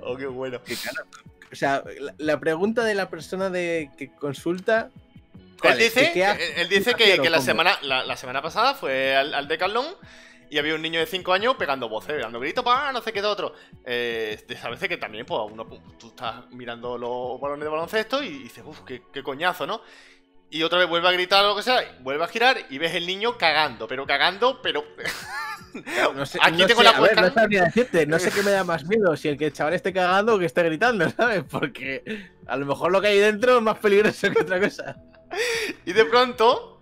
[0.00, 0.62] Oh, qué bueno.
[0.62, 1.06] Que claro,
[1.52, 4.90] O sea, la, la pregunta de la persona de que consulta.
[5.60, 6.60] ¿cuál Él dice, ¿Qué- qué hace?
[6.62, 9.86] él- dice que, la, semana, la, la semana pasada fue al, al Decathlon
[10.50, 13.22] y había un niño de 5 años pegando voces, dando gritos, pa, no sé qué
[13.22, 13.54] de otro.
[13.84, 15.64] Eh, esas veces que también, pues, uno,
[15.98, 19.80] tú estás mirando los balones de baloncesto y dices, uff, qué, qué coñazo, ¿no?
[20.52, 22.94] Y otra vez vuelve a gritar o lo que sea, vuelve a girar y ves
[22.94, 24.84] el niño cagando, pero cagando, pero.
[26.14, 28.42] No sé, Aquí no tengo sé, la a ver, no sabría decirte, no sé qué
[28.42, 31.08] me da más miedo, si el que el chaval esté cagando o que esté gritando,
[31.16, 31.44] ¿sabes?
[31.50, 34.96] Porque a lo mejor lo que hay dentro es más peligroso que otra cosa.
[35.86, 36.72] Y de pronto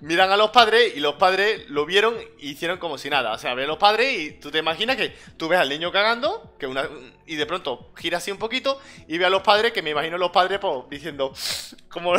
[0.00, 3.32] miran a los padres y los padres lo vieron y hicieron como si nada.
[3.32, 6.54] O sea, ven los padres y tú te imaginas que tú ves al niño cagando
[6.58, 6.88] que una,
[7.26, 8.78] y de pronto gira así un poquito
[9.08, 11.32] y ve a los padres que me imagino los padres pues, diciendo
[11.88, 12.14] como,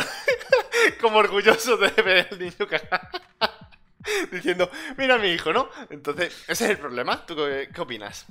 [1.00, 2.54] como orgullosos de ver al niño.
[4.30, 5.68] Diciendo, mira a mi hijo, ¿no?
[5.90, 7.26] Entonces, ese es el problema.
[7.26, 8.26] ¿Tú qué, qué opinas?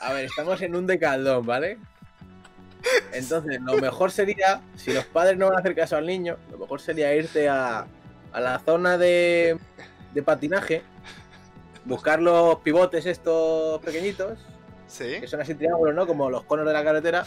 [0.00, 1.78] A ver, estamos en un decaldón, ¿vale?
[3.12, 6.58] Entonces, lo mejor sería, si los padres no van a hacer caso al niño, lo
[6.58, 7.86] mejor sería irte a,
[8.32, 9.58] a la zona de,
[10.14, 10.82] de patinaje,
[11.84, 14.38] buscar los pivotes estos pequeñitos,
[14.88, 15.20] Sí.
[15.20, 16.06] que son así triángulos, ¿no?
[16.06, 17.24] Como los conos de la carretera,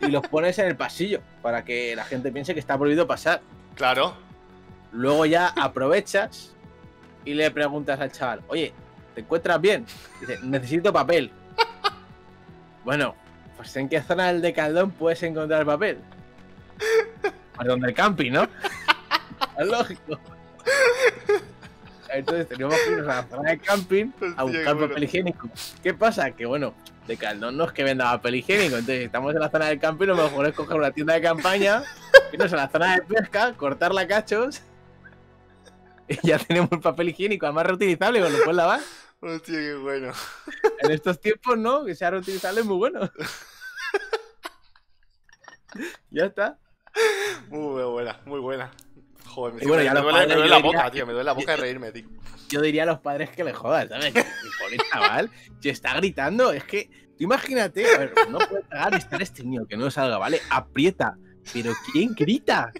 [0.00, 3.42] y los pones en el pasillo, para que la gente piense que está prohibido pasar.
[3.74, 4.14] Claro.
[4.92, 6.54] Luego ya aprovechas
[7.24, 8.72] y le preguntas al chaval, oye,
[9.14, 9.84] ¿te encuentras bien?
[10.20, 11.30] Dice, necesito papel.
[12.82, 13.14] Bueno,
[13.58, 15.98] pues ¿en qué zona del Decathlon puedes encontrar papel?
[17.54, 18.44] Pues donde el camping, ¿no?
[19.58, 20.18] Es lógico.
[22.08, 24.06] Entonces tenemos que irnos a la zona de camping
[24.36, 25.48] a buscar papel higiénico.
[25.82, 26.30] ¿Qué pasa?
[26.30, 26.72] Que bueno,
[27.10, 30.06] Decathlon no es que venda papel higiénico, entonces estamos en la zona del campo y
[30.06, 31.82] lo mejor es coger una tienda de campaña,
[32.32, 34.62] irnos a la zona de pesca, cortarla a cachos
[36.08, 38.80] y ya tenemos el papel higiénico, además reutilizable, con lo puedes lavar.
[39.20, 40.12] Hostia, qué bueno.
[40.80, 41.84] En estos tiempos, ¿no?
[41.84, 43.00] Que sea reutilizable es muy bueno.
[46.10, 46.58] ya está.
[47.48, 48.70] Muy buena, muy buena.
[49.26, 51.06] Joder, me, bueno, me duele, me la diría- boca, tío.
[51.06, 52.08] Me duele la boca de reírme, tío.
[52.48, 54.12] Yo diría a los padres que le jodan, ¿sabes?
[54.12, 54.24] Que,
[54.58, 55.30] Pobre chaval,
[55.60, 56.90] si está gritando, es que
[57.20, 60.40] tú imagínate, a ver, no puede tragar estar este niño, que no salga, ¿vale?
[60.50, 61.16] Aprieta,
[61.52, 62.72] pero ¿quién grita?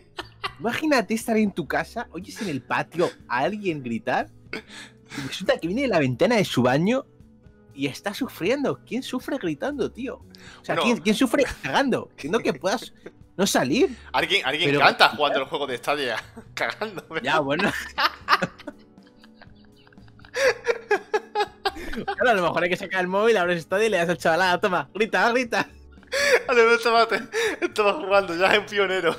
[0.59, 5.67] Imagínate estar en tu casa, oyes en el patio a alguien gritar, y resulta que
[5.67, 7.05] viene de la ventana de su baño
[7.75, 8.81] y está sufriendo.
[8.87, 10.17] ¿Quién sufre gritando, tío?
[10.17, 10.83] O sea, Bueno.
[10.85, 12.11] ¿quién, quién sufre cagando?
[12.17, 12.93] Que no que puedas
[13.37, 13.97] no salir.
[14.13, 16.17] Alguien, alguien Pero- canta jugando el juego de Stadia,
[16.55, 17.05] cagando.
[17.23, 17.71] Ya, bueno.
[21.91, 24.19] Claro, a lo mejor hay que sacar el móvil, abres estadio y le das al
[24.19, 25.69] chavalada, toma, grita, grita.
[26.47, 27.07] Vale, estaba,
[27.61, 29.15] estaba jugando, ya es un pionero.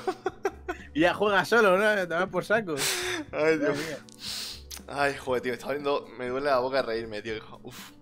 [0.94, 1.94] Y ya juega solo, ¿no?
[2.06, 2.74] Te vas por saco.
[3.32, 3.96] Ay, Dios mío.
[4.88, 7.34] Ay, joder, tío, me está viendo, me duele la boca de reírme, tío.
[7.62, 7.92] Uf.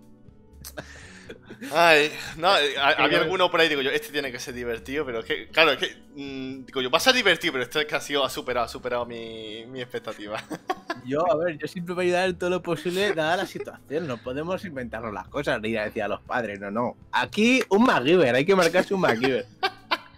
[1.73, 5.05] Ay, no, eh, ha- había alguno por ahí, digo yo, este tiene que ser divertido,
[5.05, 7.79] pero es que, claro, es que, mm, digo yo, va a ser divertido, pero esto
[7.79, 10.41] es que ha sido, ha superado, ha superado mi, mi expectativa.
[11.05, 14.05] Yo, a ver, yo siempre voy a ayudar en todo lo posible, dada la situación.
[14.05, 16.95] No podemos inventarnos las cosas, ni ir a decir a los padres, no, no.
[17.11, 19.47] Aquí, un MacGyver, hay que marcarse un MacGyver.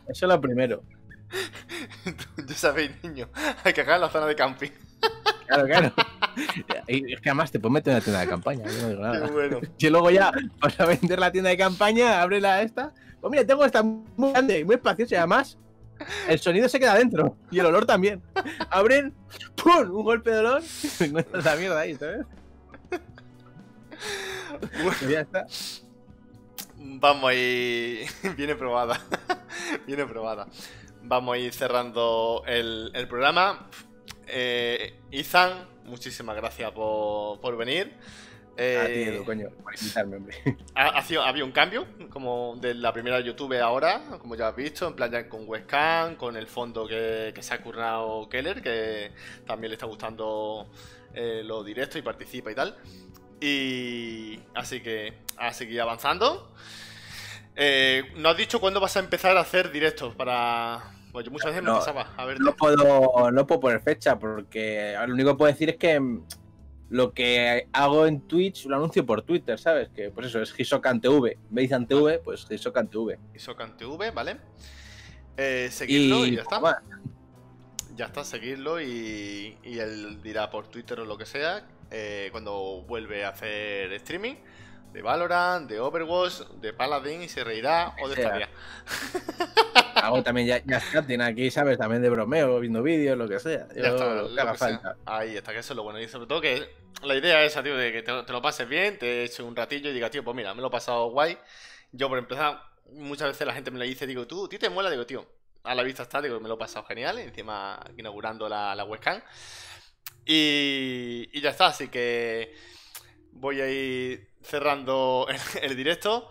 [0.10, 0.84] Eso es lo primero.
[2.48, 3.30] ya sabéis, niño,
[3.64, 4.72] hay que en la zona de camping.
[5.48, 5.94] Claro, claro.
[6.88, 9.02] Y es que además te puedes meter en la tienda de campaña, yo no digo
[9.02, 9.28] Qué nada.
[9.32, 9.60] bueno.
[9.78, 12.94] Y luego ya vas a vender la tienda de campaña, abre la esta.
[13.22, 15.58] Pues mira, tengo esta muy grande y muy espaciosa y además
[16.28, 18.22] el sonido se queda dentro y el olor también.
[18.70, 19.14] Abren,
[19.56, 19.90] ¡pum!
[19.92, 20.62] Un golpe de olor
[21.00, 22.26] y encuentras la mierda ahí, ¿sabes?
[25.10, 25.46] Ya está.
[26.78, 28.08] Vamos a ir.
[28.38, 29.00] Viene probada.
[29.88, 30.48] Viene probada.
[31.04, 33.68] Vamos a ir cerrando el, el programa.
[34.28, 37.94] Eh, Ethan, muchísimas gracias por, por venir.
[38.56, 40.38] Eh, A ti, Edu, coño, por invitarme, hombre.
[40.76, 44.56] ha, ha sido- había un cambio, como de la primera YouTube ahora, como ya has
[44.56, 48.62] visto, en plan ya con webcam, con el fondo que, que se ha currado Keller,
[48.62, 49.12] que
[49.48, 50.70] también le está gustando
[51.16, 52.78] eh, los directos y participa y tal.
[53.42, 56.54] Y así que a seguir avanzando.
[57.56, 60.93] Eh, ¿No has dicho cuándo vas a empezar a hacer directos para...?
[61.14, 62.44] Pues yo muchas veces me No, pasaba a verte.
[62.44, 66.02] No puedo, no puedo poner fecha porque lo único que puedo decir es que
[66.90, 69.90] lo que hago en Twitch lo anuncio por Twitter, ¿sabes?
[69.90, 71.38] Que pues eso es Hisokan TV.
[71.52, 73.20] Me dicen TV, pues Hisokan TV.
[73.36, 74.38] Isocan TV, ¿vale?
[75.38, 76.82] Eh, seguirlo y, Y ya está.
[77.96, 82.84] Ya está, seguirlo y, y él dirá por Twitter o lo que sea eh, cuando
[82.88, 84.34] vuelve a hacer streaming
[84.94, 88.16] de Valorant, de Overwatch, de Paladin y se reirá o de.
[88.16, 88.50] Stadia.
[89.96, 91.78] Hago también ya, ya chatting aquí, ¿sabes?
[91.78, 93.68] También de bromeo, viendo vídeos, lo que sea.
[93.76, 94.98] Yo, Ya está, lo que haga falta.
[95.06, 96.00] Ahí está, que eso es lo bueno.
[96.00, 96.68] Y sobre todo que
[97.04, 99.56] la idea es esa, tío, de que te, te lo pases bien, te eches un
[99.56, 101.38] ratillo y digas, tío, pues mira, me lo he pasado guay.
[101.92, 102.62] Yo, por empezar,
[102.92, 104.90] muchas veces la gente me lo dice, digo, tú, ¿tú te mola?
[104.90, 105.26] Digo, tío,
[105.64, 107.20] a la vista está, digo, me lo he pasado genial.
[107.20, 109.22] Encima, inaugurando la, la webcam.
[110.26, 112.56] Y, y ya está, así que
[113.32, 116.30] voy a ir cerrando el, el directo.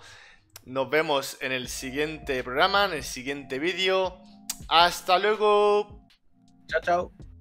[0.65, 4.19] Nos vemos en el siguiente programa, en el siguiente vídeo.
[4.69, 6.07] Hasta luego.
[6.69, 7.32] Chao, chao.